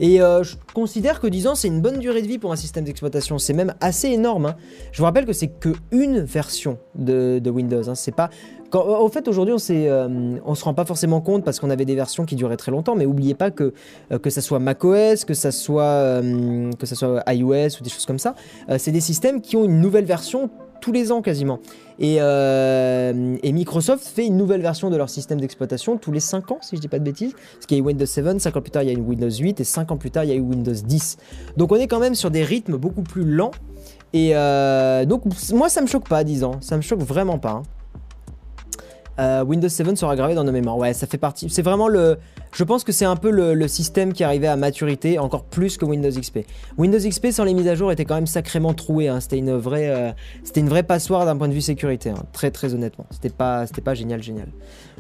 Et 0.00 0.16
je 0.16 0.56
considère 0.72 1.20
que 1.20 1.26
10 1.26 1.46
ans, 1.48 1.54
c'est 1.54 1.68
une 1.68 1.82
bonne 1.82 1.98
durée 1.98 2.22
de 2.22 2.26
vie 2.26 2.38
pour 2.38 2.50
un 2.50 2.56
système 2.56 2.84
d'exploitation. 2.84 3.38
C'est 3.38 3.52
même 3.52 3.74
assez 3.80 4.08
énorme. 4.08 4.46
Hein. 4.46 4.56
Je 4.92 4.98
vous 4.98 5.04
rappelle 5.04 5.26
que 5.26 5.34
c'est 5.34 5.48
que 5.48 5.74
une 5.92 6.20
version 6.20 6.78
de, 6.94 7.38
de 7.38 7.50
Windows. 7.50 7.88
Hein. 7.88 7.94
C'est 7.94 8.14
pas 8.14 8.30
au 8.78 9.08
fait, 9.08 9.26
aujourd'hui, 9.28 9.54
on 9.54 9.72
ne 9.72 10.40
euh, 10.40 10.54
se 10.54 10.64
rend 10.64 10.74
pas 10.74 10.84
forcément 10.84 11.20
compte 11.20 11.44
parce 11.44 11.58
qu'on 11.58 11.70
avait 11.70 11.84
des 11.84 11.94
versions 11.94 12.24
qui 12.24 12.36
duraient 12.36 12.56
très 12.56 12.70
longtemps, 12.70 12.94
mais 12.94 13.04
n'oubliez 13.04 13.34
pas 13.34 13.50
que 13.50 13.72
euh, 14.12 14.18
que 14.18 14.30
ça 14.30 14.40
soit 14.40 14.58
macOS, 14.58 15.24
que 15.24 15.34
ça 15.34 15.52
soit 15.52 15.82
euh, 15.82 16.70
soit 16.84 17.22
iOS 17.32 17.80
ou 17.80 17.82
des 17.82 17.90
choses 17.90 18.06
comme 18.06 18.18
ça, 18.18 18.34
c'est 18.78 18.92
des 18.92 19.00
systèmes 19.00 19.40
qui 19.40 19.56
ont 19.56 19.64
une 19.64 19.80
nouvelle 19.80 20.04
version 20.04 20.50
tous 20.80 20.92
les 20.92 21.12
ans 21.12 21.22
quasiment. 21.22 21.60
Et, 21.98 22.18
Microsoft 23.52 24.06
fait 24.06 24.26
une 24.26 24.36
nouvelle 24.36 24.62
version 24.62 24.90
de 24.90 24.96
leur 24.96 25.10
système 25.10 25.40
d'exploitation 25.40 25.98
tous 25.98 26.12
les 26.12 26.20
5 26.20 26.50
ans, 26.52 26.58
si 26.62 26.76
je 26.76 26.80
dis 26.80 26.88
pas 26.88 26.98
de 26.98 27.04
bêtises. 27.04 27.32
Parce 27.32 27.66
qu'il 27.66 27.76
y 27.76 27.80
a 27.80 27.82
eu 27.82 27.86
Windows 27.86 28.06
7, 28.06 28.40
5 28.40 28.56
ans 28.56 28.60
plus 28.62 28.70
tard 28.70 28.82
il 28.82 28.88
y 28.88 28.90
a 28.90 28.94
eu 28.94 29.00
Windows 29.00 29.30
8 29.30 29.60
et 29.60 29.64
5 29.64 29.92
ans 29.92 29.96
plus 29.96 30.10
tard 30.10 30.24
il 30.24 30.30
y 30.30 30.32
a 30.32 30.36
eu 30.36 30.40
Windows 30.40 30.72
10. 30.72 31.16
Donc 31.56 31.72
on 31.72 31.76
est 31.76 31.86
quand 31.86 32.00
même 32.00 32.14
sur 32.14 32.30
des 32.30 32.44
rythmes 32.44 32.76
beaucoup 32.76 33.02
plus 33.02 33.24
lents. 33.24 33.52
Et 34.12 34.32
donc 35.06 35.22
moi 35.52 35.68
ça 35.68 35.80
me 35.80 35.86
choque 35.86 36.08
pas, 36.08 36.24
10 36.24 36.44
ans. 36.44 36.56
Ça 36.60 36.76
me 36.76 36.82
choque 36.82 37.00
vraiment 37.00 37.38
pas. 37.38 37.50
Hein. 37.50 37.62
Euh, 39.18 39.44
Windows 39.44 39.68
7 39.68 39.96
sera 39.96 40.16
gravé 40.16 40.34
dans 40.34 40.44
nos 40.44 40.52
mémoires. 40.52 40.78
Ouais, 40.78 40.92
ça 40.92 41.06
fait 41.06 41.18
partie. 41.18 41.48
C'est 41.50 41.62
vraiment 41.62 41.88
le. 41.88 42.18
Je 42.52 42.64
pense 42.64 42.84
que 42.84 42.92
c'est 42.92 43.04
un 43.04 43.16
peu 43.16 43.30
le, 43.30 43.68
système 43.68 44.12
qui 44.12 44.24
arrivait 44.24 44.48
à 44.48 44.56
maturité, 44.56 45.18
encore 45.18 45.44
plus 45.44 45.76
que 45.76 45.84
Windows 45.84 46.10
XP. 46.10 46.40
Windows 46.78 46.98
XP 46.98 47.28
sans 47.30 47.44
les 47.44 47.54
mises 47.54 47.68
à 47.68 47.74
jour 47.74 47.92
était 47.92 48.04
quand 48.04 48.16
même 48.16 48.26
sacrément 48.26 48.74
troué. 48.74 49.08
Hein. 49.08 49.20
C'était 49.20 49.38
une 49.38 49.56
vraie, 49.56 49.88
euh, 49.88 50.10
c'était 50.42 50.60
une 50.60 50.68
vraie 50.68 50.82
passoire 50.82 51.24
d'un 51.26 51.36
point 51.36 51.48
de 51.48 51.54
vue 51.54 51.60
sécurité. 51.60 52.10
Hein. 52.10 52.24
Très 52.32 52.50
très 52.50 52.74
honnêtement, 52.74 53.06
c'était 53.10 53.30
pas, 53.30 53.66
c'était 53.66 53.82
pas 53.82 53.94
génial 53.94 54.22
génial. 54.22 54.48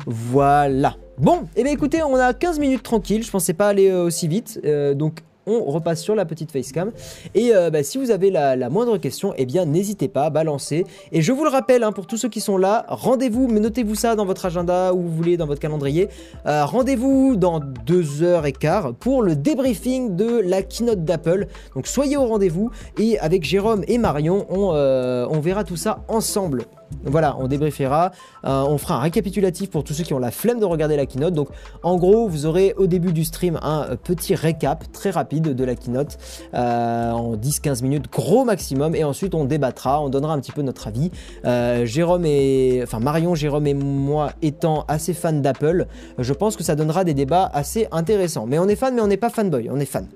Voilà. 0.06 0.96
Bon, 1.18 1.42
et 1.56 1.60
eh 1.60 1.62
bien 1.64 1.72
écoutez, 1.72 2.02
on 2.02 2.14
a 2.16 2.32
15 2.32 2.58
minutes 2.60 2.82
tranquille, 2.82 3.22
je 3.22 3.30
pensais 3.30 3.52
pas 3.52 3.68
aller 3.68 3.92
aussi 3.92 4.26
vite, 4.26 4.60
donc 4.94 5.22
on 5.52 5.70
repasse 5.70 6.02
sur 6.02 6.14
la 6.14 6.24
petite 6.24 6.50
facecam. 6.52 6.92
Et 7.34 7.54
euh, 7.54 7.70
bah, 7.70 7.82
si 7.82 7.98
vous 7.98 8.10
avez 8.10 8.30
la, 8.30 8.70
moindre 8.70 8.98
question, 8.98 9.34
eh 9.36 9.46
bien 9.46 9.64
n'hésitez 9.64 10.08
pas 10.08 10.24
à 10.24 10.30
balancer. 10.30 10.86
Et 11.12 11.22
je 11.22 11.32
vous 11.32 11.44
le 11.44 11.50
rappelle, 11.50 11.82
hein, 11.82 11.92
pour 11.92 12.06
tous 12.06 12.16
ceux 12.16 12.28
qui 12.28 12.40
sont 12.40 12.56
là, 12.56 12.84
rendez-vous, 12.88 13.48
mais 13.48 13.60
notez-vous 13.60 13.94
ça 13.94 14.16
dans 14.16 14.24
votre 14.24 14.46
agenda 14.46 14.92
ou 14.94 15.02
vous 15.02 15.14
voulez 15.14 15.36
dans 15.36 15.46
votre 15.46 15.60
calendrier. 15.60 16.08
Euh, 16.46 16.64
rendez-vous 16.64 17.36
dans 17.36 17.60
deux 17.60 18.22
heures 18.22 18.46
et 18.46 18.52
quart 18.52 18.94
pour 18.94 19.22
le 19.22 19.36
débriefing 19.36 20.16
de 20.16 20.40
la 20.40 20.62
keynote 20.62 21.04
d'Apple. 21.04 21.46
Donc 21.74 21.86
soyez 21.86 22.16
au 22.16 22.26
rendez-vous 22.26 22.70
et 22.98 23.18
avec 23.18 23.44
Jérôme 23.44 23.84
et 23.88 23.98
Marion, 23.98 24.46
on, 24.50 24.72
euh, 24.74 25.26
on 25.30 25.40
verra 25.40 25.64
tout 25.64 25.76
ça 25.76 26.04
ensemble 26.08 26.64
voilà, 27.04 27.36
on 27.38 27.48
débriefera, 27.48 28.12
euh, 28.44 28.62
on 28.62 28.78
fera 28.78 28.96
un 28.96 29.00
récapitulatif 29.00 29.70
pour 29.70 29.84
tous 29.84 29.94
ceux 29.94 30.04
qui 30.04 30.14
ont 30.14 30.18
la 30.18 30.30
flemme 30.30 30.60
de 30.60 30.64
regarder 30.64 30.96
la 30.96 31.06
keynote. 31.06 31.34
Donc 31.34 31.48
en 31.82 31.96
gros, 31.96 32.28
vous 32.28 32.46
aurez 32.46 32.74
au 32.76 32.86
début 32.86 33.12
du 33.12 33.24
stream 33.24 33.58
un 33.62 33.96
petit 33.96 34.34
récap 34.34 34.90
très 34.92 35.10
rapide 35.10 35.54
de 35.54 35.64
la 35.64 35.74
keynote 35.74 36.18
euh, 36.54 37.10
en 37.10 37.36
10-15 37.36 37.82
minutes, 37.82 38.10
gros 38.10 38.44
maximum, 38.44 38.94
et 38.94 39.04
ensuite 39.04 39.34
on 39.34 39.44
débattra, 39.44 40.02
on 40.02 40.08
donnera 40.08 40.34
un 40.34 40.40
petit 40.40 40.52
peu 40.52 40.62
notre 40.62 40.88
avis. 40.88 41.10
Euh, 41.44 41.86
Jérôme 41.86 42.24
et 42.26 42.80
enfin 42.82 43.00
Marion, 43.00 43.34
Jérôme 43.34 43.66
et 43.66 43.74
moi 43.74 44.32
étant 44.42 44.84
assez 44.88 45.14
fans 45.14 45.32
d'Apple, 45.32 45.86
je 46.18 46.32
pense 46.32 46.56
que 46.56 46.62
ça 46.62 46.74
donnera 46.76 47.04
des 47.04 47.14
débats 47.14 47.50
assez 47.52 47.88
intéressants. 47.92 48.46
Mais 48.46 48.58
on 48.58 48.68
est 48.68 48.76
fan, 48.76 48.94
mais 48.94 49.00
on 49.00 49.06
n'est 49.06 49.16
pas 49.16 49.30
fanboy, 49.30 49.68
on 49.70 49.78
est 49.78 49.86
fan. 49.86 50.06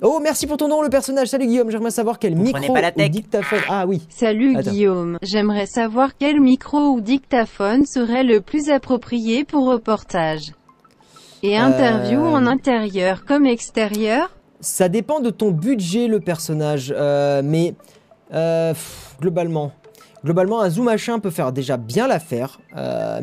Oh, 0.00 0.20
merci 0.22 0.46
pour 0.46 0.56
ton 0.58 0.68
nom, 0.68 0.80
le 0.80 0.90
personnage. 0.90 1.26
Salut 1.26 1.46
Guillaume, 1.46 1.70
j'aimerais 1.72 1.90
savoir 1.90 2.20
quel 2.20 2.36
micro 2.36 2.72
ou 2.72 3.08
dictaphone. 3.08 3.58
Ah 3.68 3.84
oui. 3.84 4.06
Salut 4.08 4.56
Guillaume, 4.56 5.18
j'aimerais 5.22 5.66
savoir 5.66 6.16
quel 6.16 6.40
micro 6.40 6.78
ou 6.90 7.00
dictaphone 7.00 7.84
serait 7.84 8.22
le 8.22 8.40
plus 8.40 8.70
approprié 8.70 9.44
pour 9.44 9.66
reportage. 9.66 10.52
Et 11.42 11.56
interview 11.56 12.20
en 12.20 12.46
euh, 12.46 12.50
intérieur 12.50 13.24
comme 13.24 13.44
extérieur? 13.44 14.30
Ça 14.60 14.88
dépend 14.88 15.18
de 15.18 15.30
ton 15.30 15.50
budget, 15.50 16.06
le 16.06 16.20
personnage. 16.20 16.94
Euh, 16.96 17.42
mais 17.44 17.74
euh, 18.32 18.74
globalement, 19.20 19.72
globalement, 20.24 20.60
un 20.60 20.70
zoom 20.70 20.86
machin 20.86 21.18
peut 21.18 21.30
faire 21.30 21.52
déjà 21.52 21.76
bien 21.76 22.08
l'affaire. 22.08 22.60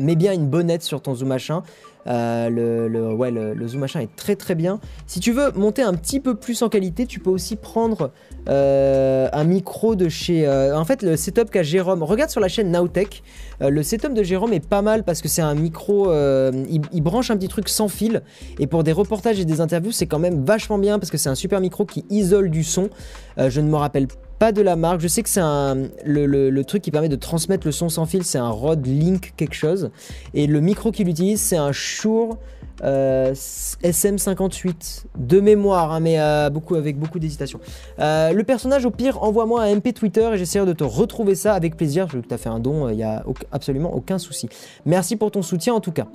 mets 0.00 0.16
bien 0.16 0.32
une 0.32 0.48
bonnette 0.48 0.82
sur 0.82 1.00
ton 1.02 1.14
zoom 1.14 1.28
machin. 1.28 1.62
Euh, 2.06 2.48
le, 2.50 3.54
le, 3.54 3.68
zoom 3.68 3.80
machin 3.80 4.00
est 4.00 4.14
très 4.14 4.36
très 4.36 4.54
bien. 4.54 4.80
Si 5.06 5.20
tu 5.20 5.32
veux 5.32 5.50
monter 5.52 5.82
un 5.82 5.94
petit 5.94 6.20
peu 6.20 6.34
plus 6.34 6.62
en 6.62 6.68
qualité, 6.68 7.06
tu 7.06 7.20
peux 7.20 7.30
aussi 7.30 7.56
prendre 7.56 8.12
euh, 8.48 9.28
un 9.32 9.44
micro 9.44 9.96
de 9.96 10.08
chez... 10.08 10.46
Euh, 10.46 10.76
en 10.76 10.84
fait, 10.84 11.02
le 11.02 11.16
setup 11.16 11.50
qu'a 11.50 11.62
Jérôme, 11.62 12.02
regarde 12.02 12.30
sur 12.30 12.40
la 12.40 12.48
chaîne 12.48 12.70
Nowtech, 12.70 13.22
le 13.60 13.82
setup 13.82 14.12
de 14.12 14.22
Jérôme 14.22 14.52
est 14.52 14.66
pas 14.66 14.82
mal 14.82 15.02
parce 15.02 15.22
que 15.22 15.28
c'est 15.28 15.42
un 15.42 15.54
micro, 15.54 16.12
il, 16.12 17.00
branche 17.02 17.30
un 17.30 17.36
petit 17.36 17.48
truc 17.48 17.68
sans 17.68 17.88
fil 17.88 18.22
et 18.58 18.66
pour 18.66 18.84
des 18.84 18.92
reportages 18.92 19.40
et 19.40 19.46
des 19.46 19.62
interviews, 19.62 19.92
c'est 19.92 20.06
quand 20.06 20.18
même 20.18 20.44
vachement 20.44 20.78
bien 20.78 20.98
parce 20.98 21.10
que 21.10 21.16
c'est 21.16 21.30
un 21.30 21.34
super 21.34 21.60
micro 21.60 21.86
qui 21.86 22.04
isole 22.10 22.50
du 22.50 22.64
son. 22.64 22.90
je 23.38 23.60
ne 23.60 23.68
me 23.68 23.76
rappelle 23.76 24.08
pas 24.08 24.25
de 24.40 24.62
la 24.62 24.76
marque. 24.76 25.00
Je 25.00 25.08
sais 25.08 25.22
que 25.22 25.28
c'est 25.28 25.40
un 25.40 25.88
le, 26.04 26.62
truc 26.62 26.82
qui 26.82 26.90
permet 26.90 27.08
de 27.08 27.16
transmettre 27.16 27.66
le 27.66 27.72
son 27.72 27.88
sans 27.88 28.06
fil, 28.06 28.24
c'est 28.24 28.38
un 28.38 28.50
Rode 28.50 28.86
Link 28.86 29.32
quelque 29.36 29.54
chose. 29.54 29.90
Et 30.34 30.46
le 30.46 30.60
micro 30.60 30.92
qu'il 30.92 31.08
utilise, 31.08 31.40
c'est 31.40 31.56
un 31.56 31.72
Shure 31.72 32.36
euh, 32.84 33.32
SM58 33.32 35.04
de 35.16 35.40
mémoire, 35.40 35.92
hein, 35.92 36.00
mais 36.00 36.20
euh, 36.20 36.50
beaucoup 36.50 36.74
avec 36.74 36.98
beaucoup 36.98 37.18
d'hésitation. 37.18 37.58
Euh, 37.98 38.32
le 38.32 38.44
personnage, 38.44 38.84
au 38.84 38.90
pire, 38.90 39.22
envoie-moi 39.22 39.62
un 39.62 39.76
MP 39.76 39.94
Twitter 39.94 40.28
et 40.34 40.36
j'essaierai 40.38 40.66
de 40.66 40.74
te 40.74 40.84
retrouver 40.84 41.34
ça 41.34 41.54
avec 41.54 41.76
plaisir. 41.76 42.06
Je 42.08 42.16
veux 42.16 42.22
que 42.22 42.28
tu 42.28 42.36
fait 42.36 42.50
un 42.50 42.60
don, 42.60 42.90
il 42.90 42.96
n'y 42.96 43.02
a 43.02 43.24
absolument 43.52 43.94
aucun 43.94 44.18
souci. 44.18 44.48
Merci 44.84 45.16
pour 45.16 45.30
ton 45.30 45.42
soutien 45.42 45.72
en 45.74 45.80
tout 45.80 45.92
cas. 45.92 46.06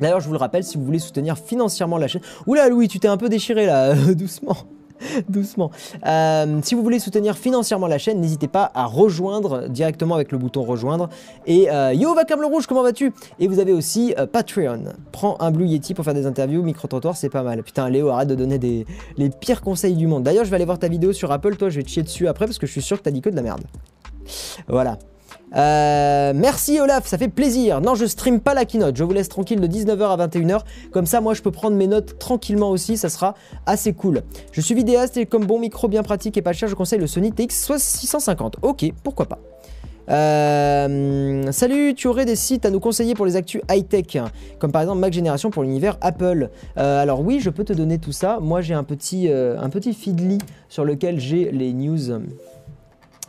D'ailleurs, 0.00 0.20
je 0.20 0.26
vous 0.26 0.34
le 0.34 0.38
rappelle, 0.38 0.62
si 0.62 0.76
vous 0.76 0.84
voulez 0.84 0.98
soutenir 0.98 1.38
financièrement 1.38 1.96
la 1.96 2.06
chaîne. 2.06 2.20
Oula, 2.46 2.68
Louis, 2.68 2.86
tu 2.86 3.00
t'es 3.00 3.08
un 3.08 3.16
peu 3.16 3.28
déchiré 3.28 3.66
là, 3.66 3.94
doucement. 4.14 4.56
Doucement. 5.28 5.70
Euh, 6.06 6.60
si 6.62 6.74
vous 6.74 6.82
voulez 6.82 6.98
soutenir 6.98 7.36
financièrement 7.36 7.86
la 7.86 7.98
chaîne, 7.98 8.20
n'hésitez 8.20 8.48
pas 8.48 8.70
à 8.74 8.86
rejoindre 8.86 9.68
directement 9.68 10.14
avec 10.14 10.32
le 10.32 10.38
bouton 10.38 10.62
rejoindre. 10.62 11.08
Et 11.46 11.70
euh, 11.70 11.92
yo, 11.92 12.14
Vacam 12.14 12.40
le 12.40 12.46
Rouge, 12.46 12.66
comment 12.66 12.82
vas-tu? 12.82 13.12
Et 13.38 13.48
vous 13.48 13.58
avez 13.58 13.72
aussi 13.72 14.14
euh, 14.18 14.26
Patreon. 14.26 14.84
Prends 15.12 15.36
un 15.40 15.50
Blue 15.50 15.66
Yeti 15.66 15.94
pour 15.94 16.04
faire 16.04 16.14
des 16.14 16.26
interviews, 16.26 16.62
micro-trottoir, 16.62 17.16
c'est 17.16 17.28
pas 17.28 17.42
mal. 17.42 17.62
Putain, 17.62 17.88
Léo, 17.88 18.08
arrête 18.08 18.28
de 18.28 18.34
donner 18.34 18.86
les 19.16 19.30
pires 19.30 19.60
conseils 19.60 19.94
du 19.94 20.06
monde. 20.06 20.22
D'ailleurs, 20.22 20.44
je 20.44 20.50
vais 20.50 20.56
aller 20.56 20.64
voir 20.64 20.78
ta 20.78 20.88
vidéo 20.88 21.12
sur 21.12 21.30
Apple. 21.32 21.56
Toi, 21.56 21.70
je 21.70 21.76
vais 21.76 21.82
te 21.82 21.88
chier 21.88 22.02
dessus 22.02 22.28
après 22.28 22.46
parce 22.46 22.58
que 22.58 22.66
je 22.66 22.72
suis 22.72 22.82
sûr 22.82 22.98
que 22.98 23.02
t'as 23.02 23.10
dit 23.10 23.20
que 23.20 23.30
de 23.30 23.36
la 23.36 23.42
merde. 23.42 23.62
Voilà. 24.68 24.98
Euh, 25.56 26.32
merci 26.34 26.80
Olaf, 26.80 27.06
ça 27.06 27.18
fait 27.18 27.28
plaisir. 27.28 27.80
Non, 27.80 27.94
je 27.94 28.04
stream 28.06 28.40
pas 28.40 28.54
la 28.54 28.64
keynote, 28.64 28.96
je 28.96 29.04
vous 29.04 29.12
laisse 29.12 29.28
tranquille 29.28 29.60
de 29.60 29.66
19h 29.66 30.02
à 30.02 30.26
21h. 30.26 30.60
Comme 30.92 31.06
ça, 31.06 31.20
moi, 31.20 31.34
je 31.34 31.42
peux 31.42 31.50
prendre 31.50 31.76
mes 31.76 31.86
notes 31.86 32.18
tranquillement 32.18 32.70
aussi, 32.70 32.96
ça 32.96 33.08
sera 33.08 33.34
assez 33.64 33.92
cool. 33.92 34.22
Je 34.52 34.60
suis 34.60 34.74
vidéaste 34.74 35.16
et 35.16 35.26
comme 35.26 35.44
bon 35.44 35.58
micro 35.58 35.88
bien 35.88 36.02
pratique 36.02 36.36
et 36.36 36.42
pas 36.42 36.52
cher, 36.52 36.68
je 36.68 36.74
conseille 36.74 36.98
le 36.98 37.06
Sony 37.06 37.30
TX650. 37.30 38.54
Ok, 38.62 38.84
pourquoi 39.02 39.26
pas. 39.26 39.38
Euh, 40.08 41.50
salut, 41.50 41.94
tu 41.94 42.06
aurais 42.06 42.26
des 42.26 42.36
sites 42.36 42.64
à 42.64 42.70
nous 42.70 42.78
conseiller 42.78 43.14
pour 43.14 43.26
les 43.26 43.34
actus 43.34 43.60
high-tech, 43.68 44.18
comme 44.60 44.70
par 44.70 44.82
exemple 44.82 45.00
Mac 45.00 45.12
Génération 45.12 45.50
pour 45.50 45.64
l'univers 45.64 45.96
Apple. 46.00 46.50
Euh, 46.78 47.02
alors 47.02 47.22
oui, 47.22 47.40
je 47.40 47.50
peux 47.50 47.64
te 47.64 47.72
donner 47.72 47.98
tout 47.98 48.12
ça. 48.12 48.38
Moi, 48.40 48.60
j'ai 48.60 48.74
un 48.74 48.84
petit, 48.84 49.28
un 49.28 49.68
petit 49.68 49.94
feedly 49.94 50.38
sur 50.68 50.84
lequel 50.84 51.18
j'ai 51.18 51.50
les 51.50 51.72
news 51.72 52.20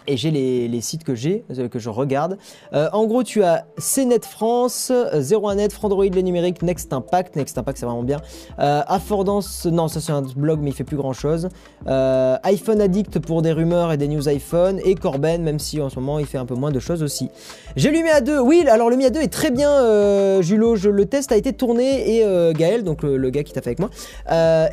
et 0.08 0.18
j'ai 0.18 0.32
les, 0.32 0.82
sites 0.82 1.04
que 1.04 1.16
j'ai, 1.16 1.44
euh, 1.58 1.68
que 1.68 1.80
je 1.80 1.90
regarde. 1.90 2.38
Euh, 2.74 2.88
en 2.94 3.06
gros, 3.06 3.24
tu 3.24 3.44
as 3.44 3.66
CNET 3.78 4.22
France, 4.22 4.92
01net, 4.92 5.66
euh, 5.66 5.70
Frandroid, 5.70 6.06
le 6.06 6.22
numérique, 6.22 6.62
Next 6.62 6.94
Impact. 6.94 7.36
Next 7.36 7.58
Impact, 7.58 7.78
c'est 7.78 7.86
vraiment 7.86 8.04
bien. 8.04 8.18
Affordance, 8.58 9.66
non, 9.66 9.88
ça 9.88 10.00
c'est 10.00 10.12
un 10.12 10.22
blog, 10.22 10.60
mais 10.62 10.72
il 10.72 10.74
fait 10.74 10.84
plus 10.84 10.98
grand 10.98 11.14
chose. 11.14 11.50
iPhone 11.86 12.82
Addict 12.82 13.20
pour 13.20 13.42
des 13.42 13.52
rumeurs 13.52 13.92
et 13.92 13.98
des 13.98 14.08
news 14.08 14.28
iPhone. 14.30 14.80
Et 14.86 14.96
Corben, 14.96 15.44
même 15.44 15.60
si 15.60 15.82
en 15.82 15.90
ce 15.90 16.00
moment 16.00 16.20
il 16.20 16.26
fait 16.26 16.38
un 16.38 16.46
peu 16.46 16.56
moins 16.56 16.72
de 16.72 16.80
choses 16.80 17.04
aussi. 17.04 17.30
J'ai 17.76 17.92
le 17.92 17.98
Mi 17.98 18.10
A2. 18.10 18.40
Oui, 18.40 18.66
alors 18.70 18.90
le 18.90 18.96
Mi 18.96 19.06
A2 19.06 19.18
est 19.18 19.34
très 19.34 19.52
bien, 19.52 20.42
Julo. 20.42 20.76
Je, 20.76 20.90
le 20.90 21.06
test 21.06 21.32
a 21.32 21.38
été 21.38 21.54
tourné 21.54 22.18
et 22.18 22.54
Gaël, 22.54 22.84
donc 22.84 23.04
le, 23.04 23.30
gars 23.30 23.44
qui 23.44 23.54
t'a 23.54 23.62
fait 23.62 23.70
avec 23.70 23.80
moi, 23.80 23.90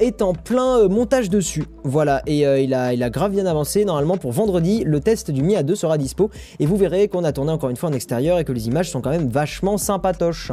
est 0.00 0.22
en 0.22 0.32
plein 0.32 0.88
montage 0.88 1.28
dessus. 1.28 1.64
Voilà, 1.82 2.22
et 2.26 2.40
il, 2.62 2.74
a, 2.74 2.92
il 2.92 3.02
a 3.02 3.10
grave 3.10 3.32
bien 3.32 3.46
avancé. 3.46 3.84
Normalement, 3.84 4.16
pour 4.16 4.32
vendredi, 4.32 4.84
le 4.84 5.00
test 5.00 5.23
du 5.32 5.42
Mi 5.42 5.54
A2 5.54 5.74
sera 5.74 5.98
dispo 5.98 6.30
et 6.58 6.66
vous 6.66 6.76
verrez 6.76 7.08
qu'on 7.08 7.24
a 7.24 7.32
tourné 7.32 7.52
encore 7.52 7.70
une 7.70 7.76
fois 7.76 7.88
en 7.88 7.92
extérieur 7.92 8.38
et 8.38 8.44
que 8.44 8.52
les 8.52 8.66
images 8.66 8.90
sont 8.90 9.00
quand 9.00 9.10
même 9.10 9.28
vachement 9.28 9.78
sympatoches. 9.78 10.52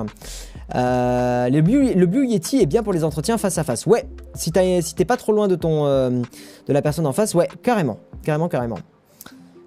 Euh, 0.76 1.50
le, 1.50 1.62
Blue, 1.62 2.28
Yeti 2.28 2.62
est 2.62 2.66
bien 2.66 2.84
pour 2.84 2.94
les 2.94 3.04
entretiens 3.04 3.38
face 3.38 3.58
à 3.58 3.64
face. 3.64 3.86
Ouais, 3.86 4.06
si 4.36 4.52
t'es 4.52 5.06
pas 5.06 5.18
trop 5.18 5.34
loin 5.34 5.48
de, 5.48 5.56
ton, 5.56 5.86
euh, 5.86 6.10
de 6.10 6.74
la 6.74 6.82
personne 6.82 7.08
en 7.08 7.14
face, 7.14 7.34
ouais, 7.34 7.48
carrément, 7.64 8.00
carrément, 8.24 8.48
carrément. 8.48 8.78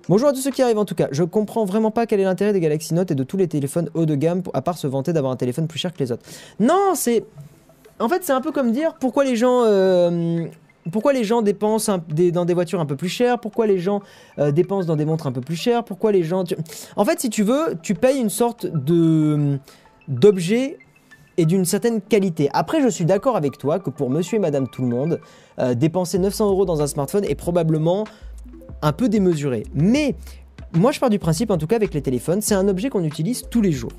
Bonjour 0.07 0.29
à 0.29 0.33
tous 0.33 0.41
ceux 0.41 0.51
qui 0.51 0.61
arrivent 0.61 0.79
en 0.79 0.85
tout 0.85 0.95
cas. 0.95 1.09
Je 1.13 1.25
comprends 1.25 1.65
vraiment 1.65 1.91
pas 1.91 2.07
quel 2.07 2.21
est 2.21 2.25
l'intérêt 2.25 2.53
des 2.53 2.61
Galaxy 2.61 2.93
Note 2.93 3.11
et 3.11 3.15
de 3.15 3.25
tous 3.25 3.39
les 3.39 3.49
téléphones 3.49 3.89
haut 3.95 4.05
de 4.05 4.15
gamme 4.15 4.43
à 4.53 4.61
part 4.61 4.77
se 4.77 4.87
vanter 4.87 5.15
d'avoir 5.15 5.33
un 5.33 5.37
téléphone 5.37 5.67
plus 5.67 5.79
cher 5.79 5.95
que 5.95 5.99
les 5.99 6.13
autres. 6.13 6.25
Non, 6.61 6.93
c'est... 6.95 7.25
En 8.01 8.09
fait, 8.09 8.23
c'est 8.23 8.33
un 8.33 8.41
peu 8.41 8.53
comme 8.53 8.73
dire 8.73 8.95
pourquoi 9.01 9.25
les 9.25 9.37
gens 9.37 9.63
euh, 9.65 10.47
pourquoi 10.93 11.13
les 11.13 11.25
gens 11.25 11.43
dépensent 11.43 11.99
dans 12.33 12.45
des 12.45 12.55
voitures 12.55 12.81
un 12.81 12.87
peu 12.87 12.97
plus 12.97 13.09
chères? 13.09 13.39
Pourquoi 13.39 13.67
les 13.67 13.79
gens 13.79 14.03
euh, 14.39 14.51
dépensent 14.51 14.87
dans 14.87 14.97
des 14.97 15.05
montres 15.05 15.27
un 15.27 15.33
peu 15.33 15.41
plus 15.41 15.57
chères? 15.57 15.85
Pourquoi 15.85 16.13
les 16.13 16.23
gens... 16.23 16.45
En 16.97 17.05
fait, 17.05 17.21
si 17.21 17.31
tu 17.31 17.43
veux, 17.43 17.77
tu 17.83 17.95
payes 17.95 18.21
une 18.21 18.31
sorte 18.31 18.67
de 18.67 19.59
d'objet 20.07 20.77
et 21.37 21.47
d'une 21.47 21.65
certaine 21.65 22.01
qualité. 22.01 22.51
Après, 22.53 22.83
je 22.83 22.89
suis 22.89 23.07
d'accord 23.07 23.37
avec 23.37 23.59
toi 23.59 23.79
que 23.79 23.91
pour 23.91 24.11
monsieur 24.11 24.37
et 24.37 24.39
madame 24.39 24.69
tout 24.69 24.83
le 24.83 24.89
monde, 24.89 25.21
euh, 25.59 25.75
dépenser 25.75 26.19
900 26.19 26.51
euros 26.51 26.65
dans 26.67 26.83
un 26.83 26.87
smartphone 26.87 27.25
est 27.25 27.35
probablement 27.35 28.05
un 28.83 28.93
peu 28.93 29.09
démesuré. 29.09 29.65
Mais 29.75 30.15
moi, 30.75 30.93
je 30.93 31.01
pars 31.01 31.11
du 31.11 31.19
principe, 31.19 31.51
en 31.51 31.59
tout 31.59 31.67
cas 31.67 31.77
avec 31.77 31.95
les 31.95 32.03
téléphones, 32.03 32.41
c'est 32.41 32.55
un 32.55 32.69
objet 32.69 32.91
qu'on 32.91 33.05
utilise 33.05 33.45
tous 33.51 33.63
les 33.63 33.73
jours. 33.73 33.93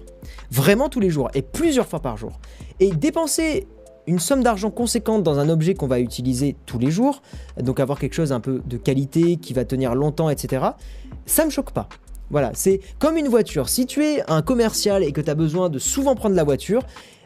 Vraiment 0.51 0.89
tous 0.89 0.99
les 0.99 1.09
jours 1.09 1.29
et 1.33 1.41
plusieurs 1.41 1.87
fois 1.87 1.99
par 1.99 2.17
jour. 2.17 2.33
Et 2.79 2.91
dépenser 2.91 3.67
une 4.07 4.19
somme 4.19 4.43
d'argent 4.43 4.69
conséquente 4.69 5.23
dans 5.23 5.39
un 5.39 5.49
objet 5.49 5.73
qu'on 5.73 5.87
va 5.87 5.99
utiliser 5.99 6.55
tous 6.65 6.79
les 6.79 6.91
jours, 6.91 7.21
donc 7.61 7.79
avoir 7.79 7.99
quelque 7.99 8.13
chose 8.13 8.31
un 8.31 8.39
peu 8.39 8.61
de 8.65 8.77
qualité, 8.77 9.37
qui 9.37 9.53
va 9.53 9.65
tenir 9.65 9.95
longtemps, 9.95 10.29
etc., 10.29 10.65
ça 11.25 11.45
me 11.45 11.49
choque 11.49 11.71
pas. 11.71 11.89
Voilà, 12.31 12.51
c'est 12.53 12.79
comme 12.99 13.17
une 13.17 13.27
voiture. 13.27 13.69
Si 13.69 13.85
tu 13.85 14.03
es 14.03 14.23
un 14.29 14.41
commercial 14.41 15.03
et 15.03 15.11
que 15.11 15.21
tu 15.21 15.29
as 15.29 15.35
besoin 15.35 15.69
de 15.69 15.79
souvent 15.79 16.15
prendre 16.15 16.35
la 16.35 16.43
voiture, 16.43 16.81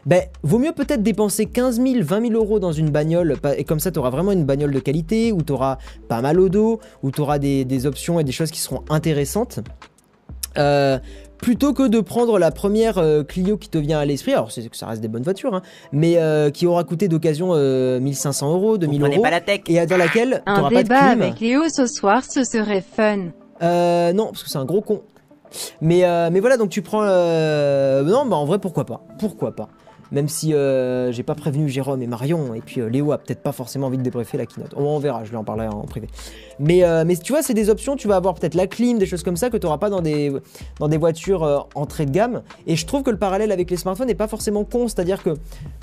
ben, 0.06 0.22
vaut 0.42 0.58
mieux 0.58 0.72
peut-être 0.72 1.02
dépenser 1.02 1.46
15 1.46 1.76
000, 1.76 1.94
20 2.02 2.28
000 2.28 2.32
euros 2.32 2.58
dans 2.58 2.72
une 2.72 2.90
bagnole, 2.90 3.36
et 3.56 3.64
comme 3.64 3.80
ça, 3.80 3.90
tu 3.90 3.98
auras 3.98 4.10
vraiment 4.10 4.32
une 4.32 4.44
bagnole 4.44 4.72
de 4.72 4.80
qualité, 4.80 5.32
où 5.32 5.42
tu 5.42 5.52
auras 5.52 5.78
pas 6.08 6.20
mal 6.20 6.40
au 6.40 6.48
dos, 6.48 6.80
où 7.02 7.10
tu 7.10 7.20
auras 7.20 7.38
des, 7.38 7.86
options 7.86 8.20
et 8.20 8.24
des 8.24 8.32
choses 8.32 8.50
qui 8.50 8.60
seront 8.60 8.82
intéressantes. 8.88 9.60
Euh, 10.58 10.98
plutôt 11.40 11.72
que 11.72 11.86
de 11.88 12.00
prendre 12.00 12.38
la 12.38 12.50
première 12.50 12.98
euh, 12.98 13.22
Clio 13.22 13.56
qui 13.56 13.68
te 13.68 13.78
vient 13.78 13.98
à 13.98 14.04
l'esprit, 14.04 14.32
alors 14.32 14.52
c'est 14.52 14.68
que 14.68 14.76
ça 14.76 14.86
reste 14.86 15.00
des 15.00 15.08
bonnes 15.08 15.22
voitures, 15.22 15.54
hein, 15.54 15.62
mais 15.92 16.16
euh, 16.16 16.50
qui 16.50 16.66
aura 16.66 16.84
coûté 16.84 17.08
d'occasion 17.08 17.54
1500 17.54 18.52
euros, 18.52 18.78
2000 18.78 19.02
euros, 19.02 19.22
pas 19.22 19.30
la 19.30 19.40
tech. 19.40 19.60
et 19.66 19.84
dans 19.86 19.96
laquelle 19.96 20.42
tu 20.46 20.52
pas 20.62 20.70
de 20.70 20.76
débat 20.76 21.00
avec 21.00 21.40
Léo 21.40 21.62
ce 21.68 21.86
soir, 21.86 22.22
ce 22.24 22.44
serait 22.44 22.82
fun. 22.82 23.30
non, 24.12 24.26
parce 24.26 24.42
que 24.42 24.50
c'est 24.50 24.58
un 24.58 24.64
gros 24.64 24.80
con. 24.80 25.02
Mais, 25.80 26.04
mais 26.30 26.40
voilà, 26.40 26.56
donc 26.56 26.70
tu 26.70 26.82
prends... 26.82 27.02
non, 27.02 28.26
bah 28.26 28.36
en 28.36 28.44
vrai, 28.44 28.58
pourquoi 28.58 28.84
pas 28.84 29.02
Pourquoi 29.18 29.54
pas 29.54 29.68
même 30.12 30.28
si 30.28 30.54
euh, 30.54 31.12
j'ai 31.12 31.22
pas 31.22 31.34
prévenu 31.34 31.68
Jérôme 31.68 32.02
et 32.02 32.06
Marion, 32.06 32.54
et 32.54 32.60
puis 32.60 32.80
euh, 32.80 32.88
Léo 32.88 33.12
a 33.12 33.18
peut-être 33.18 33.42
pas 33.42 33.52
forcément 33.52 33.86
envie 33.86 33.98
de 33.98 34.02
débriefer 34.02 34.38
la 34.38 34.46
keynote. 34.46 34.74
On, 34.76 34.98
verra, 34.98 35.24
je 35.24 35.30
lui 35.30 35.36
en 35.36 35.44
parlerai 35.44 35.68
en 35.68 35.82
privé. 35.82 36.08
Mais, 36.58 36.84
euh, 36.84 37.04
mais 37.06 37.16
tu 37.16 37.32
vois, 37.32 37.42
c'est 37.42 37.54
des 37.54 37.70
options, 37.70 37.96
tu 37.96 38.08
vas 38.08 38.16
avoir 38.16 38.34
peut-être 38.34 38.54
la 38.54 38.66
clim, 38.66 38.98
des 38.98 39.06
choses 39.06 39.22
comme 39.22 39.36
ça 39.36 39.50
que 39.50 39.56
tu 39.56 39.66
n'auras 39.66 39.78
pas 39.78 39.90
dans 39.90 40.00
des, 40.00 40.32
dans 40.78 40.88
des 40.88 40.98
voitures 40.98 41.68
entrée 41.74 42.06
de 42.06 42.10
gamme. 42.10 42.42
Et 42.66 42.76
je 42.76 42.86
trouve 42.86 43.02
que 43.02 43.10
le 43.10 43.18
parallèle 43.18 43.52
avec 43.52 43.70
les 43.70 43.76
smartphones 43.76 44.08
n'est 44.08 44.14
pas 44.14 44.28
forcément 44.28 44.64
con, 44.64 44.88
c'est-à-dire 44.88 45.22
que 45.22 45.34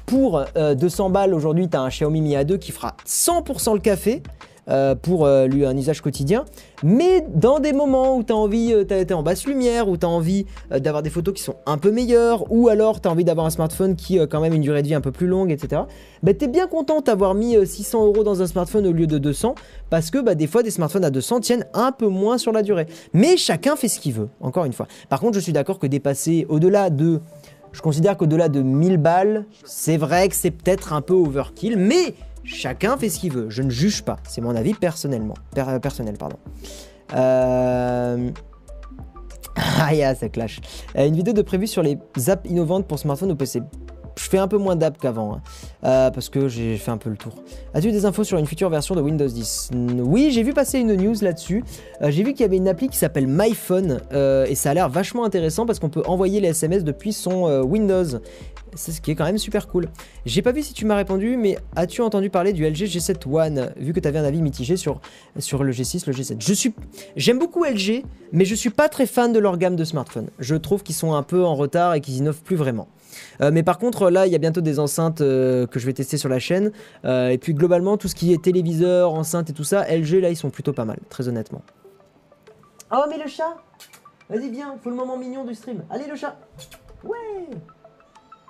pour 0.06 0.44
200 0.56 1.10
balles 1.10 1.34
aujourd'hui, 1.34 1.70
tu 1.70 1.78
as 1.78 1.82
un 1.82 1.90
Xiaomi 1.90 2.22
Mi 2.22 2.36
A2 2.36 2.60
qui 2.60 2.72
fera 2.72 2.96
100% 3.06 3.74
le 3.74 3.80
café. 3.80 4.22
Euh, 4.70 4.96
pour 4.96 5.26
euh, 5.26 5.48
lui 5.48 5.66
un 5.66 5.78
usage 5.78 6.02
quotidien. 6.02 6.44
Mais 6.84 7.26
dans 7.34 7.60
des 7.60 7.72
moments 7.72 8.18
où 8.18 8.24
tu 8.24 8.34
as 8.34 8.36
envie, 8.36 8.74
euh, 8.74 8.84
tu 8.84 9.14
en 9.14 9.24
basse 9.24 9.46
lumière, 9.46 9.88
où 9.88 9.96
tu 9.96 10.06
as 10.06 10.10
envie 10.10 10.46
d'avoir 10.70 11.02
des 11.04 11.10
photos 11.10 11.34
qui 11.34 11.42
sont 11.42 11.56
un 11.66 11.78
peu 11.78 11.90
meilleures, 11.90 12.52
ou 12.52 12.68
alors 12.68 13.00
tu 13.00 13.08
as 13.08 13.12
envie 13.12 13.24
d'avoir 13.24 13.46
un 13.46 13.50
smartphone 13.50 13.96
qui 13.96 14.20
a 14.20 14.28
quand 14.28 14.42
même 14.42 14.54
une 14.54 14.62
durée 14.62 14.82
de 14.82 14.88
vie 14.88 14.94
un 14.94 15.00
peu 15.00 15.14
plus 15.14 15.28
longue, 15.28 15.52
etc. 15.52 15.84
Bah, 16.22 16.34
tu 16.34 16.44
es 16.44 16.48
bien 16.50 16.68
content 16.68 17.00
d'avoir 17.00 17.34
mis 17.34 17.56
600 17.66 18.08
euros 18.08 18.26
dans 18.26 18.42
un 18.42 18.48
smartphone 18.48 18.86
au 18.88 18.92
lieu 18.92 19.08
de 19.08 19.18
200, 19.18 19.56
parce 19.90 20.12
que 20.12 20.18
bah, 20.18 20.36
des 20.36 20.48
fois 20.48 20.64
des 20.64 20.72
smartphones 20.72 21.06
à 21.06 21.12
200 21.12 21.40
tiennent 21.40 21.66
un 21.74 21.94
peu 21.94 22.08
moins 22.08 22.38
sur 22.38 22.52
la 22.52 22.62
durée. 22.62 22.88
Mais 23.14 23.38
chacun 23.38 23.78
fait 23.78 23.88
ce 23.88 24.02
qu'il 24.02 24.16
veut, 24.16 24.28
encore 24.42 24.66
une 24.66 24.74
fois. 24.74 24.88
Par 25.08 25.22
contre, 25.22 25.36
je 25.36 25.40
suis 25.40 25.54
d'accord 25.54 25.80
que 25.80 25.88
dépasser 25.88 26.46
au-delà 26.50 26.90
de... 26.90 27.22
Je 27.72 27.82
considère 27.82 28.18
qu'au-delà 28.18 28.50
de 28.50 28.62
1000 28.62 28.98
balles, 28.98 29.46
c'est 29.64 29.98
vrai 29.98 30.28
que 30.28 30.36
c'est 30.36 30.52
peut-être 30.52 30.92
un 30.92 31.02
peu 31.02 31.14
overkill, 31.14 31.78
mais 31.78 32.16
Chacun 32.48 32.96
fait 32.96 33.10
ce 33.10 33.20
qu'il 33.20 33.34
veut, 33.34 33.50
je 33.50 33.62
ne 33.62 33.70
juge 33.70 34.04
pas, 34.04 34.16
c'est 34.24 34.40
mon 34.40 34.56
avis 34.56 34.74
personnellement. 34.74 35.34
Euh, 35.58 35.80
personnel, 35.80 36.16
pardon. 36.18 36.38
Euh... 37.14 38.30
Ah, 39.80 39.92
yeah, 39.94 40.14
ça 40.14 40.30
clash. 40.30 40.60
Euh, 40.96 41.08
une 41.08 41.16
vidéo 41.16 41.34
de 41.34 41.42
prévu 41.42 41.66
sur 41.66 41.82
les 41.82 41.98
apps 42.28 42.48
innovantes 42.48 42.88
pour 42.88 43.00
smartphone 43.00 43.32
ou 43.32 43.36
PC 43.36 43.62
je 44.16 44.24
fais 44.24 44.40
un 44.40 44.48
peu 44.48 44.58
moins 44.58 44.76
d'app 44.76 44.98
qu'avant, 44.98 45.36
hein. 45.36 46.10
parce 46.12 46.30
que 46.30 46.48
j'ai 46.48 46.78
fait 46.78 46.90
un 46.90 46.98
peu 46.98 47.12
le 47.12 47.18
tour. 47.18 47.34
As-tu 47.76 47.92
des 47.92 48.04
infos 48.06 48.24
sur 48.24 48.40
une 48.40 48.48
future 48.48 48.68
version 48.68 48.96
de 48.96 49.02
Windows 49.02 49.28
10 49.28 49.70
Oui, 50.00 50.32
j'ai 50.32 50.42
vu 50.42 50.54
passer 50.54 50.80
une 50.80 50.96
news 50.96 51.14
là-dessus. 51.22 51.64
J'ai 52.02 52.24
vu 52.24 52.34
qu'il 52.34 52.42
y 52.42 52.46
avait 52.46 52.58
une 52.58 52.68
appli 52.68 52.90
qui 52.90 52.98
s'appelle 52.98 53.28
MyPhone, 53.28 54.00
et 54.12 54.56
ça 54.56 54.72
a 54.72 54.74
l'air 54.74 54.90
vachement 54.90 55.24
intéressant 55.24 55.68
parce 55.68 55.78
qu'on 55.78 55.90
peut 55.90 56.02
envoyer 56.08 56.42
les 56.42 56.48
SMS 56.48 56.84
depuis 56.84 57.14
son 57.14 57.62
Windows. 57.62 58.20
C'est 58.78 58.92
ce 58.92 59.02
qui 59.02 59.12
est 59.12 59.16
quand 59.16 59.26
même 59.26 59.38
super 59.38 59.68
cool. 59.68 59.90
J'ai 60.26 60.42
pas 60.42 60.52
vu 60.52 60.62
si 60.62 60.74
tu 60.74 60.86
m'as 60.86 60.96
répondu, 60.96 61.36
mais 61.36 61.58
as-tu 61.76 62.02
entendu 62.02 62.30
parler 62.30 62.54
du 62.54 62.64
LG 62.64 62.86
G7 62.86 63.28
One 63.30 63.74
Vu 63.78 63.92
que 63.92 64.00
tu 64.00 64.08
avais 64.08 64.20
un 64.20 64.24
avis 64.24 64.42
mitigé 64.42 64.78
sur, 64.78 65.02
le 65.36 65.72
G6, 65.72 66.08
le 66.08 66.14
G7. 66.14 66.36
Je 66.40 66.54
suis, 66.54 66.74
j'aime 67.16 67.40
beaucoup 67.40 67.64
LG, 67.66 68.04
mais 68.32 68.46
je 68.46 68.56
suis 68.56 68.70
pas 68.70 68.88
très 68.88 69.06
fan 69.06 69.34
de 69.34 69.40
leur 69.40 69.58
gamme 69.58 69.76
de 69.76 69.84
smartphones. 69.84 70.30
Je 70.40 70.56
trouve 70.56 70.84
qu'ils 70.84 70.96
sont 70.96 71.14
un 71.14 71.24
peu 71.24 71.44
en 71.44 71.56
retard 71.56 71.96
et 71.96 72.02
qu'ils 72.02 72.18
innovent 72.18 72.44
plus 72.44 72.56
vraiment. 72.56 72.88
Euh, 73.42 73.52
mais 73.52 73.64
par 73.64 73.78
contre, 73.78 74.10
là, 74.10 74.28
il 74.28 74.32
y 74.32 74.36
a 74.36 74.40
bientôt 74.40 74.62
des 74.62 74.80
enceintes 74.80 75.22
euh, 75.22 75.66
que 75.66 75.80
je 75.80 75.86
vais 75.86 75.94
tester 75.94 76.18
sur 76.18 76.30
la 76.30 76.40
chaîne. 76.40 76.72
Euh, 77.06 77.30
et 77.30 77.38
puis 77.38 77.54
globalement, 77.54 77.98
tout 77.98 78.08
ce 78.08 78.16
qui 78.16 78.34
est 78.34 78.42
téléviseur, 78.42 79.14
enceinte 79.14 79.50
et 79.50 79.54
tout 79.54 79.64
ça, 79.64 79.84
LG, 79.84 80.22
là, 80.22 80.30
ils 80.30 80.38
sont 80.38 80.50
plutôt 80.50 80.74
pas 80.74 80.86
mal, 80.86 81.00
très 81.10 81.28
honnêtement. 81.28 81.62
Oh, 82.92 83.04
mais 83.10 83.18
le 83.18 83.28
chat 83.28 83.58
Vas-y, 84.30 84.50
viens, 84.50 84.76
faut 84.84 84.90
le 84.90 84.96
moment 84.96 85.18
mignon 85.18 85.46
du 85.46 85.56
stream. 85.56 85.84
Allez, 85.90 86.06
le 86.06 86.16
chat 86.16 86.38
Ouais 87.04 87.48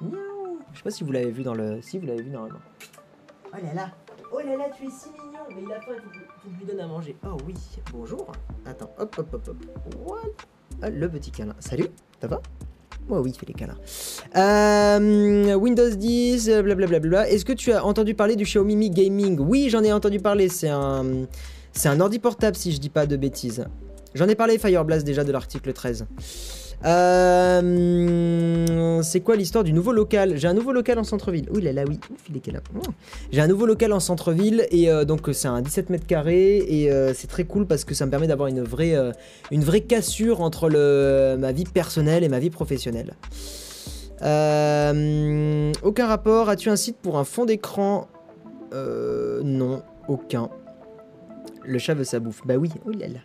Je 0.01 0.77
sais 0.77 0.83
pas 0.83 0.91
si 0.91 1.03
vous 1.03 1.11
l'avez 1.11 1.31
vu 1.31 1.43
dans 1.43 1.53
le... 1.53 1.81
Si, 1.81 1.97
vous 1.97 2.05
l'avez 2.05 2.21
vu 2.21 2.29
normalement. 2.29 2.59
Oh 3.53 3.57
là 3.63 3.73
là 3.73 3.91
Oh 4.31 4.39
là 4.39 4.57
là, 4.57 4.65
tu 4.77 4.85
es 4.85 4.89
si 4.89 5.09
mignon 5.09 5.39
Mais 5.49 5.63
il 5.63 5.71
a 5.71 5.79
faim, 5.79 5.93
il 5.95 6.01
faut, 6.01 6.09
que 6.09 6.59
lui 6.59 6.65
donne 6.65 6.81
à 6.81 6.87
manger. 6.87 7.15
Oh 7.25 7.37
oui, 7.47 7.53
bonjour. 7.93 8.31
Attends, 8.65 8.91
hop, 8.99 9.15
hop, 9.17 9.33
hop, 9.33 9.47
hop. 9.47 9.57
What? 10.05 10.17
Ah, 10.81 10.89
Le 10.89 11.09
petit 11.09 11.31
câlin. 11.31 11.55
Salut, 11.59 11.87
ça 12.21 12.27
va? 12.27 12.41
Moi, 13.07 13.21
oui, 13.21 13.31
il 13.33 13.39
fait 13.39 13.45
les 13.45 13.53
câlins. 13.53 13.77
Euh, 14.35 15.55
Windows 15.55 15.89
10, 15.89 16.49
blablabla. 16.63 17.29
Est-ce 17.29 17.45
que 17.45 17.53
tu 17.53 17.71
as 17.71 17.83
entendu 17.85 18.13
parler 18.15 18.35
du 18.35 18.43
Xiaomi 18.43 18.75
Mi 18.75 18.89
Gaming? 18.89 19.39
Oui, 19.39 19.69
j'en 19.69 19.81
ai 19.83 19.93
entendu 19.93 20.19
parler. 20.19 20.49
C'est 20.49 20.69
un, 20.69 21.25
c'est 21.71 21.87
un 21.87 22.01
ordi 22.01 22.19
portable, 22.19 22.57
si 22.57 22.73
je 22.73 22.79
dis 22.79 22.89
pas 22.89 23.05
de 23.05 23.15
bêtises. 23.15 23.65
J'en 24.13 24.27
ai 24.27 24.35
parlé 24.35 24.57
Fireblast 24.59 25.05
déjà 25.05 25.23
de 25.23 25.31
l'article 25.31 25.71
13. 25.71 26.05
Euh, 26.85 28.21
c'est 29.01 29.21
quoi 29.21 29.35
l'histoire 29.35 29.63
du 29.63 29.73
nouveau 29.73 29.91
local? 29.91 30.37
J'ai 30.37 30.47
un 30.47 30.53
nouveau 30.53 30.71
local 30.71 30.99
en 30.99 31.03
centre-ville. 31.03 31.47
Oui, 31.51 31.61
là, 31.61 31.73
là, 31.73 31.83
oui. 31.87 31.99
Oh. 32.75 32.81
J'ai 33.31 33.41
un 33.41 33.47
nouveau 33.47 33.65
local 33.65 33.93
en 33.93 33.99
centre-ville 33.99 34.67
et 34.71 34.89
euh, 34.89 35.05
donc 35.05 35.27
c'est 35.33 35.47
un 35.47 35.61
17 35.61 35.89
mètres 35.89 36.05
carrés 36.05 36.57
et 36.57 36.91
euh, 36.91 37.13
c'est 37.13 37.27
très 37.27 37.45
cool 37.45 37.65
parce 37.65 37.83
que 37.83 37.95
ça 37.95 38.05
me 38.05 38.11
permet 38.11 38.27
d'avoir 38.27 38.47
une 38.47 38.61
vraie, 38.61 38.95
une 39.51 39.63
vraie 39.63 39.81
cassure 39.81 40.41
entre 40.41 40.69
ma 41.37 41.51
vie 41.51 41.65
personnelle 41.65 42.23
et 42.23 42.29
ma 42.29 42.39
vie 42.39 42.51
professionnelle. 42.51 43.15
aucun 44.21 46.07
rapport. 46.07 46.49
As-tu 46.49 46.69
un 46.69 46.75
site 46.75 46.97
pour 46.97 47.17
un 47.17 47.23
fond 47.23 47.45
d'écran? 47.45 48.07
Non, 48.73 49.81
aucun. 50.07 50.49
Le 51.63 51.79
chat 51.79 51.95
veut 51.95 52.03
sa 52.03 52.19
bouffe. 52.19 52.41
Bah 52.45 52.55
oui, 52.55 52.69
oh 52.85 52.91
là 52.91 53.07
là. 53.07 53.19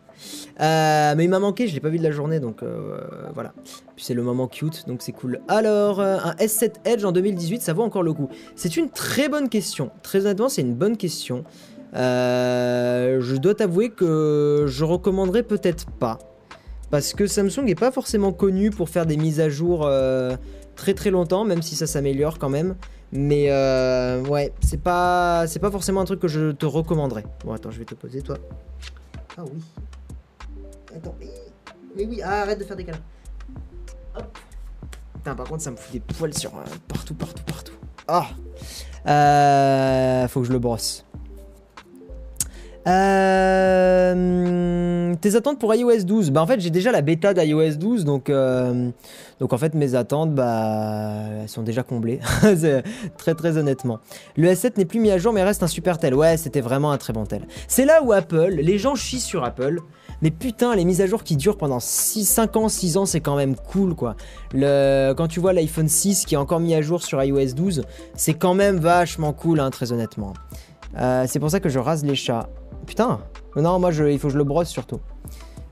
Euh, 0.60 1.14
mais 1.16 1.24
il 1.24 1.30
m'a 1.30 1.38
manqué, 1.38 1.66
je 1.66 1.74
l'ai 1.74 1.80
pas 1.80 1.88
vu 1.88 1.98
de 1.98 2.02
la 2.02 2.10
journée, 2.10 2.40
donc 2.40 2.62
euh, 2.62 2.98
voilà. 3.34 3.52
Puis 3.96 4.04
c'est 4.04 4.14
le 4.14 4.22
moment 4.22 4.48
cute, 4.48 4.86
donc 4.86 5.02
c'est 5.02 5.12
cool. 5.12 5.40
Alors, 5.48 6.00
euh, 6.00 6.18
un 6.22 6.32
S7 6.34 6.74
Edge 6.84 7.04
en 7.04 7.12
2018, 7.12 7.62
ça 7.62 7.72
vaut 7.72 7.82
encore 7.82 8.02
le 8.02 8.12
coup 8.12 8.28
C'est 8.56 8.76
une 8.76 8.90
très 8.90 9.28
bonne 9.28 9.48
question. 9.48 9.90
Très 10.02 10.20
honnêtement, 10.20 10.48
c'est 10.48 10.62
une 10.62 10.74
bonne 10.74 10.96
question. 10.96 11.44
je 11.94 13.36
dois 13.36 13.54
t'avouer 13.54 13.90
que 13.90 14.66
je 14.68 14.84
recommanderais 14.84 15.42
peut-être 15.42 15.90
pas. 15.90 16.18
Parce 16.90 17.14
que 17.14 17.26
Samsung 17.26 17.68
est 17.68 17.78
pas 17.78 17.90
forcément 17.90 18.32
connu 18.32 18.68
pour 18.70 18.90
faire 18.90 19.06
des 19.06 19.16
mises 19.16 19.40
à 19.40 19.48
jour 19.48 19.90
très 20.76 20.94
très 20.94 21.10
longtemps, 21.10 21.44
même 21.44 21.62
si 21.62 21.74
ça 21.74 21.86
s'améliore 21.86 22.38
quand 22.38 22.50
même. 22.50 22.76
Mais 23.12 23.50
ouais, 24.28 24.52
c'est 24.60 24.80
pas, 24.80 25.46
c'est 25.46 25.58
pas 25.58 25.70
forcément 25.70 26.02
un 26.02 26.04
truc 26.04 26.20
que 26.20 26.28
je 26.28 26.52
te 26.52 26.66
recommanderais. 26.66 27.24
Bon, 27.44 27.52
attends, 27.52 27.70
je 27.70 27.78
vais 27.78 27.86
te 27.86 27.94
poser 27.94 28.20
toi. 28.20 28.36
Ah 29.38 29.44
oui. 29.44 29.62
Attends. 30.94 31.14
Mais 31.96 32.04
oui, 32.06 32.20
ah, 32.22 32.42
arrête 32.42 32.58
de 32.58 32.64
faire 32.64 32.76
des 32.76 32.84
câlins. 32.84 32.98
Hop. 34.16 34.38
Putain, 35.14 35.34
par 35.34 35.46
contre, 35.46 35.62
ça 35.62 35.70
me 35.70 35.76
fout 35.76 35.92
des 35.92 36.00
poils 36.00 36.34
sur 36.34 36.56
euh, 36.56 36.62
partout, 36.88 37.14
partout, 37.14 37.42
partout. 37.44 37.74
Ah. 38.08 38.26
Euh, 39.06 40.28
faut 40.28 40.40
que 40.40 40.46
je 40.46 40.52
le 40.52 40.58
brosse. 40.58 41.04
Euh, 42.88 44.14
tes 45.20 45.36
attentes 45.36 45.60
pour 45.60 45.72
iOS 45.72 46.02
12 46.02 46.32
Bah 46.32 46.42
en 46.42 46.48
fait 46.48 46.58
j'ai 46.58 46.70
déjà 46.70 46.90
la 46.90 47.00
bêta 47.00 47.32
d'iOS 47.32 47.76
12 47.76 48.04
donc 48.04 48.28
euh, 48.28 48.90
donc 49.38 49.52
en 49.52 49.58
fait 49.58 49.74
mes 49.74 49.94
attentes 49.94 50.34
bah 50.34 51.12
elles 51.42 51.48
sont 51.48 51.62
déjà 51.62 51.84
comblées 51.84 52.18
très 53.18 53.34
très 53.36 53.56
honnêtement. 53.56 54.00
Le 54.36 54.48
S7 54.48 54.78
n'est 54.78 54.84
plus 54.84 54.98
mis 54.98 55.12
à 55.12 55.18
jour 55.18 55.32
mais 55.32 55.44
reste 55.44 55.62
un 55.62 55.68
super 55.68 55.98
tel. 55.98 56.12
Ouais 56.16 56.36
c'était 56.36 56.60
vraiment 56.60 56.90
un 56.90 56.98
très 56.98 57.12
bon 57.12 57.24
tel. 57.24 57.46
C'est 57.68 57.84
là 57.84 58.02
où 58.02 58.10
Apple, 58.10 58.56
les 58.56 58.78
gens 58.78 58.96
chient 58.96 59.20
sur 59.20 59.44
Apple 59.44 59.78
mais 60.22 60.30
putain, 60.30 60.74
les 60.76 60.84
mises 60.84 61.00
à 61.00 61.06
jour 61.06 61.24
qui 61.24 61.36
durent 61.36 61.58
pendant 61.58 61.80
6, 61.80 62.24
5 62.24 62.56
ans, 62.56 62.68
6 62.68 62.96
ans, 62.96 63.06
c'est 63.06 63.20
quand 63.20 63.34
même 63.36 63.56
cool 63.56 63.96
quoi. 63.96 64.14
Quand 64.52 65.26
tu 65.28 65.40
vois 65.40 65.52
l'iPhone 65.52 65.88
6 65.88 66.24
qui 66.24 66.34
est 66.34 66.38
encore 66.38 66.60
mis 66.60 66.74
à 66.74 66.80
jour 66.80 67.02
sur 67.02 67.22
iOS 67.22 67.54
12, 67.54 67.82
c'est 68.14 68.34
quand 68.34 68.54
même 68.54 68.78
vachement 68.78 69.32
cool, 69.32 69.58
hein, 69.58 69.70
très 69.70 69.90
honnêtement. 69.92 70.32
Euh, 70.96 71.24
c'est 71.26 71.40
pour 71.40 71.50
ça 71.50 71.58
que 71.58 71.68
je 71.68 71.80
rase 71.80 72.04
les 72.04 72.14
chats. 72.14 72.48
Putain, 72.86 73.20
non, 73.56 73.80
moi 73.80 73.90
je, 73.90 74.04
il 74.04 74.18
faut 74.18 74.28
que 74.28 74.32
je 74.32 74.38
le 74.38 74.44
brosse 74.44 74.68
surtout. 74.68 75.00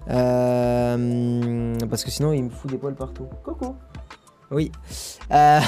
Euh, 0.08 1.76
parce 1.88 2.02
que 2.02 2.10
sinon 2.10 2.32
il 2.32 2.44
me 2.44 2.50
fout 2.50 2.70
des 2.70 2.76
poils 2.76 2.94
partout. 2.94 3.26
Coucou. 3.44 3.76
Oui. 4.50 4.72
Euh, 5.30 5.60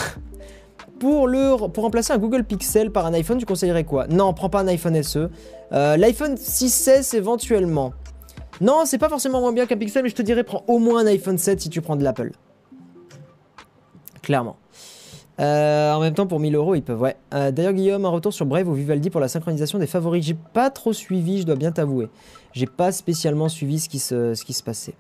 pour, 0.98 1.28
pour 1.72 1.84
remplacer 1.84 2.12
un 2.12 2.18
Google 2.18 2.42
Pixel 2.42 2.90
par 2.90 3.06
un 3.06 3.14
iPhone, 3.14 3.38
tu 3.38 3.46
conseillerais 3.46 3.84
quoi? 3.84 4.08
Non, 4.08 4.34
prends 4.34 4.48
pas 4.48 4.60
un 4.60 4.66
iPhone 4.66 5.00
SE. 5.04 5.30
L'iPhone 5.70 6.34
6S 6.34 7.14
éventuellement. 7.16 7.92
Non, 8.60 8.82
c'est 8.84 8.98
pas 8.98 9.08
forcément 9.08 9.40
moins 9.40 9.52
bien 9.52 9.66
qu'un 9.66 9.76
Pixel, 9.76 10.02
mais 10.02 10.08
je 10.08 10.14
te 10.14 10.22
dirais 10.22 10.44
prends 10.44 10.64
au 10.68 10.78
moins 10.78 11.02
un 11.02 11.06
iPhone 11.06 11.38
7 11.38 11.60
si 11.60 11.68
tu 11.68 11.80
prends 11.80 11.96
de 11.96 12.04
l'Apple. 12.04 12.32
Clairement. 14.22 14.56
Euh, 15.40 15.92
en 15.92 16.00
même 16.00 16.14
temps, 16.14 16.26
pour 16.26 16.38
1000 16.38 16.54
euros, 16.54 16.74
ils 16.74 16.82
peuvent. 16.82 17.12
Euh, 17.34 17.50
d'ailleurs, 17.50 17.72
Guillaume, 17.72 18.04
un 18.04 18.10
retour 18.10 18.32
sur 18.32 18.46
Brave 18.46 18.68
ou 18.68 18.74
Vivaldi 18.74 19.10
pour 19.10 19.20
la 19.20 19.28
synchronisation 19.28 19.78
des 19.78 19.86
favoris. 19.86 20.24
J'ai 20.24 20.36
pas 20.52 20.70
trop 20.70 20.92
suivi, 20.92 21.40
je 21.40 21.46
dois 21.46 21.56
bien 21.56 21.72
t'avouer. 21.72 22.08
J'ai 22.52 22.66
pas 22.66 22.92
spécialement 22.92 23.48
suivi 23.48 23.80
ce 23.80 23.88
qui 23.88 23.98
se, 23.98 24.34
ce 24.34 24.62
passait. 24.62 24.94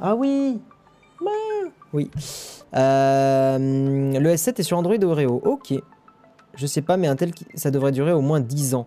Ah 0.00 0.14
oui 0.14 0.60
Oui. 1.92 2.10
Euh, 2.74 3.58
le 3.58 4.30
S7 4.30 4.60
est 4.60 4.62
sur 4.62 4.78
Android 4.78 5.02
Oreo? 5.02 5.42
Ok. 5.44 5.74
Je 6.54 6.66
sais 6.66 6.82
pas, 6.82 6.96
mais 6.96 7.08
un 7.08 7.16
tel, 7.16 7.32
ça 7.54 7.70
devrait 7.70 7.92
durer 7.92 8.12
au 8.12 8.20
moins 8.20 8.40
10 8.40 8.74
ans. 8.74 8.86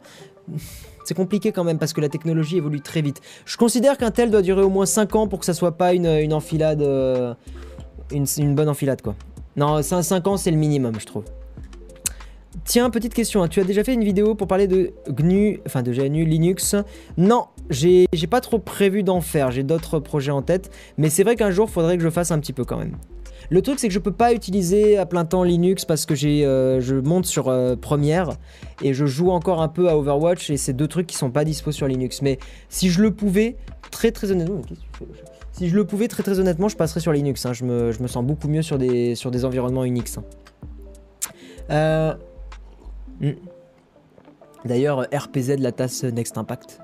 C'est 1.05 1.13
compliqué 1.13 1.51
quand 1.51 1.63
même 1.63 1.79
parce 1.79 1.93
que 1.93 2.01
la 2.01 2.09
technologie 2.09 2.57
évolue 2.57 2.81
très 2.81 3.01
vite. 3.01 3.21
Je 3.45 3.55
considère 3.57 3.97
qu'un 3.97 4.11
tel 4.11 4.29
doit 4.29 4.41
durer 4.41 4.61
au 4.61 4.69
moins 4.69 4.85
5 4.85 5.15
ans 5.15 5.27
pour 5.27 5.39
que 5.39 5.45
ça 5.45 5.53
soit 5.53 5.77
pas 5.77 5.93
une, 5.93 6.33
enfilade. 6.33 6.81
Euh, 6.81 7.33
une, 8.11 8.55
bonne 8.55 8.69
enfilade 8.69 9.01
quoi. 9.01 9.15
Non, 9.55 9.81
5, 9.81 10.27
ans 10.27 10.37
c'est 10.37 10.51
le 10.51 10.57
minimum, 10.57 10.99
je 10.99 11.05
trouve. 11.05 11.23
Tiens, 12.65 12.89
petite 12.89 13.13
question, 13.13 13.43
hein. 13.43 13.47
tu 13.47 13.61
as 13.61 13.63
déjà 13.63 13.83
fait 13.83 13.93
une 13.93 14.03
vidéo 14.03 14.35
pour 14.35 14.47
parler 14.47 14.67
de 14.67 14.91
GNU, 15.09 15.61
enfin 15.65 15.83
de 15.83 15.93
GNU 15.93 16.25
Linux? 16.25 16.75
Non, 17.15 17.45
j'ai 17.69 18.07
pas 18.29 18.41
trop 18.41 18.59
prévu 18.59 19.03
d'en 19.03 19.21
faire, 19.21 19.51
j'ai 19.51 19.63
d'autres 19.63 19.99
projets 19.99 20.31
en 20.31 20.41
tête, 20.41 20.69
mais 20.97 21.09
c'est 21.09 21.23
vrai 21.23 21.37
qu'un 21.37 21.51
jour, 21.51 21.69
faudrait 21.69 21.97
que 21.97 22.03
je 22.03 22.09
fasse 22.09 22.31
un 22.31 22.39
petit 22.39 22.53
peu 22.53 22.65
quand 22.65 22.77
même. 22.77 22.97
Le 23.49 23.61
truc, 23.61 23.79
c'est 23.79 23.87
que 23.87 23.93
je 23.93 23.99
peux 23.99 24.11
pas 24.11 24.33
utiliser 24.33 24.97
à 24.97 25.05
plein 25.05 25.23
temps 25.23 25.43
Linux 25.43 25.85
parce 25.85 26.05
que 26.05 26.15
j'ai, 26.15 26.45
euh, 26.45 26.81
je 26.81 26.95
monte 26.95 27.25
sur 27.25 27.47
euh, 27.47 27.75
Premiere 27.75 28.31
et 28.81 28.93
je 28.93 29.05
joue 29.05 29.31
encore 29.31 29.61
un 29.61 29.69
peu 29.69 29.89
à 29.89 29.97
Overwatch 29.97 30.49
et 30.49 30.57
c'est 30.57 30.73
deux 30.73 30.87
trucs 30.87 31.07
qui 31.07 31.15
sont 31.15 31.31
pas 31.31 31.45
dispo 31.45 31.71
sur 31.71 31.87
Linux. 31.87 32.21
Mais 32.21 32.39
si 32.69 32.89
je 32.89 33.01
le 33.01 33.11
pouvais, 33.11 33.55
très 33.89 34.11
très 34.11 34.31
honnêtement, 34.31 34.61
si 35.53 35.69
je 35.69 35.75
le 35.75 35.85
pouvais, 35.85 36.07
très 36.07 36.23
très 36.23 36.39
honnêtement, 36.39 36.67
je 36.67 36.75
passerais 36.75 36.99
sur 36.99 37.13
Linux. 37.13 37.45
hein. 37.45 37.53
Je, 37.53 37.63
me, 37.63 37.91
je 37.91 38.01
me 38.01 38.07
sens 38.07 38.25
beaucoup 38.25 38.49
mieux 38.49 38.61
sur 38.61 38.77
des, 38.77 39.15
sur 39.15 39.31
des 39.31 39.45
environnements 39.45 39.85
Unix. 39.85 40.17
hein. 40.17 40.23
Euh, 41.71 42.13
hmm. 43.21 43.31
D'ailleurs, 44.65 45.07
RPZ, 45.13 45.55
la 45.59 45.71
tasse 45.71 46.03
Next 46.03 46.37
Impact. 46.37 46.79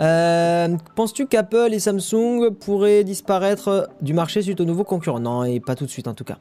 Euh, 0.00 0.76
Penses-tu 0.94 1.26
qu'Apple 1.26 1.70
et 1.72 1.78
Samsung 1.78 2.50
pourraient 2.60 3.04
disparaître 3.04 3.88
du 4.00 4.12
marché 4.12 4.42
suite 4.42 4.60
aux 4.60 4.64
nouveaux 4.64 4.84
concurrents? 4.84 5.20
Non, 5.20 5.44
et 5.44 5.60
pas 5.60 5.74
tout 5.74 5.84
de 5.86 5.90
suite 5.90 6.08
en 6.08 6.14
tout 6.14 6.24
cas. 6.24 6.38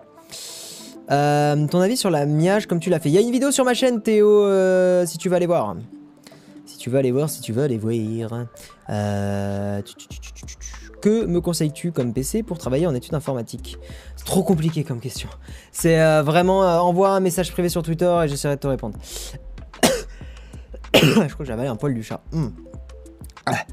Euh, 1.12 1.68
ton 1.68 1.82
avis 1.82 1.98
sur 1.98 2.10
la 2.10 2.26
miage 2.26 2.66
comme 2.68 2.80
tu 2.80 2.90
l'as 2.90 3.00
fait. 3.00 3.10
Il 3.10 3.16
y 3.16 3.18
a 3.18 3.22
une 3.22 3.32
vidéo 3.32 3.52
sur 3.52 3.64
ma 3.66 3.74
chaîne 3.74 4.02
Théo, 4.02 4.28
euh, 4.28 5.06
si 5.06 5.18
tu 5.18 5.30
vas 5.30 5.36
aller 5.38 5.46
voir. 5.46 5.76
Si 6.66 6.78
tu 6.78 6.90
veux 6.90 6.98
aller 6.98 7.12
voir, 7.12 7.30
si 7.30 7.42
tu 7.42 7.54
veux 7.54 7.64
aller 7.64 7.78
voir. 7.78 8.46
Euh, 8.90 9.82
que 11.02 11.26
me 11.26 11.42
conseilles-tu 11.42 11.92
comme 11.92 12.14
PC 12.14 12.42
pour 12.42 12.58
travailler 12.58 12.88
en 12.88 12.96
études 12.96 13.14
informatiques? 13.14 13.78
C'est 14.16 14.26
trop 14.26 14.44
compliqué 14.44 14.84
comme 14.84 15.00
question. 15.00 15.30
C'est 15.72 16.22
vraiment 16.22 16.62
envoie 16.84 17.10
un 17.10 17.20
message 17.20 17.52
privé 17.52 17.70
sur 17.70 17.84
Twitter 17.84 18.22
et 18.24 18.28
j'essaierai 18.28 18.56
de 18.56 18.62
te 18.62 18.68
répondre. 18.68 18.98
Je 20.96 21.12
crois 21.12 21.28
que 21.28 21.46
j'avais 21.46 21.68
un 21.68 21.76
poil 21.76 21.94
du 21.94 22.04
chat. 22.04 22.22
Hmm. 22.32 22.48
Ah. 23.46 23.66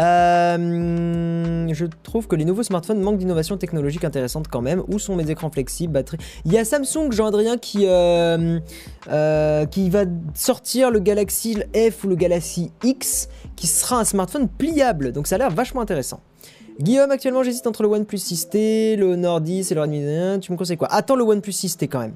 Euh, 0.00 1.68
je 1.72 1.86
trouve 2.02 2.26
que 2.26 2.34
les 2.34 2.44
nouveaux 2.44 2.62
smartphones 2.62 3.00
manquent 3.00 3.18
d'innovation 3.18 3.58
technologique 3.58 4.04
intéressante 4.04 4.48
quand 4.48 4.62
même. 4.62 4.82
Où 4.88 4.98
sont 4.98 5.14
mes 5.14 5.30
écrans 5.30 5.50
flexibles, 5.50 5.92
batterie? 5.92 6.18
Il 6.46 6.52
y 6.52 6.58
a 6.58 6.64
Samsung, 6.64 7.10
Jean-Adrien, 7.10 7.58
qui, 7.58 7.86
euh, 7.86 8.58
euh, 9.10 9.66
qui 9.66 9.90
va 9.90 10.04
sortir 10.34 10.90
le 10.90 11.00
Galaxy 11.00 11.58
F 11.74 12.04
ou 12.04 12.08
le 12.08 12.16
Galaxy 12.16 12.72
X, 12.82 13.28
qui 13.56 13.66
sera 13.66 14.00
un 14.00 14.04
smartphone 14.04 14.48
pliable. 14.48 15.12
Donc 15.12 15.26
ça 15.26 15.34
a 15.34 15.38
l'air 15.38 15.50
vachement 15.50 15.82
intéressant. 15.82 16.20
Guillaume, 16.80 17.10
actuellement 17.10 17.42
j'hésite 17.42 17.66
entre 17.66 17.82
le 17.82 17.90
OnePlus 17.90 18.16
6T, 18.16 18.96
le 18.96 19.12
Honor 19.12 19.42
10 19.42 19.70
et 19.70 19.74
le 19.74 19.82
Redmi 19.82 20.02
1. 20.02 20.38
Tu 20.38 20.50
me 20.50 20.56
conseilles 20.56 20.78
quoi? 20.78 20.88
Attends 20.90 21.16
le 21.16 21.24
OnePlus 21.24 21.52
6T 21.52 21.88
quand 21.88 22.00
même. 22.00 22.14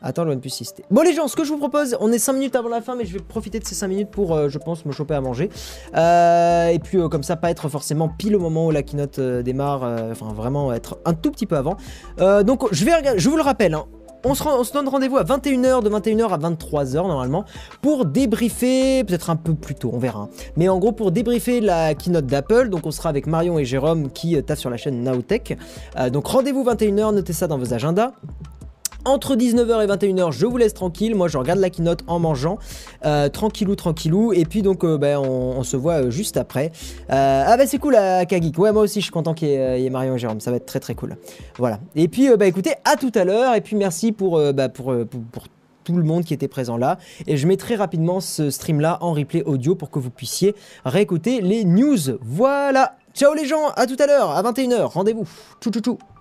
Attends 0.00 0.24
le 0.24 0.32
OnePlus 0.32 0.50
6T. 0.50 0.82
Bon 0.90 1.02
les 1.02 1.12
gens, 1.12 1.26
ce 1.26 1.34
que 1.34 1.42
je 1.42 1.50
vous 1.50 1.58
propose, 1.58 1.96
on 2.00 2.12
est 2.12 2.18
5 2.18 2.32
minutes 2.34 2.56
avant 2.56 2.68
la 2.68 2.80
fin, 2.80 2.94
mais 2.94 3.04
je 3.04 3.12
vais 3.12 3.18
profiter 3.18 3.58
de 3.58 3.64
ces 3.64 3.74
5 3.74 3.88
minutes 3.88 4.10
pour, 4.10 4.34
euh, 4.34 4.48
je 4.48 4.58
pense, 4.58 4.84
me 4.84 4.92
choper 4.92 5.14
à 5.14 5.20
manger. 5.20 5.50
Euh, 5.96 6.68
et 6.68 6.78
puis 6.78 6.98
euh, 6.98 7.08
comme 7.08 7.24
ça, 7.24 7.34
pas 7.34 7.50
être 7.50 7.68
forcément 7.68 8.08
pile 8.08 8.36
au 8.36 8.38
moment 8.38 8.66
où 8.66 8.70
la 8.70 8.82
keynote 8.82 9.18
démarre, 9.18 9.82
enfin 10.12 10.32
vraiment 10.32 10.72
être 10.72 10.98
un 11.04 11.14
tout 11.14 11.30
petit 11.30 11.46
peu 11.46 11.56
avant. 11.56 11.76
Donc 12.18 12.66
je 12.70 12.84
vais 12.84 12.92
je 13.16 13.28
vous 13.28 13.36
le 13.36 13.42
rappelle, 13.42 13.74
hein, 13.74 13.86
on 14.24 14.34
se, 14.34 14.72
donne 14.72 14.88
rendez-vous 14.88 15.16
à 15.16 15.24
21h, 15.24 15.82
de 15.82 15.90
21h 15.90 16.28
à 16.28 16.38
23h 16.38 16.94
normalement, 17.06 17.44
pour 17.82 18.04
débriefer, 18.04 19.04
peut-être 19.04 19.30
un 19.30 19.36
peu 19.36 19.54
plus 19.54 19.74
tôt, 19.74 19.90
on 19.92 19.98
verra. 19.98 20.22
hein. 20.22 20.28
Mais 20.56 20.68
en 20.68 20.78
gros, 20.78 20.92
pour 20.92 21.12
débriefer 21.12 21.60
la 21.60 21.94
keynote 21.94 22.26
d'Apple, 22.26 22.68
donc 22.68 22.86
on 22.86 22.90
sera 22.90 23.08
avec 23.08 23.26
Marion 23.26 23.58
et 23.58 23.64
Jérôme 23.64 24.10
qui 24.10 24.40
taffent 24.42 24.58
sur 24.60 24.70
la 24.70 24.76
chaîne 24.76 25.02
Nowtech. 25.02 25.56
Donc 26.12 26.26
rendez-vous 26.26 26.64
21h, 26.64 27.14
notez 27.14 27.32
ça 27.32 27.46
dans 27.46 27.58
vos 27.58 27.74
agendas. 27.74 28.12
Entre 29.04 29.36
19h 29.36 29.84
et 29.84 29.86
21h, 29.86 30.32
je 30.32 30.44
vous 30.44 30.56
laisse 30.56 30.74
tranquille. 30.74 31.14
Moi, 31.14 31.28
je 31.28 31.38
regarde 31.38 31.60
la 31.60 31.70
keynote 31.70 32.00
en 32.08 32.18
mangeant. 32.18 32.58
Euh, 33.04 33.28
tranquillou, 33.28 33.74
tranquillou. 33.76 34.32
Et 34.32 34.44
puis, 34.44 34.62
donc, 34.62 34.84
euh, 34.84 34.98
ben, 34.98 35.18
on, 35.18 35.62
se 35.62 35.76
voit 35.76 36.04
euh, 36.04 36.10
juste 36.10 36.36
après. 36.36 36.72
Euh, 37.10 37.44
ah, 37.46 37.56
bah, 37.56 37.66
c'est 37.66 37.78
cool, 37.78 37.96
Kagik. 38.28 38.58
Ouais, 38.58 38.72
moi 38.72 38.82
aussi, 38.82 39.00
je 39.00 39.04
suis 39.04 39.12
content 39.12 39.34
qu'il 39.34 39.48
y, 39.48 39.52
ait, 39.52 39.90
Marion 39.90 40.16
et 40.16 40.18
Jérôme. 40.18 40.40
Ça 40.40 40.50
va 40.50 40.56
être 40.56 40.66
très, 40.66 40.80
très 40.80 40.94
cool. 40.94 41.16
Voilà. 41.58 41.78
Et 41.94 42.08
puis, 42.08 42.28
bah, 42.36 42.46
écoutez, 42.46 42.74
à 42.84 42.96
tout 42.96 43.12
à 43.14 43.24
l'heure. 43.24 43.54
Et 43.54 43.60
puis, 43.60 43.76
merci 43.76 44.12
pour, 44.12 44.40
bah, 44.52 44.68
pour, 44.68 44.94
pour, 45.06 45.44
tout 45.84 45.96
le 45.96 46.02
monde 46.02 46.22
qui 46.22 46.34
était 46.34 46.48
présent 46.48 46.76
là. 46.76 46.98
Et 47.26 47.38
je 47.38 47.46
mettrai 47.46 47.74
rapidement 47.74 48.20
ce 48.20 48.50
stream 48.50 48.78
là 48.78 48.98
en 49.00 49.14
replay 49.14 49.42
audio 49.44 49.74
pour 49.74 49.90
que 49.90 49.98
vous 49.98 50.10
puissiez 50.10 50.54
réécouter 50.84 51.40
les 51.40 51.64
news. 51.64 52.18
Voilà. 52.20 52.96
Ciao 53.14 53.32
les 53.32 53.46
gens, 53.46 53.68
à 53.74 53.86
tout 53.86 53.96
à 53.98 54.06
l'heure, 54.06 54.30
à 54.32 54.42
21h. 54.42 54.82
Rendez-vous. 54.82 55.26
Tchou 55.62 55.70
tchou 55.70 55.80
tchou. 55.80 56.17